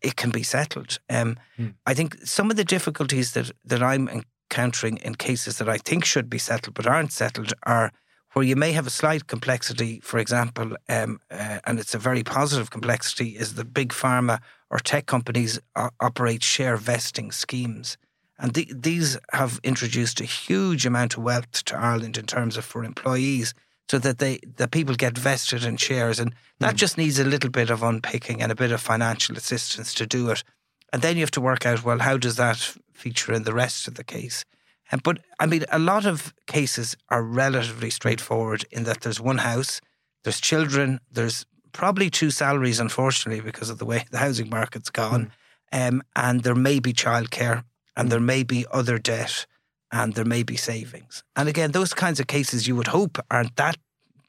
it 0.00 0.16
can 0.16 0.30
be 0.30 0.42
settled. 0.42 0.98
Um, 1.10 1.36
Hmm. 1.56 1.68
I 1.86 1.94
think 1.94 2.16
some 2.24 2.50
of 2.50 2.56
the 2.56 2.64
difficulties 2.64 3.32
that, 3.32 3.50
that 3.64 3.82
I'm 3.82 4.08
encountering 4.50 4.96
in 4.98 5.14
cases 5.14 5.58
that 5.58 5.68
I 5.68 5.78
think 5.78 6.04
should 6.04 6.30
be 6.30 6.38
settled 6.38 6.74
but 6.74 6.86
aren't 6.86 7.12
settled 7.12 7.52
are 7.64 7.92
where 8.32 8.44
you 8.44 8.56
may 8.56 8.72
have 8.72 8.86
a 8.86 8.90
slight 8.90 9.26
complexity. 9.26 10.00
For 10.00 10.18
example, 10.18 10.76
um, 10.88 11.20
uh, 11.30 11.58
and 11.64 11.78
it's 11.78 11.94
a 11.94 11.98
very 11.98 12.22
positive 12.22 12.70
complexity, 12.70 13.30
is 13.30 13.54
that 13.54 13.74
big 13.74 13.90
pharma 13.90 14.40
or 14.70 14.78
tech 14.78 15.06
companies 15.06 15.58
o- 15.76 15.90
operate 16.00 16.42
share 16.42 16.76
vesting 16.76 17.32
schemes. 17.32 17.96
And 18.38 18.54
the, 18.54 18.70
these 18.72 19.18
have 19.32 19.60
introduced 19.64 20.20
a 20.20 20.24
huge 20.24 20.86
amount 20.86 21.16
of 21.16 21.24
wealth 21.24 21.64
to 21.64 21.76
Ireland 21.76 22.16
in 22.16 22.26
terms 22.26 22.56
of 22.56 22.64
for 22.64 22.84
employees, 22.84 23.54
so 23.90 23.98
that 23.98 24.18
they 24.18 24.38
that 24.56 24.70
people 24.70 24.94
get 24.94 25.18
vested 25.18 25.64
in 25.64 25.78
shares, 25.78 26.20
and 26.20 26.34
that 26.60 26.76
just 26.76 26.98
needs 26.98 27.18
a 27.18 27.24
little 27.24 27.50
bit 27.50 27.70
of 27.70 27.82
unpicking 27.82 28.42
and 28.42 28.52
a 28.52 28.54
bit 28.54 28.70
of 28.70 28.80
financial 28.80 29.36
assistance 29.36 29.94
to 29.94 30.06
do 30.06 30.30
it. 30.30 30.44
And 30.92 31.02
then 31.02 31.16
you 31.16 31.22
have 31.22 31.30
to 31.32 31.40
work 31.40 31.66
out 31.66 31.84
well, 31.84 31.98
how 31.98 32.16
does 32.16 32.36
that 32.36 32.76
feature 32.92 33.32
in 33.32 33.44
the 33.44 33.54
rest 33.54 33.88
of 33.88 33.94
the 33.94 34.04
case? 34.04 34.44
And 34.90 35.02
but 35.02 35.18
I 35.38 35.46
mean, 35.46 35.64
a 35.70 35.78
lot 35.78 36.06
of 36.06 36.32
cases 36.46 36.96
are 37.10 37.22
relatively 37.22 37.90
straightforward 37.90 38.64
in 38.70 38.84
that 38.84 39.02
there's 39.02 39.20
one 39.20 39.38
house, 39.38 39.80
there's 40.24 40.40
children, 40.40 41.00
there's 41.10 41.46
probably 41.72 42.10
two 42.10 42.30
salaries, 42.30 42.80
unfortunately, 42.80 43.42
because 43.42 43.70
of 43.70 43.78
the 43.78 43.84
way 43.84 44.04
the 44.10 44.18
housing 44.18 44.48
market's 44.48 44.90
gone, 44.90 45.32
um, 45.72 46.02
and 46.16 46.42
there 46.42 46.54
may 46.54 46.78
be 46.78 46.92
childcare, 46.92 47.64
and 47.96 48.10
there 48.10 48.20
may 48.20 48.42
be 48.42 48.64
other 48.72 48.98
debt, 48.98 49.46
and 49.92 50.14
there 50.14 50.24
may 50.24 50.42
be 50.42 50.56
savings. 50.56 51.22
And 51.36 51.48
again, 51.48 51.72
those 51.72 51.94
kinds 51.94 52.20
of 52.20 52.26
cases 52.26 52.66
you 52.66 52.76
would 52.76 52.88
hope 52.88 53.18
aren't 53.30 53.56
that 53.56 53.76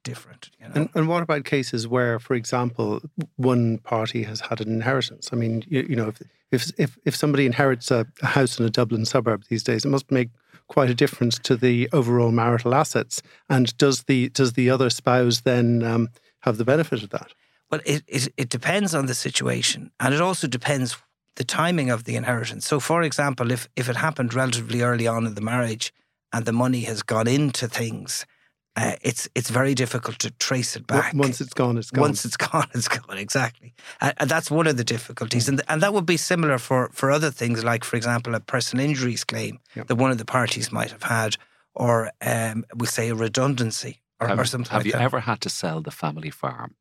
different. 0.09 0.49
You 0.59 0.67
know? 0.67 0.73
And, 0.75 0.89
and 0.95 1.07
what 1.07 1.23
about 1.23 1.45
cases 1.45 1.87
where, 1.87 2.19
for 2.19 2.33
example, 2.33 3.01
one 3.37 3.77
party 3.79 4.23
has 4.23 4.41
had 4.41 4.61
an 4.61 4.69
inheritance? 4.69 5.29
I 5.31 5.35
mean, 5.35 5.63
you, 5.67 5.85
you 5.89 5.95
know, 5.95 6.09
if, 6.09 6.21
if 6.51 6.71
if 6.77 6.97
if 7.05 7.15
somebody 7.15 7.45
inherits 7.45 7.91
a, 7.91 8.05
a 8.21 8.27
house 8.27 8.59
in 8.59 8.65
a 8.65 8.69
Dublin 8.69 9.05
suburb 9.05 9.45
these 9.49 9.63
days, 9.63 9.85
it 9.85 9.89
must 9.89 10.11
make 10.11 10.29
quite 10.67 10.89
a 10.89 10.95
difference 10.95 11.39
to 11.39 11.55
the 11.55 11.89
overall 11.91 12.31
marital 12.31 12.73
assets. 12.73 13.21
And 13.49 13.75
does 13.77 14.03
the 14.03 14.29
does 14.29 14.53
the 14.53 14.69
other 14.69 14.89
spouse 14.89 15.41
then 15.41 15.83
um, 15.83 16.09
have 16.41 16.57
the 16.57 16.65
benefit 16.65 17.03
of 17.03 17.09
that? 17.09 17.33
Well, 17.69 17.81
it, 17.85 18.03
it 18.07 18.33
it 18.37 18.49
depends 18.49 18.95
on 18.95 19.05
the 19.05 19.15
situation, 19.15 19.91
and 19.99 20.13
it 20.13 20.21
also 20.21 20.47
depends 20.47 20.97
the 21.35 21.43
timing 21.43 21.89
of 21.89 22.03
the 22.03 22.15
inheritance. 22.15 22.67
So, 22.67 22.79
for 22.79 23.03
example, 23.03 23.51
if 23.51 23.67
if 23.75 23.89
it 23.89 23.95
happened 23.95 24.33
relatively 24.33 24.81
early 24.81 25.07
on 25.07 25.25
in 25.25 25.35
the 25.35 25.41
marriage, 25.41 25.93
and 26.31 26.45
the 26.45 26.53
money 26.53 26.81
has 26.81 27.03
gone 27.03 27.27
into 27.27 27.67
things, 27.67 28.25
uh, 28.81 28.95
it's 29.09 29.23
it's 29.37 29.49
very 29.49 29.73
difficult 29.83 30.17
to 30.19 30.29
trace 30.47 30.75
it 30.79 30.85
back. 30.87 31.13
Once 31.13 31.41
it's 31.43 31.53
gone, 31.53 31.77
it's 31.77 31.91
gone. 31.91 32.01
Once 32.01 32.25
it's 32.27 32.37
gone, 32.51 32.67
it's 32.73 32.87
gone. 32.87 33.17
Exactly, 33.17 33.73
and, 34.01 34.13
and 34.19 34.29
that's 34.29 34.49
one 34.59 34.67
of 34.71 34.75
the 34.77 34.83
difficulties, 34.95 35.49
and 35.49 35.61
and 35.67 35.81
that 35.83 35.93
would 35.93 36.05
be 36.05 36.17
similar 36.17 36.57
for 36.57 36.89
for 36.93 37.07
other 37.11 37.31
things, 37.31 37.63
like 37.63 37.83
for 37.83 37.97
example, 37.97 38.35
a 38.35 38.39
personal 38.39 38.85
injuries 38.89 39.23
claim 39.23 39.59
Yep. 39.75 39.87
that 39.87 39.95
one 39.95 40.11
of 40.11 40.17
the 40.17 40.25
parties 40.25 40.71
might 40.71 40.91
have 40.91 41.03
had, 41.03 41.35
or 41.73 42.11
um, 42.21 42.63
we'll 42.75 42.87
say 42.99 43.09
a 43.09 43.15
redundancy 43.15 44.01
or, 44.19 44.27
Have, 44.27 44.39
or 44.39 44.45
something 44.45 44.71
have 44.71 44.79
like 44.81 44.85
you 44.87 44.91
that. 44.93 45.01
ever 45.01 45.19
had 45.21 45.39
to 45.41 45.49
sell 45.49 45.81
the 45.81 45.91
family 45.91 46.31
farm? 46.31 46.75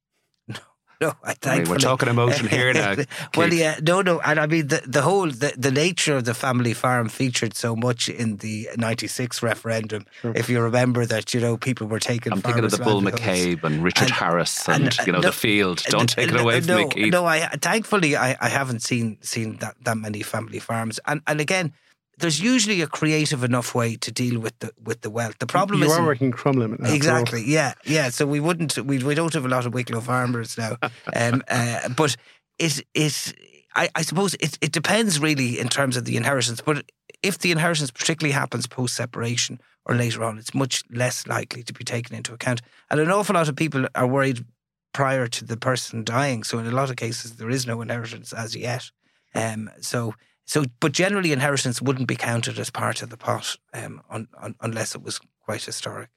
no, 1.03 1.15
I 1.23 1.29
mean, 1.29 1.37
thankfully. 1.41 1.75
we're 1.75 1.79
talking 1.79 2.09
emotion 2.09 2.49
here 2.49 2.73
now. 2.73 2.95
well, 3.37 3.49
Keith. 3.49 3.61
yeah, 3.61 3.79
no, 3.83 4.03
no, 4.03 4.21
and 4.21 4.41
I 4.41 4.47
mean 4.47 4.67
the 4.69 4.83
the 4.87 5.03
whole 5.03 5.29
the, 5.29 5.55
the 5.57 5.71
nature 5.71 6.17
of 6.17 6.25
the 6.25 6.35
family 6.35 6.75
farm 6.75 7.09
featured 7.09 7.55
so 7.55 7.77
much 7.77 8.09
in 8.09 8.39
the 8.39 8.69
'96 8.77 9.43
referendum. 9.43 10.07
If 10.25 10.49
you 10.49 10.61
remember 10.61 11.07
that, 11.07 11.33
you 11.35 11.41
know, 11.41 11.57
people 11.57 11.87
were 11.87 12.01
taking. 12.01 12.33
I'm 12.33 12.43
thinking 12.43 12.65
of 12.65 12.71
the 12.73 12.79
Bull. 12.83 13.01
McCabe 13.01 13.63
and 13.63 13.83
Richard 13.83 14.05
And- 14.05 14.13
Harris 14.13 14.69
and, 14.69 14.85
and, 14.85 15.01
uh, 15.01 15.03
you 15.07 15.13
know 15.13 15.21
no, 15.21 15.29
the 15.29 15.33
field. 15.33 15.83
uh, 15.87 15.91
Don't 15.91 16.09
take 16.11 16.29
it 16.31 16.35
no, 16.35 16.43
away 16.43 16.61
from 16.61 16.77
me, 16.77 16.89
Keith. 16.89 17.13
No, 17.13 17.25
I 17.27 17.47
thankfully 17.63 18.17
I, 18.17 18.37
I 18.41 18.49
haven't 18.49 18.81
seen 18.83 19.19
seen 19.21 19.57
that, 19.59 19.77
that 19.83 19.97
many 19.97 20.23
family 20.23 20.59
farms, 20.59 20.99
and 21.07 21.23
and 21.27 21.41
again, 21.41 21.73
there's 22.19 22.41
usually 22.41 22.83
a 22.83 22.87
creative 22.87 23.45
enough 23.45 23.75
way 23.75 23.97
to 23.97 24.11
deal 24.13 24.41
with 24.41 24.59
the 24.59 24.73
with 24.83 25.01
the 25.03 25.11
wealth. 25.11 25.39
The 25.39 25.47
problem 25.47 25.83
is 25.83 25.89
you 25.89 25.95
are 25.95 26.05
working 26.05 26.33
Crumlin. 26.33 26.73
after 26.75 26.87
all. 26.87 26.95
Exactly. 26.95 27.43
Yeah. 27.47 27.75
Yeah. 27.85 28.11
So 28.11 28.27
we 28.27 28.41
wouldn't. 28.41 28.77
We 28.79 29.03
we 29.03 29.15
don't 29.15 29.33
have 29.35 29.45
a 29.45 29.49
lot 29.49 29.67
of 29.67 29.75
Wicklow 29.75 30.01
farmers 30.01 30.57
now. 30.59 30.77
Um. 31.15 31.43
Uh, 31.49 31.89
but 31.89 32.17
it 32.59 32.85
it. 32.95 33.35
I, 33.75 33.89
I 33.95 34.03
suppose 34.03 34.35
it 34.35 34.59
it 34.61 34.73
depends 34.73 35.21
really 35.21 35.59
in 35.59 35.69
terms 35.69 35.97
of 35.97 36.05
the 36.05 36.17
inheritance. 36.17 36.61
But 36.61 36.85
if 37.23 37.39
the 37.39 37.53
inheritance 37.53 37.91
particularly 37.91 38.33
happens 38.33 38.67
post 38.67 38.95
separation 38.95 39.61
or 39.87 39.95
later 39.95 40.25
on, 40.25 40.39
it's 40.39 40.55
much 40.55 40.85
less 40.91 41.27
likely 41.27 41.63
to 41.63 41.73
be 41.73 41.85
taken 41.85 42.17
into 42.17 42.35
account. 42.35 42.61
And 42.91 43.01
an 43.01 43.11
awful 43.11 43.35
lot 43.35 43.49
of 43.49 43.57
people 43.57 43.87
are 43.95 44.07
worried 44.07 44.45
prior 44.93 45.27
to 45.29 45.45
the 45.45 45.57
person 45.57 46.05
dying. 46.05 46.43
So 46.45 46.59
in 46.59 46.67
a 46.67 46.73
lot 46.73 46.91
of 46.91 46.97
cases, 46.97 47.37
there 47.37 47.51
is 47.51 47.67
no 47.67 47.81
inheritance 47.81 48.33
as 48.33 48.55
yet. 48.57 48.91
Um. 49.35 49.71
So. 49.81 50.15
So, 50.49 50.65
but 50.81 50.93
generally, 50.93 51.33
inheritance 51.33 51.83
wouldn't 51.83 52.09
be 52.09 52.17
counted 52.17 52.59
as 52.59 52.71
part 52.71 53.03
of 53.03 53.11
the 53.11 53.19
pot, 53.19 53.57
um, 53.75 54.01
un, 54.09 54.29
un, 54.41 54.55
unless 54.63 54.95
it 54.95 55.03
was 55.03 55.21
quite 55.45 55.63
historic. 55.63 56.09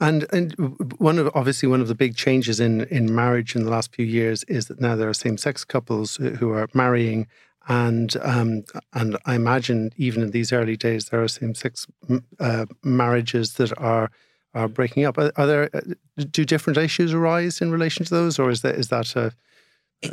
And 0.00 0.26
and 0.32 0.52
one 0.98 1.20
of 1.20 1.30
obviously 1.32 1.68
one 1.68 1.80
of 1.80 1.86
the 1.86 1.94
big 1.94 2.16
changes 2.16 2.58
in 2.58 2.80
in 2.86 3.14
marriage 3.14 3.54
in 3.54 3.62
the 3.62 3.70
last 3.70 3.94
few 3.94 4.04
years 4.04 4.42
is 4.44 4.66
that 4.66 4.80
now 4.80 4.96
there 4.96 5.08
are 5.08 5.14
same 5.14 5.38
sex 5.38 5.64
couples 5.64 6.16
who 6.16 6.50
are 6.50 6.68
marrying, 6.74 7.28
and 7.68 8.16
um, 8.20 8.64
and 8.92 9.16
I 9.24 9.36
imagine 9.36 9.92
even 9.96 10.20
in 10.20 10.32
these 10.32 10.52
early 10.52 10.76
days 10.76 11.10
there 11.10 11.22
are 11.22 11.28
same 11.28 11.54
sex 11.54 11.86
uh, 12.40 12.66
marriages 12.82 13.54
that 13.54 13.78
are 13.78 14.10
are 14.54 14.66
breaking 14.66 15.04
up. 15.04 15.18
Are, 15.18 15.30
are 15.36 15.46
there 15.46 15.70
uh, 15.72 15.82
do 16.32 16.44
different 16.44 16.78
issues 16.78 17.14
arise 17.14 17.60
in 17.60 17.70
relation 17.70 18.04
to 18.06 18.10
those, 18.12 18.40
or 18.40 18.50
is 18.50 18.62
that 18.62 18.74
is 18.74 18.88
that 18.88 19.14
a 19.14 19.32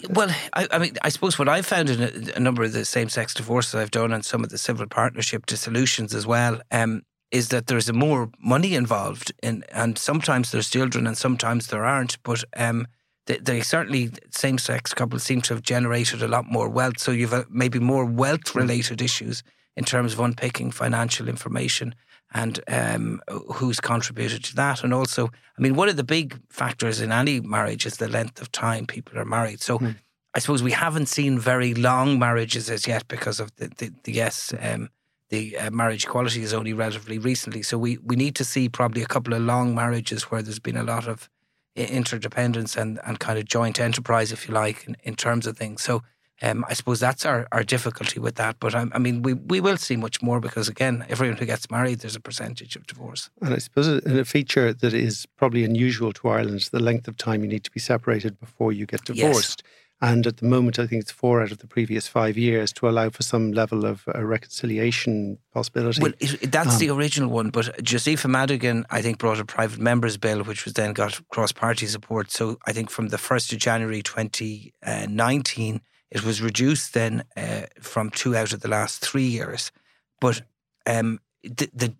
Well, 0.09 0.29
I, 0.53 0.67
I 0.71 0.77
mean, 0.77 0.95
I 1.01 1.09
suppose 1.09 1.37
what 1.37 1.49
I've 1.49 1.65
found 1.65 1.89
in 1.89 2.01
a, 2.01 2.37
a 2.37 2.39
number 2.39 2.63
of 2.63 2.71
the 2.71 2.85
same-sex 2.85 3.33
divorces 3.33 3.75
I've 3.75 3.91
done 3.91 4.13
and 4.13 4.23
some 4.23 4.43
of 4.43 4.49
the 4.49 4.57
civil 4.57 4.87
partnership 4.87 5.45
dissolutions 5.45 6.15
as 6.15 6.25
well, 6.25 6.61
um, 6.71 7.01
is 7.29 7.49
that 7.49 7.67
there's 7.67 7.91
more 7.91 8.29
money 8.39 8.73
involved 8.73 9.33
in, 9.43 9.63
and 9.71 9.97
sometimes 9.97 10.51
there's 10.51 10.69
children 10.69 11.07
and 11.07 11.17
sometimes 11.17 11.67
there 11.67 11.85
aren't. 11.85 12.21
But 12.23 12.43
um, 12.55 12.87
they, 13.27 13.37
they 13.37 13.61
certainly 13.61 14.11
same-sex 14.29 14.93
couples 14.93 15.23
seem 15.23 15.41
to 15.41 15.53
have 15.55 15.63
generated 15.63 16.21
a 16.21 16.27
lot 16.27 16.45
more 16.45 16.69
wealth. 16.69 16.99
So 16.99 17.11
you've 17.11 17.33
uh, 17.33 17.43
maybe 17.49 17.79
more 17.79 18.05
wealth-related 18.05 19.01
issues 19.01 19.43
in 19.75 19.83
terms 19.83 20.13
of 20.13 20.19
unpicking 20.19 20.71
financial 20.71 21.27
information 21.27 21.95
and 22.33 22.59
um, 22.67 23.21
who's 23.53 23.79
contributed 23.79 24.43
to 24.45 24.55
that. 24.55 24.83
And 24.83 24.93
also, 24.93 25.27
I 25.27 25.61
mean, 25.61 25.75
one 25.75 25.89
of 25.89 25.97
the 25.97 26.03
big 26.03 26.39
factors 26.49 27.01
in 27.01 27.11
any 27.11 27.39
marriage 27.41 27.85
is 27.85 27.97
the 27.97 28.07
length 28.07 28.41
of 28.41 28.51
time 28.51 28.85
people 28.85 29.19
are 29.19 29.25
married. 29.25 29.61
So 29.61 29.79
I 30.33 30.39
suppose 30.39 30.63
we 30.63 30.71
haven't 30.71 31.07
seen 31.07 31.37
very 31.39 31.73
long 31.73 32.17
marriages 32.17 32.69
as 32.69 32.87
yet 32.87 33.07
because 33.07 33.39
of 33.39 33.53
the, 33.57 33.69
the, 33.77 33.91
the 34.03 34.13
yes, 34.13 34.53
um, 34.61 34.89
the 35.29 35.57
uh, 35.57 35.71
marriage 35.71 36.05
equality 36.05 36.41
is 36.41 36.53
only 36.53 36.73
relatively 36.73 37.17
recently. 37.17 37.63
So 37.63 37.77
we, 37.77 37.97
we 37.97 38.15
need 38.15 38.35
to 38.35 38.45
see 38.45 38.69
probably 38.69 39.01
a 39.01 39.07
couple 39.07 39.33
of 39.33 39.41
long 39.41 39.75
marriages 39.75 40.23
where 40.23 40.41
there's 40.41 40.59
been 40.59 40.77
a 40.77 40.83
lot 40.83 41.07
of 41.07 41.29
interdependence 41.75 42.77
and, 42.77 42.99
and 43.05 43.19
kind 43.19 43.39
of 43.39 43.45
joint 43.45 43.79
enterprise, 43.79 44.31
if 44.31 44.47
you 44.47 44.53
like, 44.53 44.85
in, 44.87 44.95
in 45.03 45.15
terms 45.15 45.47
of 45.47 45.57
things. 45.57 45.81
So 45.81 46.01
um, 46.41 46.65
I 46.67 46.73
suppose 46.73 46.99
that's 46.99 47.25
our, 47.25 47.47
our 47.51 47.63
difficulty 47.63 48.19
with 48.19 48.35
that. 48.35 48.59
But 48.59 48.73
I, 48.75 48.85
I 48.93 48.99
mean, 48.99 49.21
we, 49.21 49.33
we 49.33 49.61
will 49.61 49.77
see 49.77 49.95
much 49.95 50.21
more 50.21 50.39
because, 50.39 50.67
again, 50.67 51.05
everyone 51.09 51.37
who 51.37 51.45
gets 51.45 51.69
married, 51.69 51.99
there's 51.99 52.15
a 52.15 52.19
percentage 52.21 52.75
of 52.75 52.87
divorce. 52.87 53.29
And 53.41 53.53
I 53.53 53.57
suppose 53.59 53.87
a, 53.87 54.19
a 54.19 54.25
feature 54.25 54.73
that 54.73 54.93
is 54.93 55.25
probably 55.37 55.63
unusual 55.63 56.11
to 56.13 56.29
Ireland 56.29 56.57
is 56.57 56.69
the 56.69 56.79
length 56.79 57.07
of 57.07 57.17
time 57.17 57.41
you 57.43 57.47
need 57.47 57.63
to 57.65 57.71
be 57.71 57.79
separated 57.79 58.39
before 58.39 58.71
you 58.71 58.85
get 58.85 59.01
Yes. 59.09 59.17
divorced. 59.17 59.63
And 60.03 60.25
at 60.25 60.37
the 60.37 60.47
moment, 60.47 60.79
I 60.79 60.87
think 60.87 61.03
it's 61.03 61.11
four 61.11 61.43
out 61.43 61.51
of 61.51 61.59
the 61.59 61.67
previous 61.67 62.07
five 62.07 62.35
years 62.35 62.73
to 62.73 62.89
allow 62.89 63.11
for 63.11 63.21
some 63.21 63.51
level 63.51 63.85
of 63.85 64.03
uh, 64.07 64.23
reconciliation 64.25 65.37
possibility. 65.53 66.01
Well, 66.01 66.13
it, 66.19 66.51
that's 66.51 66.79
the 66.79 66.89
original 66.89 67.29
one, 67.29 67.51
but 67.51 67.79
Josepha 67.83 68.27
Madigan, 68.27 68.83
I 68.89 69.03
think, 69.03 69.19
brought 69.19 69.39
a 69.39 69.45
private 69.45 69.77
members 69.79 70.17
bill, 70.17 70.43
which 70.43 70.65
was 70.65 70.73
then 70.73 70.93
got 70.93 71.21
cross 71.29 71.51
party 71.51 71.85
support. 71.85 72.31
So 72.31 72.57
I 72.65 72.73
think 72.73 72.89
from 72.89 73.09
the 73.09 73.17
1st 73.17 73.53
of 73.53 73.59
January 73.59 74.01
2019, 74.01 75.81
it 76.11 76.23
was 76.23 76.41
reduced 76.41 76.93
then 76.93 77.23
uh, 77.37 77.63
from 77.79 78.09
two 78.09 78.35
out 78.35 78.53
of 78.53 78.59
the 78.59 78.67
last 78.67 79.01
three 79.01 79.27
years. 79.27 79.71
But 80.19 80.41
um, 80.85 81.19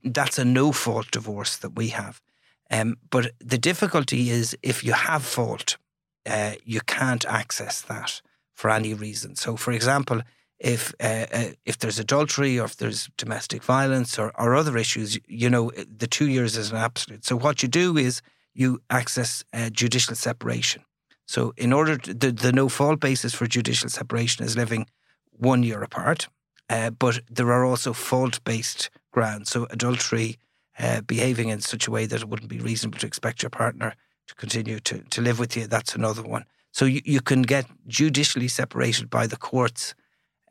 that's 0.03 0.37
a 0.37 0.45
no 0.45 0.71
fault 0.71 1.09
divorce 1.11 1.57
that 1.57 1.75
we 1.75 1.89
have. 1.89 2.21
Um, 2.69 2.97
but 3.09 3.31
the 3.39 3.57
difficulty 3.57 4.29
is 4.29 4.55
if 4.61 4.83
you 4.83 4.93
have 4.93 5.23
fault, 5.23 5.77
uh, 6.25 6.53
you 6.63 6.81
can't 6.81 7.25
access 7.25 7.81
that 7.81 8.21
for 8.53 8.69
any 8.69 8.93
reason. 8.93 9.35
So, 9.35 9.57
for 9.57 9.71
example, 9.71 10.21
if 10.59 10.93
uh, 10.99 11.25
uh, 11.33 11.45
if 11.65 11.79
there's 11.79 11.99
adultery 11.99 12.59
or 12.59 12.65
if 12.65 12.77
there's 12.77 13.09
domestic 13.17 13.63
violence 13.63 14.19
or, 14.19 14.31
or 14.39 14.55
other 14.55 14.77
issues, 14.77 15.19
you 15.27 15.49
know, 15.49 15.71
the 15.71 16.07
two 16.07 16.29
years 16.29 16.55
is 16.55 16.71
an 16.71 16.77
absolute. 16.77 17.25
So 17.25 17.35
what 17.35 17.63
you 17.63 17.69
do 17.69 17.97
is 17.97 18.21
you 18.53 18.81
access 18.89 19.43
uh, 19.53 19.69
judicial 19.69 20.15
separation. 20.15 20.83
So 21.31 21.53
in 21.55 21.71
order 21.71 21.97
to, 21.97 22.13
the, 22.13 22.31
the 22.31 22.51
no 22.51 22.67
fault 22.67 22.99
basis 22.99 23.33
for 23.33 23.47
judicial 23.47 23.87
separation 23.89 24.43
is 24.43 24.57
living 24.57 24.85
one 25.31 25.63
year 25.63 25.81
apart, 25.81 26.27
uh, 26.69 26.89
but 26.89 27.21
there 27.29 27.53
are 27.53 27.63
also 27.63 27.93
fault 27.93 28.43
based 28.43 28.89
grounds. 29.11 29.49
So 29.49 29.65
adultery, 29.69 30.37
uh, 30.77 30.99
behaving 31.01 31.47
in 31.47 31.61
such 31.61 31.87
a 31.87 31.91
way 31.91 32.05
that 32.05 32.21
it 32.21 32.27
wouldn't 32.27 32.49
be 32.49 32.59
reasonable 32.59 32.99
to 32.99 33.07
expect 33.07 33.43
your 33.43 33.49
partner 33.49 33.95
to 34.27 34.35
continue 34.35 34.81
to, 34.81 35.03
to 35.09 35.21
live 35.21 35.39
with 35.39 35.55
you, 35.55 35.67
that's 35.67 35.95
another 35.95 36.21
one. 36.21 36.43
So 36.73 36.83
you, 36.83 37.01
you 37.05 37.21
can 37.21 37.43
get 37.43 37.65
judicially 37.87 38.49
separated 38.49 39.09
by 39.09 39.25
the 39.25 39.37
courts 39.37 39.95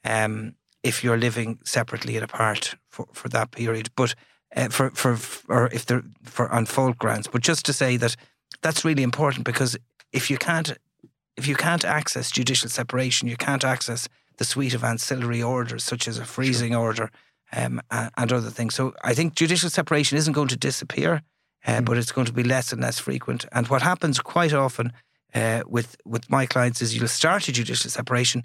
um, 0.02 0.54
if 0.82 1.04
you're 1.04 1.18
living 1.18 1.58
separately 1.62 2.16
and 2.16 2.24
apart 2.24 2.74
for, 2.88 3.06
for 3.12 3.28
that 3.28 3.50
period. 3.50 3.90
But 3.96 4.14
uh, 4.56 4.68
for 4.70 4.90
for 4.90 5.18
or 5.48 5.68
if 5.72 5.84
they're 5.84 6.04
for 6.24 6.50
on 6.50 6.66
fault 6.66 6.98
grounds. 6.98 7.28
But 7.28 7.42
just 7.42 7.66
to 7.66 7.72
say 7.72 7.98
that 7.98 8.16
that's 8.62 8.84
really 8.84 9.02
important 9.02 9.44
because 9.44 9.76
if 10.12 10.30
you 10.30 10.38
can't 10.38 10.76
if 11.36 11.46
you 11.46 11.54
can't 11.54 11.84
access 11.84 12.30
judicial 12.30 12.68
separation, 12.68 13.28
you 13.28 13.36
can't 13.36 13.64
access 13.64 14.08
the 14.36 14.44
suite 14.44 14.74
of 14.74 14.84
ancillary 14.84 15.42
orders 15.42 15.84
such 15.84 16.06
as 16.06 16.18
a 16.18 16.24
freezing 16.24 16.74
order 16.74 17.10
um, 17.52 17.80
and 17.90 18.32
other 18.32 18.50
things. 18.50 18.74
So 18.74 18.94
I 19.02 19.14
think 19.14 19.34
judicial 19.34 19.70
separation 19.70 20.18
isn't 20.18 20.32
going 20.32 20.48
to 20.48 20.56
disappear, 20.56 21.22
uh, 21.66 21.80
but 21.80 21.96
it's 21.96 22.12
going 22.12 22.26
to 22.26 22.32
be 22.32 22.42
less 22.42 22.72
and 22.72 22.82
less 22.82 22.98
frequent. 22.98 23.46
And 23.52 23.68
what 23.68 23.82
happens 23.82 24.18
quite 24.20 24.52
often 24.52 24.92
uh, 25.34 25.62
with 25.66 25.96
with 26.04 26.28
my 26.30 26.46
clients 26.46 26.82
is 26.82 26.96
you'll 26.96 27.08
start 27.08 27.48
a 27.48 27.52
judicial 27.52 27.90
separation, 27.90 28.44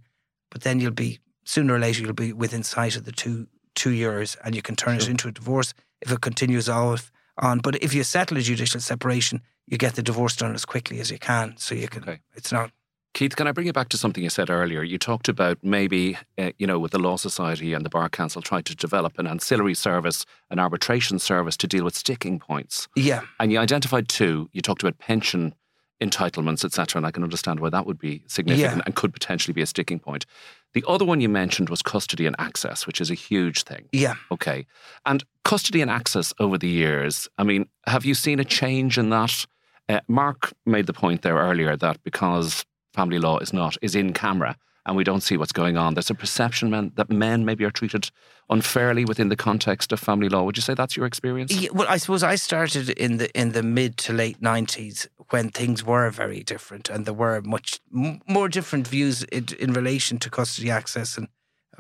but 0.51 0.62
then 0.62 0.80
you'll 0.80 0.91
be 0.91 1.19
sooner 1.43 1.75
or 1.75 1.80
later 1.80 2.01
you'll 2.01 2.13
be 2.13 2.34
within 2.34 2.63
sight 2.63 2.95
of 2.95 3.06
the 3.06 3.12
two 3.12 3.47
two 3.73 3.91
years, 3.91 4.38
and 4.43 4.56
you 4.56 4.62
can 4.62 4.75
turn 4.75 4.95
it 4.95 5.10
into 5.10 5.28
a 5.28 5.32
divorce 5.32 5.73
if 6.01 6.12
it 6.12 6.21
continues 6.21 6.69
off 6.69 7.12
on. 7.38 7.60
But 7.60 7.82
if 7.84 7.93
you 7.93 8.04
settle 8.04 8.38
a 8.38 8.41
judicial 8.41 8.80
separation, 8.80 9.41
you 9.67 9.78
get 9.78 9.95
the 9.95 10.04
divorce 10.04 10.36
done 10.36 10.54
as 10.54 10.65
quickly 10.65 11.00
as 11.00 11.12
you 11.12 11.19
can, 11.19 11.56
so 11.58 11.76
you 11.76 11.88
can. 11.88 12.04
Okay. 12.04 12.19
It's 12.36 12.52
not. 12.52 12.71
Keith, 13.15 13.38
can 13.38 13.48
I 13.48 13.54
bring 13.54 13.65
you 13.65 13.71
back 13.71 13.88
to 13.89 13.98
something 13.98 14.21
you 14.21 14.30
said 14.30 14.50
earlier? 14.50 14.84
You 14.84 14.98
talked 14.98 15.30
about 15.30 15.58
maybe, 15.63 16.17
uh, 16.38 16.52
you 16.58 16.67
know, 16.67 16.80
with 16.80 16.91
the 16.91 17.00
Law 17.00 17.15
Society 17.15 17.74
and 17.74 17.86
the 17.86 17.89
Bar 17.89 18.10
Council 18.10 18.41
trying 18.41 18.63
to 18.63 18.76
develop 18.76 19.17
an 19.17 19.26
ancillary 19.26 19.74
service, 19.74 20.26
an 20.52 20.60
arbitration 20.60 21.17
service 21.17 21.56
to 21.58 21.67
deal 21.67 21.86
with 21.86 21.95
sticking 21.95 22.39
points. 22.39 22.89
Yeah, 22.98 23.21
And 23.39 23.54
you 23.54 23.60
identified 23.60 24.10
two. 24.10 24.50
You 24.52 24.62
talked 24.62 24.84
about 24.84 24.98
pension 24.98 25.56
entitlements, 26.01 26.65
etc. 26.65 27.00
And 27.00 27.06
I 27.08 27.12
can 27.12 27.23
understand 27.23 27.60
why 27.60 27.69
that 27.69 27.85
would 27.85 27.98
be 28.00 28.23
significant 28.27 28.77
Yeah. 28.77 28.81
and 28.85 28.96
could 28.96 29.13
potentially 29.13 29.54
be 29.54 29.62
a 29.62 29.65
sticking 29.65 30.00
point. 30.00 30.25
The 30.73 30.83
other 30.87 31.06
one 31.06 31.21
you 31.21 31.29
mentioned 31.29 31.69
was 31.69 31.81
custody 31.81 32.25
and 32.25 32.35
access, 32.37 32.85
which 32.85 33.00
is 33.00 33.10
a 33.10 33.13
huge 33.15 33.63
thing. 33.63 33.85
yeah. 33.91 34.15
Okay. 34.31 34.65
And 35.06 35.23
custody 35.46 35.81
and 35.81 35.89
access 35.89 36.33
over 36.39 36.58
the 36.58 36.67
years, 36.67 37.29
I 37.37 37.43
mean, 37.43 37.67
have 37.87 38.04
you 38.06 38.13
seen 38.13 38.39
a 38.39 38.46
change 38.46 38.98
in 38.98 39.10
that? 39.10 39.46
Uh, 39.87 40.00
Mark 40.08 40.52
made 40.65 40.87
the 40.87 40.93
point 40.93 41.21
there 41.21 41.35
earlier 41.35 41.77
that 41.77 42.04
because 42.04 42.65
family 42.93 43.19
law 43.19 43.37
is 43.39 43.54
not, 43.54 43.77
is 43.81 43.96
in 43.96 44.13
camera 44.13 44.58
and 44.86 44.96
we 44.96 45.04
don't 45.04 45.21
see 45.21 45.38
what's 45.38 45.52
going 45.52 45.77
on, 45.77 45.96
there's 45.96 46.10
a 46.10 46.15
perception 46.15 46.69
men, 46.69 46.92
that 46.96 47.10
men 47.10 47.46
maybe 47.46 47.63
are 47.65 47.71
treated 47.71 48.12
unfairly 48.50 49.06
within 49.06 49.29
the 49.29 49.36
context 49.36 49.92
of 49.92 50.00
family 50.00 50.29
law. 50.29 50.44
Would 50.44 50.58
you 50.58 50.62
say 50.62 50.73
that's 50.73 50.96
your 50.96 51.06
experience? 51.06 51.52
Yeah, 51.52 51.69
well, 51.73 51.88
I 51.90 51.98
suppose 51.98 52.23
I 52.23 52.36
started 52.36 52.90
in 52.90 53.17
the 53.17 53.31
in 53.40 53.52
the 53.54 53.63
mid 53.63 53.98
to 53.98 54.13
late 54.13 54.42
nineties 54.42 55.08
when 55.29 55.50
things 55.50 55.83
were 55.83 56.10
very 56.12 56.44
different, 56.44 56.90
and 56.90 57.06
there 57.06 57.13
were 57.13 57.42
much 57.42 57.79
m- 57.94 58.21
more 58.27 58.48
different 58.48 58.88
views 58.88 59.23
in, 59.23 59.48
in 59.60 59.73
relation 59.73 60.19
to 60.19 60.29
custody 60.29 60.69
access 60.69 61.17
and 61.17 61.27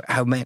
how 0.07 0.23
men 0.23 0.45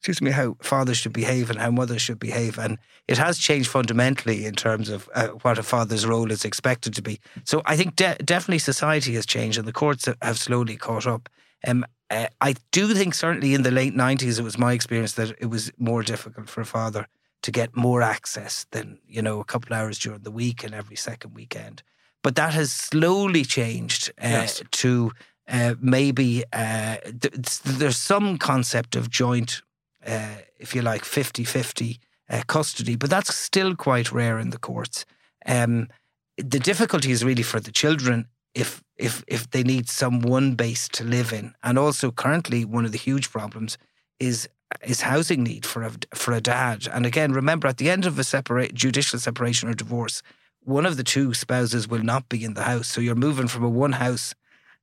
excuse 0.00 0.22
me, 0.22 0.30
how 0.30 0.56
fathers 0.62 0.96
should 0.96 1.12
behave 1.12 1.50
and 1.50 1.60
how 1.60 1.70
mothers 1.70 2.00
should 2.00 2.18
behave. 2.18 2.58
And 2.58 2.78
it 3.06 3.18
has 3.18 3.36
changed 3.36 3.68
fundamentally 3.68 4.46
in 4.46 4.54
terms 4.54 4.88
of 4.88 5.10
uh, 5.14 5.28
what 5.42 5.58
a 5.58 5.62
father's 5.62 6.06
role 6.06 6.30
is 6.30 6.42
expected 6.42 6.94
to 6.94 7.02
be. 7.02 7.20
So 7.44 7.60
I 7.66 7.76
think 7.76 7.96
de- 7.96 8.16
definitely 8.24 8.60
society 8.60 9.14
has 9.16 9.26
changed 9.26 9.58
and 9.58 9.68
the 9.68 9.74
courts 9.74 10.08
have 10.22 10.38
slowly 10.38 10.78
caught 10.78 11.06
up. 11.06 11.28
Um, 11.66 11.84
uh, 12.10 12.26
I 12.40 12.54
do 12.72 12.92
think 12.94 13.14
certainly 13.14 13.54
in 13.54 13.62
the 13.62 13.70
late 13.70 13.94
90s, 13.94 14.38
it 14.38 14.42
was 14.42 14.58
my 14.58 14.72
experience 14.72 15.14
that 15.14 15.30
it 15.38 15.46
was 15.46 15.70
more 15.78 16.02
difficult 16.02 16.48
for 16.48 16.60
a 16.60 16.66
father 16.66 17.06
to 17.42 17.50
get 17.50 17.76
more 17.76 18.02
access 18.02 18.66
than, 18.72 18.98
you 19.06 19.22
know, 19.22 19.40
a 19.40 19.44
couple 19.44 19.74
hours 19.74 19.98
during 19.98 20.22
the 20.22 20.30
week 20.30 20.62
and 20.64 20.74
every 20.74 20.96
second 20.96 21.34
weekend. 21.34 21.82
But 22.22 22.34
that 22.36 22.52
has 22.52 22.70
slowly 22.70 23.44
changed 23.44 24.10
uh, 24.22 24.28
yes. 24.28 24.62
to 24.70 25.12
uh, 25.48 25.74
maybe 25.80 26.44
uh, 26.52 26.96
th- 27.04 27.62
there's 27.62 27.96
some 27.96 28.36
concept 28.36 28.94
of 28.94 29.08
joint 29.08 29.62
uh, 30.06 30.36
if 30.58 30.74
you 30.74 30.82
like, 30.82 31.04
50 31.04 31.44
50 31.44 31.98
uh, 32.28 32.42
custody, 32.46 32.96
but 32.96 33.10
that's 33.10 33.34
still 33.34 33.74
quite 33.74 34.12
rare 34.12 34.38
in 34.38 34.50
the 34.50 34.58
courts. 34.58 35.04
Um, 35.46 35.88
the 36.36 36.58
difficulty 36.58 37.10
is 37.10 37.24
really 37.24 37.42
for 37.42 37.60
the 37.60 37.72
children 37.72 38.28
if 38.54 38.82
if 38.96 39.24
if 39.26 39.50
they 39.50 39.62
need 39.62 39.88
some 39.88 40.20
one 40.20 40.54
base 40.54 40.88
to 40.88 41.04
live 41.04 41.32
in, 41.32 41.54
and 41.62 41.78
also 41.78 42.10
currently 42.10 42.64
one 42.64 42.84
of 42.84 42.92
the 42.92 42.98
huge 42.98 43.30
problems 43.30 43.78
is 44.18 44.48
is 44.82 45.00
housing 45.00 45.42
need 45.42 45.66
for 45.66 45.82
a 45.82 45.92
for 46.14 46.32
a 46.32 46.40
dad. 46.40 46.86
And 46.92 47.06
again, 47.06 47.32
remember 47.32 47.68
at 47.68 47.78
the 47.78 47.90
end 47.90 48.06
of 48.06 48.18
a 48.18 48.24
separate 48.24 48.74
judicial 48.74 49.18
separation 49.18 49.68
or 49.68 49.74
divorce, 49.74 50.22
one 50.62 50.86
of 50.86 50.96
the 50.96 51.04
two 51.04 51.34
spouses 51.34 51.88
will 51.88 52.02
not 52.02 52.28
be 52.28 52.44
in 52.44 52.54
the 52.54 52.62
house, 52.62 52.88
so 52.88 53.00
you're 53.00 53.14
moving 53.14 53.48
from 53.48 53.64
a 53.64 53.68
one 53.68 53.92
house 53.92 54.34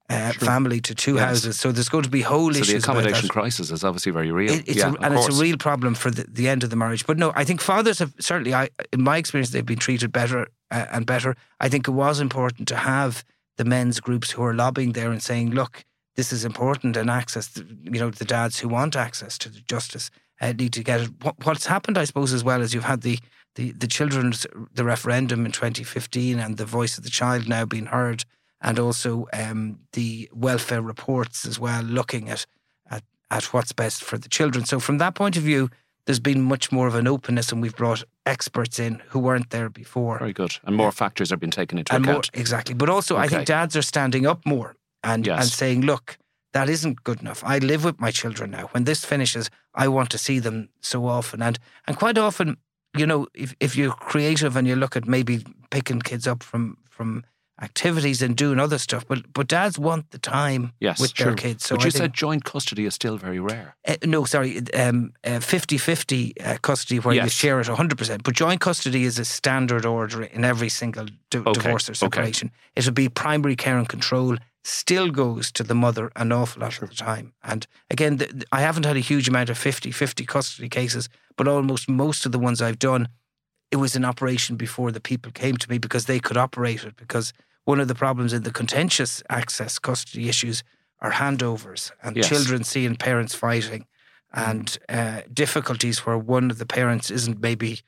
uh, 0.10 0.32
family 0.34 0.80
to 0.82 0.96
two 0.96 1.16
yes. 1.16 1.24
houses. 1.24 1.60
So 1.60 1.72
there's 1.72 1.90
going 1.90 2.04
to 2.04 2.10
be 2.10 2.22
whole 2.22 2.54
so 2.54 2.62
issues. 2.62 2.84
the 2.84 2.92
accommodation 2.92 3.28
crisis 3.28 3.72
is 3.72 3.84
obviously 3.84 4.12
very 4.12 4.32
real. 4.32 4.52
It, 4.52 4.68
it's 4.68 4.78
yeah, 4.78 4.94
a, 4.94 5.04
and 5.04 5.14
course. 5.14 5.28
it's 5.28 5.38
a 5.38 5.42
real 5.42 5.58
problem 5.58 5.96
for 5.96 6.10
the, 6.10 6.26
the, 6.30 6.48
end 6.48 6.64
of 6.64 6.70
the 6.70 6.76
marriage. 6.76 7.06
But 7.06 7.18
no, 7.18 7.34
I 7.36 7.44
think 7.44 7.62
fathers 7.62 8.00
have 8.00 8.14
certainly, 8.20 8.54
I, 8.54 8.70
in 8.94 9.04
my 9.04 9.18
experience, 9.18 9.50
they've 9.50 9.66
been 9.66 9.80
treated 9.80 10.12
better 10.12 10.48
uh, 10.72 10.86
and 10.92 11.06
better. 11.06 11.36
I 11.60 11.68
think 11.70 11.88
it 11.88 11.92
was 11.92 12.20
important 12.20 12.68
to 12.70 12.78
have 12.78 13.26
the 13.58 13.66
men's 13.66 14.00
groups 14.00 14.32
who 14.32 14.44
are 14.44 14.54
lobbying 14.54 14.94
there 14.94 15.12
and 15.12 15.22
saying, 15.22 15.52
look, 15.52 15.84
this 16.16 16.34
is 16.34 16.46
important 16.46 16.98
and 16.98 17.10
access, 17.10 17.52
to, 17.54 17.66
you 17.84 18.00
know, 18.00 18.10
the 18.10 18.26
dads 18.26 18.60
who 18.60 18.68
want 18.68 18.96
access 18.96 19.38
to 19.40 19.50
the 19.50 19.60
justice 19.62 20.10
uh, 20.42 20.54
need 20.54 20.74
to 20.74 20.84
get 20.84 21.02
it. 21.02 21.10
What, 21.22 21.36
what's 21.46 21.68
happened, 21.68 21.98
I 21.98 22.06
suppose, 22.06 22.34
as 22.34 22.44
well, 22.44 22.62
is 22.62 22.74
you've 22.74 22.84
had 22.84 23.02
the, 23.02 23.20
the, 23.56 23.72
the 23.72 23.88
children's, 23.88 24.48
the 24.74 24.84
referendum 24.84 25.46
in 25.46 25.52
2015 25.52 26.40
and 26.40 26.58
the 26.58 26.66
voice 26.66 26.98
of 26.98 27.04
the 27.04 27.10
child 27.10 27.48
now 27.48 27.66
being 27.66 27.88
heard 27.88 28.24
and 28.62 28.80
also 28.80 29.28
um, 29.34 29.80
the 29.94 30.30
welfare 30.34 30.82
reports 30.82 31.46
as 31.46 31.60
well, 31.60 31.84
looking 31.84 32.30
at, 32.30 32.46
at 32.90 33.04
at 33.30 33.54
what's 33.54 33.74
best 33.74 34.04
for 34.04 34.18
the 34.18 34.30
children. 34.30 34.66
So 34.66 34.80
from 34.80 34.98
that 35.00 35.16
point 35.16 35.38
of 35.38 35.44
view, 35.44 35.70
there's 36.08 36.20
been 36.20 36.42
much 36.42 36.72
more 36.72 36.88
of 36.88 36.96
an 36.96 37.08
openness, 37.08 37.52
and 37.52 37.62
we've 37.62 37.76
brought 37.76 38.04
experts 38.26 38.80
in 38.80 39.04
who 39.10 39.20
weren't 39.20 39.52
there 39.52 39.70
before. 39.70 40.18
Very 40.18 40.34
good, 40.34 40.58
and 40.64 40.76
more 40.76 40.92
factors 40.92 41.32
are 41.32 41.38
being 41.38 41.52
taken 41.52 41.78
into 41.78 41.94
and 41.94 42.04
account. 42.04 42.32
More, 42.34 42.42
exactly, 42.42 42.74
but 42.74 42.90
also 42.90 43.16
okay. 43.16 43.26
I 43.26 43.28
think 43.28 43.46
dads 43.46 43.76
are 43.76 43.84
standing 43.84 44.26
up 44.26 44.44
more 44.46 44.76
and 45.04 45.28
yes. 45.28 45.40
and 45.42 45.52
saying, 45.52 45.82
look. 45.82 46.18
That 46.54 46.70
isn't 46.70 47.04
good 47.04 47.22
enough. 47.22 47.44
I 47.44 47.60
live 47.60 47.84
with 47.84 48.00
my 48.00 48.10
children 48.10 48.52
now. 48.52 48.70
When 48.72 48.86
this 48.86 49.06
finishes, 49.06 49.52
I 49.76 49.90
want 49.90 50.10
to 50.10 50.18
see 50.18 50.40
them 50.40 50.70
so 50.82 51.06
often. 51.06 51.42
And 51.44 51.60
and 51.86 51.98
quite 51.98 52.18
often, 52.18 52.58
you 52.98 53.06
know, 53.06 53.28
if, 53.36 53.54
if 53.60 53.76
you're 53.76 53.92
creative 53.92 54.56
and 54.56 54.68
you 54.68 54.76
look 54.76 54.96
at 54.96 55.08
maybe 55.08 55.44
picking 55.70 56.00
kids 56.00 56.26
up 56.26 56.42
from 56.42 56.78
from 56.90 57.26
activities 57.62 58.22
and 58.22 58.36
doing 58.36 58.60
other 58.60 58.78
stuff. 58.78 59.06
But 59.08 59.34
but 59.34 59.48
dads 59.48 59.80
want 59.80 60.12
the 60.12 60.20
time 60.20 60.74
yes, 60.80 61.00
with 61.00 61.14
their 61.16 61.36
kids. 61.36 61.66
So 61.66 61.76
but 61.76 61.86
you 61.86 61.92
said 61.92 62.14
joint 62.14 62.44
custody 62.44 62.86
is 62.86 62.94
still 62.94 63.18
very 63.18 63.40
rare. 63.40 63.76
Uh, 63.88 63.96
no, 64.04 64.26
sorry, 64.26 64.62
um, 64.74 65.14
uh, 65.24 65.40
50-50 65.40 66.34
uh, 66.46 66.58
custody 66.62 67.00
where 67.00 67.16
yes. 67.16 67.26
you 67.26 67.30
share 67.30 67.60
it 67.60 67.68
100%. 67.68 68.24
But 68.24 68.36
joint 68.36 68.62
custody 68.62 69.04
is 69.04 69.18
a 69.20 69.26
standard 69.26 69.86
order 69.86 70.24
in 70.24 70.46
every 70.46 70.70
single 70.70 71.06
d- 71.06 71.40
okay. 71.40 71.52
divorce 71.54 71.90
or 71.90 71.94
separation. 71.94 72.48
Okay. 72.48 72.56
It 72.76 72.86
would 72.86 72.96
be 72.96 73.10
primary 73.10 73.56
care 73.56 73.78
and 73.78 73.90
control 73.90 74.38
still 74.64 75.10
goes 75.10 75.52
to 75.54 75.64
the 75.64 75.76
mother 75.76 76.12
an 76.18 76.32
awful 76.32 76.62
lot 76.62 76.74
sure. 76.74 76.84
of 76.84 76.90
the 76.90 76.96
time. 76.96 77.34
And 77.44 77.66
again, 77.90 78.18
the, 78.18 78.46
I 78.52 78.62
haven't 78.62 78.86
had 78.86 78.98
a 78.98 79.02
huge 79.02 79.30
amount 79.30 79.50
of 79.50 79.58
50-50 79.58 80.28
custody 80.28 80.70
cases, 80.70 81.10
but 81.38 81.48
almost 81.48 81.90
most 81.90 82.26
of 82.26 82.34
the 82.34 82.40
ones 82.40 82.62
I've 82.62 82.80
done 82.80 83.08
it 83.72 83.78
was 83.78 83.96
an 83.96 84.06
operation 84.06 84.56
before 84.56 84.92
the 84.92 85.00
people 85.00 85.32
came 85.32 85.58
to 85.58 85.70
me 85.70 85.78
because 85.78 86.06
they 86.06 86.20
could 86.20 86.38
operate 86.38 86.84
it 86.84 86.96
because 86.96 87.34
one 87.68 87.82
of 87.82 87.90
the 87.90 87.96
problems 87.96 88.32
in 88.32 88.44
the 88.44 88.52
contentious 88.52 89.22
access 89.30 89.78
custody 89.78 90.30
issues 90.30 90.64
are 91.02 91.12
handovers 91.12 91.92
and 92.02 92.16
yes. 92.16 92.30
children 92.30 92.64
seeing 92.64 92.96
parents 92.96 93.36
fighting 93.36 93.86
and 94.32 94.78
uh, 94.88 95.20
difficulties 95.34 96.06
where 96.06 96.18
one 96.18 96.50
of 96.50 96.60
the 96.60 96.66
parents 96.66 97.12
isn't 97.12 97.42
maybe 97.42 97.82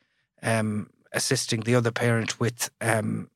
um, 0.43 0.89
assisting 1.13 1.61
the 1.61 1.75
other 1.75 1.91
parent 1.91 2.41
with, 2.41 2.69
um, 2.81 3.29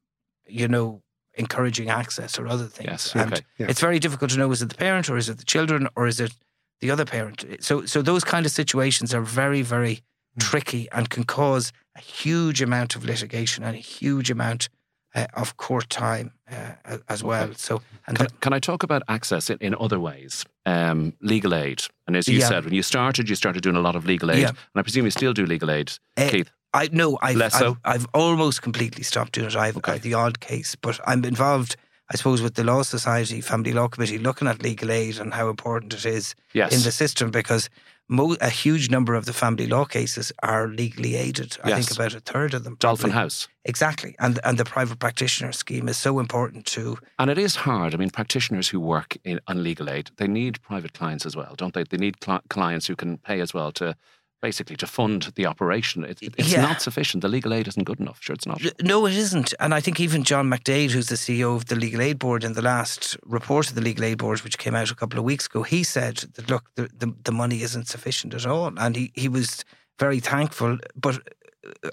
you 0.45 0.67
know, 0.67 1.01
encouraging 1.35 1.89
access 1.89 2.37
or 2.37 2.45
other 2.45 2.65
things. 2.67 2.89
Yes, 2.89 3.15
and 3.15 3.33
okay. 3.33 3.43
it's 3.59 3.79
very 3.79 3.99
difficult 3.99 4.31
to 4.31 4.37
know 4.37 4.51
is 4.51 4.61
it 4.61 4.67
the 4.67 4.75
parent 4.75 5.09
or 5.09 5.15
is 5.15 5.29
it 5.29 5.37
the 5.37 5.45
children 5.45 5.87
or 5.95 6.07
is 6.07 6.19
it 6.19 6.33
the 6.81 6.91
other 6.91 7.05
parent? 7.05 7.45
So, 7.61 7.85
so 7.85 8.01
those 8.01 8.25
kind 8.25 8.45
of 8.45 8.51
situations 8.51 9.13
are 9.13 9.21
very, 9.21 9.61
very 9.61 9.95
mm. 9.95 10.41
tricky 10.41 10.89
and 10.91 11.09
can 11.09 11.23
cause 11.23 11.71
a 11.95 12.01
huge 12.01 12.61
amount 12.61 12.97
of 12.97 13.05
litigation 13.05 13.63
and 13.63 13.77
a 13.77 13.79
huge 13.79 14.29
amount 14.29 14.67
uh, 15.15 15.27
of 15.33 15.57
court 15.57 15.89
time 15.89 16.31
uh, 16.51 16.97
as 17.09 17.23
well. 17.23 17.53
So, 17.55 17.81
can, 18.05 18.15
the, 18.15 18.27
can, 18.41 18.53
I 18.53 18.59
talk 18.59 18.83
about 18.83 19.03
access 19.07 19.49
in, 19.49 19.57
in 19.59 19.75
other 19.79 19.99
ways? 19.99 20.45
Um, 20.65 21.13
legal 21.21 21.53
aid, 21.53 21.83
and 22.07 22.15
as 22.15 22.27
you 22.27 22.39
yeah. 22.39 22.47
said, 22.47 22.65
when 22.65 22.73
you 22.73 22.83
started, 22.83 23.29
you 23.29 23.35
started 23.35 23.63
doing 23.63 23.75
a 23.75 23.81
lot 23.81 23.95
of 23.95 24.05
legal 24.05 24.31
aid, 24.31 24.41
yeah. 24.41 24.49
and 24.49 24.57
I 24.75 24.81
presume 24.81 25.05
you 25.05 25.11
still 25.11 25.33
do 25.33 25.45
legal 25.45 25.71
aid, 25.71 25.91
uh, 26.17 26.29
Keith. 26.29 26.51
I 26.73 26.89
no, 26.91 27.19
I've, 27.21 27.53
so? 27.53 27.77
I've, 27.83 28.01
I've 28.01 28.07
almost 28.13 28.61
completely 28.61 29.03
stopped 29.03 29.33
doing 29.33 29.47
it. 29.47 29.55
I've 29.55 29.77
okay. 29.77 29.99
the 29.99 30.15
odd 30.15 30.39
case, 30.39 30.75
but 30.75 30.99
I'm 31.05 31.23
involved. 31.23 31.75
I 32.11 32.15
suppose 32.15 32.41
with 32.41 32.55
the 32.55 32.63
Law 32.63 32.81
Society 32.83 33.41
Family 33.41 33.73
Law 33.73 33.87
Committee 33.87 34.17
looking 34.17 34.47
at 34.47 34.61
legal 34.61 34.91
aid 34.91 35.19
and 35.19 35.33
how 35.33 35.49
important 35.49 35.93
it 35.93 36.05
is 36.05 36.35
yes. 36.53 36.75
in 36.75 36.83
the 36.83 36.91
system 36.91 37.31
because 37.31 37.69
mo- 38.13 38.37
a 38.39 38.49
huge 38.49 38.89
number 38.89 39.15
of 39.15 39.25
the 39.25 39.33
family 39.33 39.67
law 39.67 39.85
cases 39.85 40.31
are 40.41 40.67
legally 40.67 41.15
aided. 41.15 41.57
I 41.63 41.73
think 41.73 41.91
about 41.91 42.13
a 42.15 42.19
third 42.19 42.53
of 42.53 42.63
them. 42.63 42.77
Probably. 42.77 42.97
Dolphin 42.97 43.11
House. 43.11 43.47
Exactly. 43.65 44.15
And 44.19 44.39
and 44.43 44.57
the 44.57 44.65
private 44.65 44.99
practitioner 44.99 45.51
scheme 45.51 45.89
is 45.89 45.97
so 45.97 46.19
important 46.19 46.65
too. 46.65 46.97
And 47.17 47.29
it 47.29 47.37
is 47.37 47.55
hard. 47.55 47.93
I 47.93 47.97
mean, 47.97 48.09
practitioners 48.09 48.69
who 48.69 48.79
work 48.79 49.17
in, 49.23 49.39
on 49.47 49.63
legal 49.63 49.89
aid, 49.89 50.11
they 50.17 50.27
need 50.27 50.61
private 50.61 50.93
clients 50.93 51.25
as 51.25 51.35
well, 51.35 51.53
don't 51.57 51.73
they? 51.73 51.83
They 51.83 51.97
need 51.97 52.15
cl- 52.23 52.43
clients 52.49 52.87
who 52.87 52.95
can 52.95 53.17
pay 53.17 53.41
as 53.41 53.53
well 53.53 53.71
to 53.73 53.95
basically 54.43 54.75
to 54.75 54.85
fund 54.85 55.31
the 55.35 55.45
operation. 55.45 56.03
It, 56.03 56.19
it's 56.21 56.51
yeah. 56.51 56.61
not 56.61 56.81
sufficient. 56.81 57.21
The 57.21 57.29
legal 57.29 57.53
aid 57.53 57.65
isn't 57.69 57.85
good 57.85 58.01
enough. 58.01 58.19
Sure, 58.19 58.33
it's 58.33 58.45
not. 58.45 58.61
No, 58.83 59.05
it 59.05 59.13
isn't. 59.13 59.53
And 59.57 59.73
I 59.73 59.79
think 59.79 60.01
even 60.01 60.25
John 60.25 60.49
McDaid, 60.49 60.91
who's 60.91 61.07
the 61.07 61.15
CEO 61.15 61.55
of 61.55 61.67
the 61.67 61.75
Legal 61.75 62.01
Aid 62.01 62.19
Board, 62.19 62.43
in 62.43 62.51
the 62.51 62.61
last 62.61 63.17
report 63.23 63.69
of 63.69 63.75
the 63.75 63.81
Legal 63.81 64.03
Aid 64.03 64.17
Board, 64.17 64.41
which 64.41 64.57
came 64.57 64.75
out 64.75 64.91
a 64.91 64.95
couple 64.95 65.17
of 65.17 65.23
weeks 65.23 65.45
ago, 65.45 65.63
he 65.63 65.81
said 65.81 66.17
that 66.35 66.49
look, 66.49 66.69
the 66.75 66.89
the, 66.97 67.15
the 67.23 67.31
money 67.31 67.61
isn't 67.61 67.87
sufficient 67.87 68.33
at 68.33 68.45
all, 68.45 68.73
and 68.77 68.95
he 68.97 69.11
he 69.15 69.29
was 69.29 69.63
very 69.97 70.19
thankful, 70.19 70.77
but 70.93 71.21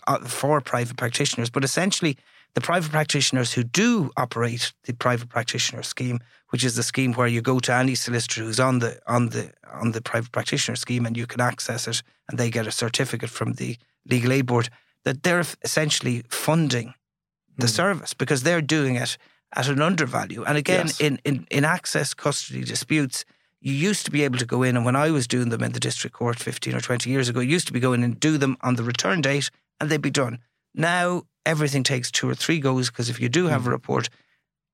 uh, 0.08 0.18
for 0.24 0.60
private 0.60 0.96
practitioners, 0.96 1.50
but 1.50 1.62
essentially 1.62 2.16
the 2.54 2.60
private 2.60 2.90
practitioners 2.90 3.52
who 3.52 3.62
do 3.62 4.10
operate 4.16 4.72
the 4.84 4.92
private 4.94 5.28
practitioner 5.28 5.84
scheme, 5.84 6.18
which 6.50 6.64
is 6.64 6.76
the 6.76 6.82
scheme 6.82 7.12
where 7.14 7.26
you 7.26 7.40
go 7.40 7.58
to 7.60 7.72
any 7.72 7.94
solicitor 7.94 8.42
who's 8.42 8.60
on 8.60 8.80
the 8.80 9.00
on 9.06 9.30
the 9.30 9.52
on 9.72 9.92
the 9.92 10.02
private 10.02 10.32
practitioner 10.32 10.76
scheme 10.76 11.06
and 11.06 11.16
you 11.16 11.26
can 11.26 11.40
access 11.40 11.88
it 11.88 12.02
and 12.28 12.38
they 12.38 12.50
get 12.50 12.66
a 12.66 12.72
certificate 12.72 13.30
from 13.30 13.54
the 13.54 13.76
legal 14.06 14.32
aid 14.32 14.46
board, 14.46 14.68
that 15.04 15.22
they're 15.22 15.44
essentially 15.62 16.22
funding 16.28 16.94
the 17.56 17.66
mm. 17.66 17.70
service 17.70 18.14
because 18.14 18.42
they're 18.42 18.62
doing 18.62 18.96
it 18.96 19.16
at 19.54 19.68
an 19.68 19.82
undervalue. 19.82 20.44
And 20.44 20.56
again, 20.56 20.86
yes. 20.86 21.00
in, 21.00 21.20
in, 21.24 21.46
in 21.50 21.64
access 21.64 22.14
custody 22.14 22.62
disputes, 22.64 23.24
you 23.60 23.72
used 23.72 24.04
to 24.06 24.10
be 24.10 24.22
able 24.22 24.38
to 24.38 24.46
go 24.46 24.62
in, 24.62 24.76
and 24.76 24.86
when 24.86 24.96
I 24.96 25.10
was 25.10 25.26
doing 25.26 25.50
them 25.50 25.62
in 25.62 25.72
the 25.72 25.80
district 25.80 26.16
court 26.16 26.38
15 26.38 26.74
or 26.74 26.80
20 26.80 27.10
years 27.10 27.28
ago, 27.28 27.40
you 27.40 27.50
used 27.50 27.66
to 27.66 27.72
be 27.72 27.80
going 27.80 28.02
and 28.02 28.18
do 28.18 28.38
them 28.38 28.56
on 28.62 28.76
the 28.76 28.82
return 28.82 29.20
date 29.20 29.50
and 29.80 29.90
they'd 29.90 30.00
be 30.00 30.10
done. 30.10 30.38
Now 30.74 31.24
everything 31.44 31.82
takes 31.82 32.10
two 32.10 32.28
or 32.28 32.34
three 32.34 32.60
goes 32.60 32.90
because 32.90 33.10
if 33.10 33.20
you 33.20 33.28
do 33.28 33.46
have 33.46 33.62
a 33.62 33.64
mm-hmm. 33.64 33.72
report, 33.72 34.08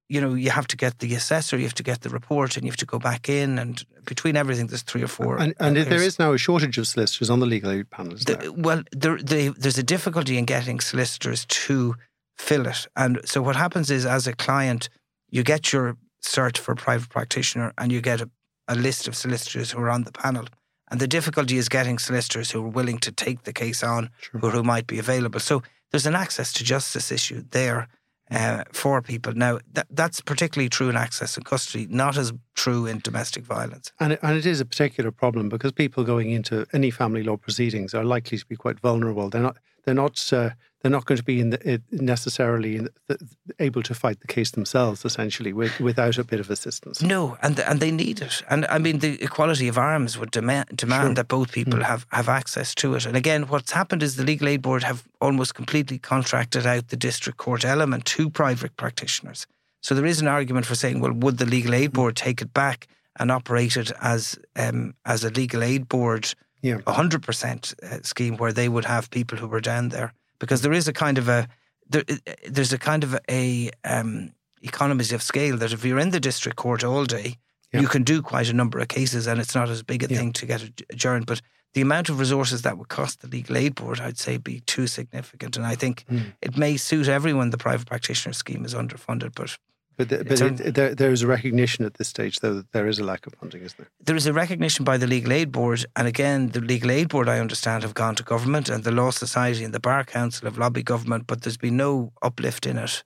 you 0.09 0.21
know, 0.21 0.35
you 0.35 0.51
have 0.51 0.67
to 0.69 0.77
get 0.77 0.99
the 1.01 1.15
assessor, 1.15 1.57
you 1.57 1.65
have 1.65 1.75
to 1.75 1.83
get 1.83 2.03
the 2.03 2.09
report, 2.09 2.57
and 2.57 2.65
you 2.65 2.71
have 2.71 2.77
to 2.79 2.87
go 2.87 2.99
back 2.99 3.29
in. 3.29 3.59
And 3.59 3.85
between 4.05 4.37
everything, 4.37 4.69
there's 4.69 4.83
three 4.83 5.03
or 5.03 5.09
four. 5.09 5.37
And, 5.39 5.55
and 5.59 5.77
there 5.77 6.03
is 6.03 6.19
now 6.19 6.33
a 6.33 6.39
shortage 6.39 6.79
of 6.79 6.87
solicitors 6.87 7.29
on 7.29 7.41
the 7.41 7.47
legal 7.47 7.71
aid 7.71 7.91
panels. 7.91 8.25
The, 8.25 8.55
well, 8.57 8.83
there, 8.93 9.17
the, 9.17 9.49
there's 9.59 9.79
a 9.79 9.83
difficulty 9.83 10.39
in 10.39 10.45
getting 10.45 10.79
solicitors 10.81 11.45
to 11.47 11.97
fill 12.37 12.67
it. 12.67 12.87
And 12.95 13.21
so 13.25 13.43
what 13.43 13.57
happens 13.57 13.91
is, 13.91 14.07
as 14.07 14.27
a 14.27 14.33
client, 14.33 14.89
you 15.29 15.43
get 15.43 15.73
your 15.73 15.97
cert 16.23 16.57
for 16.57 16.75
private 16.75 17.09
practitioner, 17.09 17.73
and 17.77 17.91
you 17.91 18.01
get 18.01 18.21
a, 18.21 18.31
a 18.69 18.77
list 18.77 19.09
of 19.09 19.17
solicitors 19.17 19.73
who 19.73 19.81
are 19.81 19.91
on 19.91 20.05
the 20.05 20.13
panel. 20.13 20.47
And 20.89 21.01
the 21.01 21.09
difficulty 21.09 21.57
is 21.57 21.69
getting 21.69 21.99
solicitors 21.99 22.53
who 22.53 22.65
are 22.65 22.69
willing 22.69 22.99
to 22.99 23.11
take 23.11 23.43
the 23.43 23.53
case 23.53 23.83
on, 23.83 24.11
sure. 24.21 24.41
or 24.41 24.51
who 24.51 24.63
might 24.63 24.87
be 24.87 25.01
available. 25.01 25.41
So 25.41 25.65
there's 25.91 26.07
an 26.07 26.15
access 26.15 26.53
to 26.53 26.65
justice 26.65 27.11
issue 27.11 27.43
there. 27.51 27.89
Uh, 28.31 28.65
for 28.73 29.01
people. 29.03 29.33
Now, 29.35 29.59
that, 29.73 29.87
that's 29.91 30.21
particularly 30.21 30.69
true 30.69 30.89
in 30.89 30.97
access 30.97 31.37
and 31.37 31.45
custody, 31.45 31.87
not 31.89 32.17
as 32.17 32.33
true 32.55 32.87
in 32.87 32.99
domestic 32.99 33.45
violence. 33.45 33.93
And 34.01 34.15
it, 34.15 34.21
and 34.23 34.37
it 34.37 34.47
is 34.47 34.61
a 34.61 34.65
particular 34.65 35.11
problem 35.11 35.49
because 35.49 35.73
people 35.73 36.05
going 36.05 36.31
into 36.31 36.67
any 36.73 36.91
family 36.91 37.23
law 37.23 37.37
proceedings 37.37 37.95
are 37.95 38.05
likely 38.05 38.39
to 38.39 38.47
be 38.47 38.57
quite 38.57 38.81
vulnerable. 38.81 39.31
They're 39.31 39.43
not 39.43 39.59
they're 39.85 39.95
not 39.95 40.33
uh, 40.33 40.51
they're 40.87 40.97
not 40.97 41.05
going 41.05 41.19
to 41.19 41.25
be 41.25 41.41
in 41.41 41.51
the, 41.51 41.83
necessarily 41.91 42.77
in 42.77 42.89
the, 43.09 43.19
able 43.59 43.83
to 43.83 43.93
fight 43.93 44.21
the 44.21 44.29
case 44.29 44.53
themselves, 44.53 45.05
essentially, 45.05 45.53
with, 45.53 45.81
without 45.81 46.17
a 46.17 46.23
bit 46.23 46.39
of 46.39 46.49
assistance. 46.49 47.03
No, 47.03 47.37
and 47.43 47.59
and 47.59 47.81
they 47.81 47.91
need 47.91 48.21
it. 48.21 48.43
And 48.49 48.67
I 48.67 48.79
mean, 48.79 49.01
the 49.01 49.21
equality 49.21 49.67
of 49.67 49.79
arms 49.79 50.17
would 50.17 50.31
demand 50.31 50.69
demand 50.77 51.09
sure. 51.09 51.15
that 51.15 51.29
both 51.29 51.51
people 51.51 51.81
mm. 51.81 51.83
have 51.83 52.07
have 52.13 52.29
access 52.29 52.73
to 52.77 52.95
it. 52.95 53.05
And 53.05 53.17
again, 53.17 53.49
what's 53.49 53.73
happened 53.73 54.05
is 54.05 54.15
the 54.15 54.23
Legal 54.23 54.47
Aid 54.47 54.63
Board 54.63 54.85
have 54.85 55.03
almost 55.21 55.57
completely 55.57 55.99
contracted 55.99 56.67
out 56.67 56.89
the 56.89 56.97
district 56.97 57.39
court 57.39 57.65
element 57.65 58.05
to 58.05 58.31
private 58.31 58.77
practitioners. 58.77 59.49
So 59.81 59.97
there 59.97 60.07
is 60.07 60.21
an 60.21 60.29
argument 60.29 60.67
for 60.67 60.77
saying, 60.77 61.01
well, 61.01 61.13
would 61.13 61.39
the 61.39 61.47
Legal 61.47 61.75
Aid 61.75 61.93
Board 61.93 62.15
take 62.15 62.41
it 62.41 62.55
back 62.55 62.87
and 63.19 63.33
operate 63.33 63.77
it 63.77 63.91
as 64.01 64.39
um, 64.55 64.95
as 65.05 65.25
a 65.25 65.31
legal 65.31 65.65
aid 65.65 65.89
board? 65.89 66.33
yeah. 66.63 66.79
100% 66.79 67.83
uh, 67.83 68.03
scheme 68.03 68.37
where 68.37 68.53
they 68.53 68.69
would 68.69 68.85
have 68.85 69.11
people 69.11 69.39
who 69.39 69.47
were 69.47 69.61
down 69.61 69.91
there 69.91 70.13
because 70.39 70.63
there 70.63 70.73
is 70.73 70.89
a 70.89 70.93
kind 70.93 71.19
of 71.19 71.29
a 71.29 71.49
there, 71.89 72.03
there's 72.49 72.73
a 72.73 72.79
kind 72.79 73.05
of 73.05 73.19
a 73.31 73.71
um, 73.85 74.33
economies 74.63 75.13
of 75.13 75.23
scale 75.23 75.57
that 75.59 75.73
if 75.73 75.85
you're 75.85 75.99
in 75.99 76.11
the 76.11 76.21
district 76.21 76.57
court 76.57 76.83
all 76.85 77.05
day 77.05 77.37
yeah. 77.73 77.81
you 77.81 77.89
can 77.89 78.03
do 78.03 78.23
quite 78.23 78.49
a 78.49 78.53
number 78.53 78.79
of 78.79 78.89
cases 78.89 79.27
and 79.27 79.41
it's 79.41 79.55
not 79.55 79.69
as 79.69 79.83
big 79.83 80.03
a 80.03 80.07
yeah. 80.09 80.19
thing 80.19 80.33
to 80.33 80.47
get 80.47 80.63
adjourned 80.91 81.27
but 81.27 81.41
the 81.75 81.81
amount 81.81 82.09
of 82.09 82.19
resources 82.19 82.63
that 82.63 82.79
would 82.79 82.89
cost 82.89 83.21
the 83.21 83.29
legal 83.29 83.57
aid 83.57 83.75
board 83.75 84.01
I'd 84.01 84.19
say 84.19 84.37
be 84.39 84.61
too 84.61 84.87
significant 84.87 85.57
and 85.57 85.67
I 85.67 85.75
think 85.75 86.05
mm. 86.11 86.33
it 86.41 86.57
may 86.57 86.77
suit 86.77 87.09
everyone 87.09 87.51
the 87.51 87.59
private 87.59 87.87
practitioner 87.87 88.33
scheme 88.33 88.65
is 88.65 88.75
underfunded 88.75 89.35
but 89.35 89.57
but, 89.97 90.09
the, 90.09 90.25
but 90.25 90.41
it, 90.41 90.75
there, 90.75 90.95
there 90.95 91.11
is 91.11 91.23
a 91.23 91.27
recognition 91.27 91.85
at 91.85 91.95
this 91.95 92.09
stage, 92.09 92.41
though, 92.41 92.55
that 92.55 92.73
there 92.73 92.87
is 92.87 92.99
a 92.99 93.05
lack 93.05 93.27
of 93.27 93.35
funding, 93.35 93.63
isn't 93.63 93.79
there? 93.79 93.89
There 94.03 94.17
is 94.17 94.27
a 94.27 94.33
recognition 94.33 94.85
by 94.85 94.97
the 94.99 95.07
Legal 95.07 95.33
Aid 95.33 95.53
Board. 95.53 95.85
And 95.97 96.07
again, 96.07 96.49
the 96.51 96.61
Legal 96.61 96.91
Aid 96.91 97.09
Board, 97.09 97.29
I 97.29 97.39
understand, 97.39 97.83
have 97.83 97.95
gone 97.95 98.15
to 98.17 98.23
government, 98.23 98.69
and 98.69 98.85
the 98.85 98.91
Law 98.91 99.11
Society 99.11 99.65
and 99.65 99.75
the 99.75 99.81
Bar 99.81 100.05
Council 100.05 100.47
have 100.47 100.59
lobbied 100.59 100.85
government, 100.85 101.27
but 101.27 101.43
there's 101.43 101.57
been 101.57 101.77
no 101.77 102.13
uplift 102.23 102.67
in 102.67 102.79
it. 102.79 103.03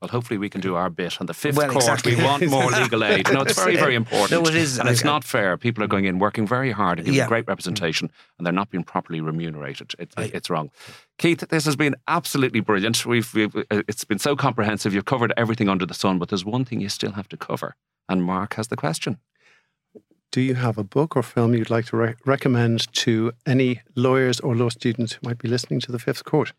Well, 0.00 0.10
hopefully 0.10 0.38
we 0.38 0.48
can 0.48 0.60
do 0.60 0.74
our 0.74 0.90
bit. 0.90 1.20
On 1.20 1.26
the 1.26 1.34
fifth 1.34 1.56
well, 1.56 1.70
court, 1.70 1.84
exactly. 1.84 2.16
we 2.16 2.24
want 2.24 2.46
more 2.50 2.70
legal 2.70 3.04
aid. 3.04 3.32
No, 3.32 3.42
it's 3.42 3.54
very, 3.54 3.76
very 3.76 3.94
important. 4.02 4.30
No, 4.30 4.48
it 4.48 4.54
is. 4.54 4.78
And 4.78 4.88
it's 4.88 5.04
not 5.04 5.24
fair. 5.24 5.56
People 5.56 5.84
are 5.84 5.86
going 5.86 6.04
in, 6.04 6.18
working 6.18 6.46
very 6.46 6.72
hard 6.72 6.98
and 6.98 7.06
giving 7.06 7.18
yeah. 7.18 7.28
great 7.28 7.46
representation, 7.46 8.10
and 8.38 8.46
they're 8.46 8.52
not 8.52 8.70
being 8.70 8.84
properly 8.84 9.20
remunerated. 9.20 9.94
It, 9.98 10.12
it's 10.16 10.50
wrong. 10.50 10.70
Keith, 11.18 11.40
this 11.48 11.64
has 11.64 11.76
been 11.76 11.94
absolutely 12.08 12.60
brilliant. 12.60 13.06
We've, 13.06 13.32
we've, 13.34 13.56
uh, 13.56 13.82
it's 13.88 14.04
been 14.04 14.18
so 14.18 14.36
comprehensive. 14.36 14.92
You've 14.92 15.04
covered 15.06 15.32
everything 15.36 15.68
under 15.68 15.86
the 15.86 15.94
sun, 15.94 16.18
but 16.18 16.28
there's 16.28 16.44
one 16.44 16.64
thing 16.64 16.80
you 16.80 16.88
still 16.88 17.12
have 17.12 17.28
to 17.28 17.36
cover. 17.36 17.76
And 18.08 18.22
Mark 18.22 18.54
has 18.54 18.68
the 18.68 18.76
question. 18.76 19.18
Do 20.32 20.40
you 20.40 20.54
have 20.54 20.76
a 20.76 20.84
book 20.84 21.16
or 21.16 21.22
film 21.22 21.54
you'd 21.54 21.70
like 21.70 21.86
to 21.86 21.96
re- 21.96 22.14
recommend 22.26 22.92
to 22.94 23.32
any 23.46 23.80
lawyers 23.94 24.40
or 24.40 24.54
law 24.54 24.68
students 24.68 25.14
who 25.14 25.20
might 25.22 25.38
be 25.38 25.48
listening 25.48 25.80
to 25.80 25.92
the 25.92 25.98
Fifth 25.98 26.24
Court? 26.24 26.52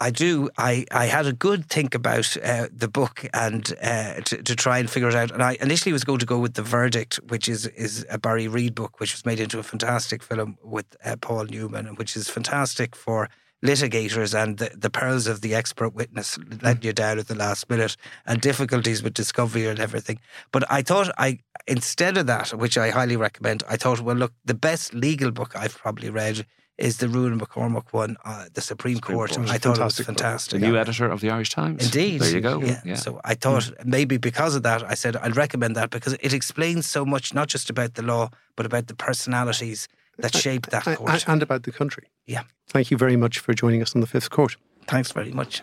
I 0.00 0.10
do. 0.10 0.50
I, 0.58 0.84
I 0.90 1.06
had 1.06 1.26
a 1.26 1.32
good 1.32 1.66
think 1.66 1.94
about 1.94 2.36
uh, 2.42 2.66
the 2.72 2.88
book 2.88 3.26
and 3.32 3.72
uh, 3.82 4.20
to, 4.22 4.42
to 4.42 4.56
try 4.56 4.78
and 4.78 4.90
figure 4.90 5.08
it 5.08 5.14
out. 5.14 5.30
And 5.30 5.42
I 5.42 5.56
initially 5.60 5.92
was 5.92 6.04
going 6.04 6.18
to 6.18 6.26
go 6.26 6.38
with 6.38 6.54
The 6.54 6.62
Verdict, 6.62 7.16
which 7.28 7.48
is, 7.48 7.66
is 7.68 8.04
a 8.10 8.18
Barry 8.18 8.48
Reed 8.48 8.74
book, 8.74 8.98
which 8.98 9.12
was 9.12 9.24
made 9.24 9.40
into 9.40 9.58
a 9.58 9.62
fantastic 9.62 10.22
film 10.22 10.58
with 10.62 10.86
uh, 11.04 11.16
Paul 11.20 11.44
Newman, 11.44 11.94
which 11.94 12.16
is 12.16 12.28
fantastic 12.28 12.96
for 12.96 13.28
litigators 13.64 14.34
and 14.40 14.58
the, 14.58 14.70
the 14.76 14.90
perils 14.90 15.26
of 15.26 15.40
the 15.40 15.54
expert 15.54 15.94
witness 15.94 16.38
letting 16.60 16.82
you 16.82 16.92
down 16.92 17.18
at 17.18 17.28
the 17.28 17.34
last 17.34 17.70
minute 17.70 17.96
and 18.26 18.40
difficulties 18.42 19.02
with 19.02 19.14
discovery 19.14 19.66
and 19.66 19.80
everything. 19.80 20.20
But 20.52 20.70
I 20.70 20.82
thought 20.82 21.10
I 21.16 21.38
instead 21.66 22.18
of 22.18 22.26
that, 22.26 22.50
which 22.50 22.76
I 22.76 22.90
highly 22.90 23.16
recommend, 23.16 23.62
I 23.66 23.76
thought, 23.76 24.00
well, 24.00 24.16
look, 24.16 24.34
the 24.44 24.54
best 24.54 24.92
legal 24.92 25.30
book 25.30 25.56
I've 25.56 25.78
probably 25.78 26.10
read 26.10 26.44
is 26.76 26.98
the 26.98 27.06
Ruadhán 27.06 27.38
Mac 27.38 27.50
Cormaic 27.50 27.92
one, 27.92 28.16
uh, 28.24 28.46
the 28.52 28.60
Supreme, 28.60 28.96
Supreme 28.96 29.16
Court. 29.16 29.30
Court. 29.30 29.50
I 29.50 29.58
thought 29.58 29.78
it 29.78 29.84
was 29.84 29.98
fantastic. 30.00 30.60
The 30.60 30.66
new 30.66 30.76
editor 30.76 31.06
of 31.06 31.20
the 31.20 31.30
Irish 31.30 31.50
Times. 31.50 31.84
Indeed. 31.84 32.20
There 32.20 32.32
you 32.32 32.40
go. 32.40 32.60
Yeah. 32.60 32.80
yeah. 32.84 32.94
So 32.96 33.20
I 33.24 33.34
thought 33.34 33.62
mm. 33.62 33.84
maybe 33.84 34.16
because 34.16 34.56
of 34.56 34.64
that, 34.64 34.82
I 34.82 34.94
said 34.94 35.16
I'd 35.16 35.36
recommend 35.36 35.76
that 35.76 35.90
because 35.90 36.14
it 36.14 36.32
explains 36.32 36.86
so 36.86 37.04
much, 37.04 37.32
not 37.32 37.48
just 37.48 37.70
about 37.70 37.94
the 37.94 38.02
law, 38.02 38.30
but 38.56 38.66
about 38.66 38.88
the 38.88 38.94
personalities 38.94 39.88
that 40.18 40.34
shaped 40.34 40.70
that 40.70 40.84
court. 40.84 41.28
And 41.28 41.42
about 41.42 41.62
the 41.62 41.72
country. 41.72 42.08
Yeah. 42.26 42.42
Thank 42.68 42.90
you 42.90 42.96
very 42.96 43.16
much 43.16 43.38
for 43.38 43.52
joining 43.54 43.82
us 43.82 43.94
on 43.94 44.00
the 44.00 44.06
Fifth 44.06 44.30
Court. 44.30 44.56
Thanks 44.86 45.12
very 45.12 45.32
much. 45.32 45.62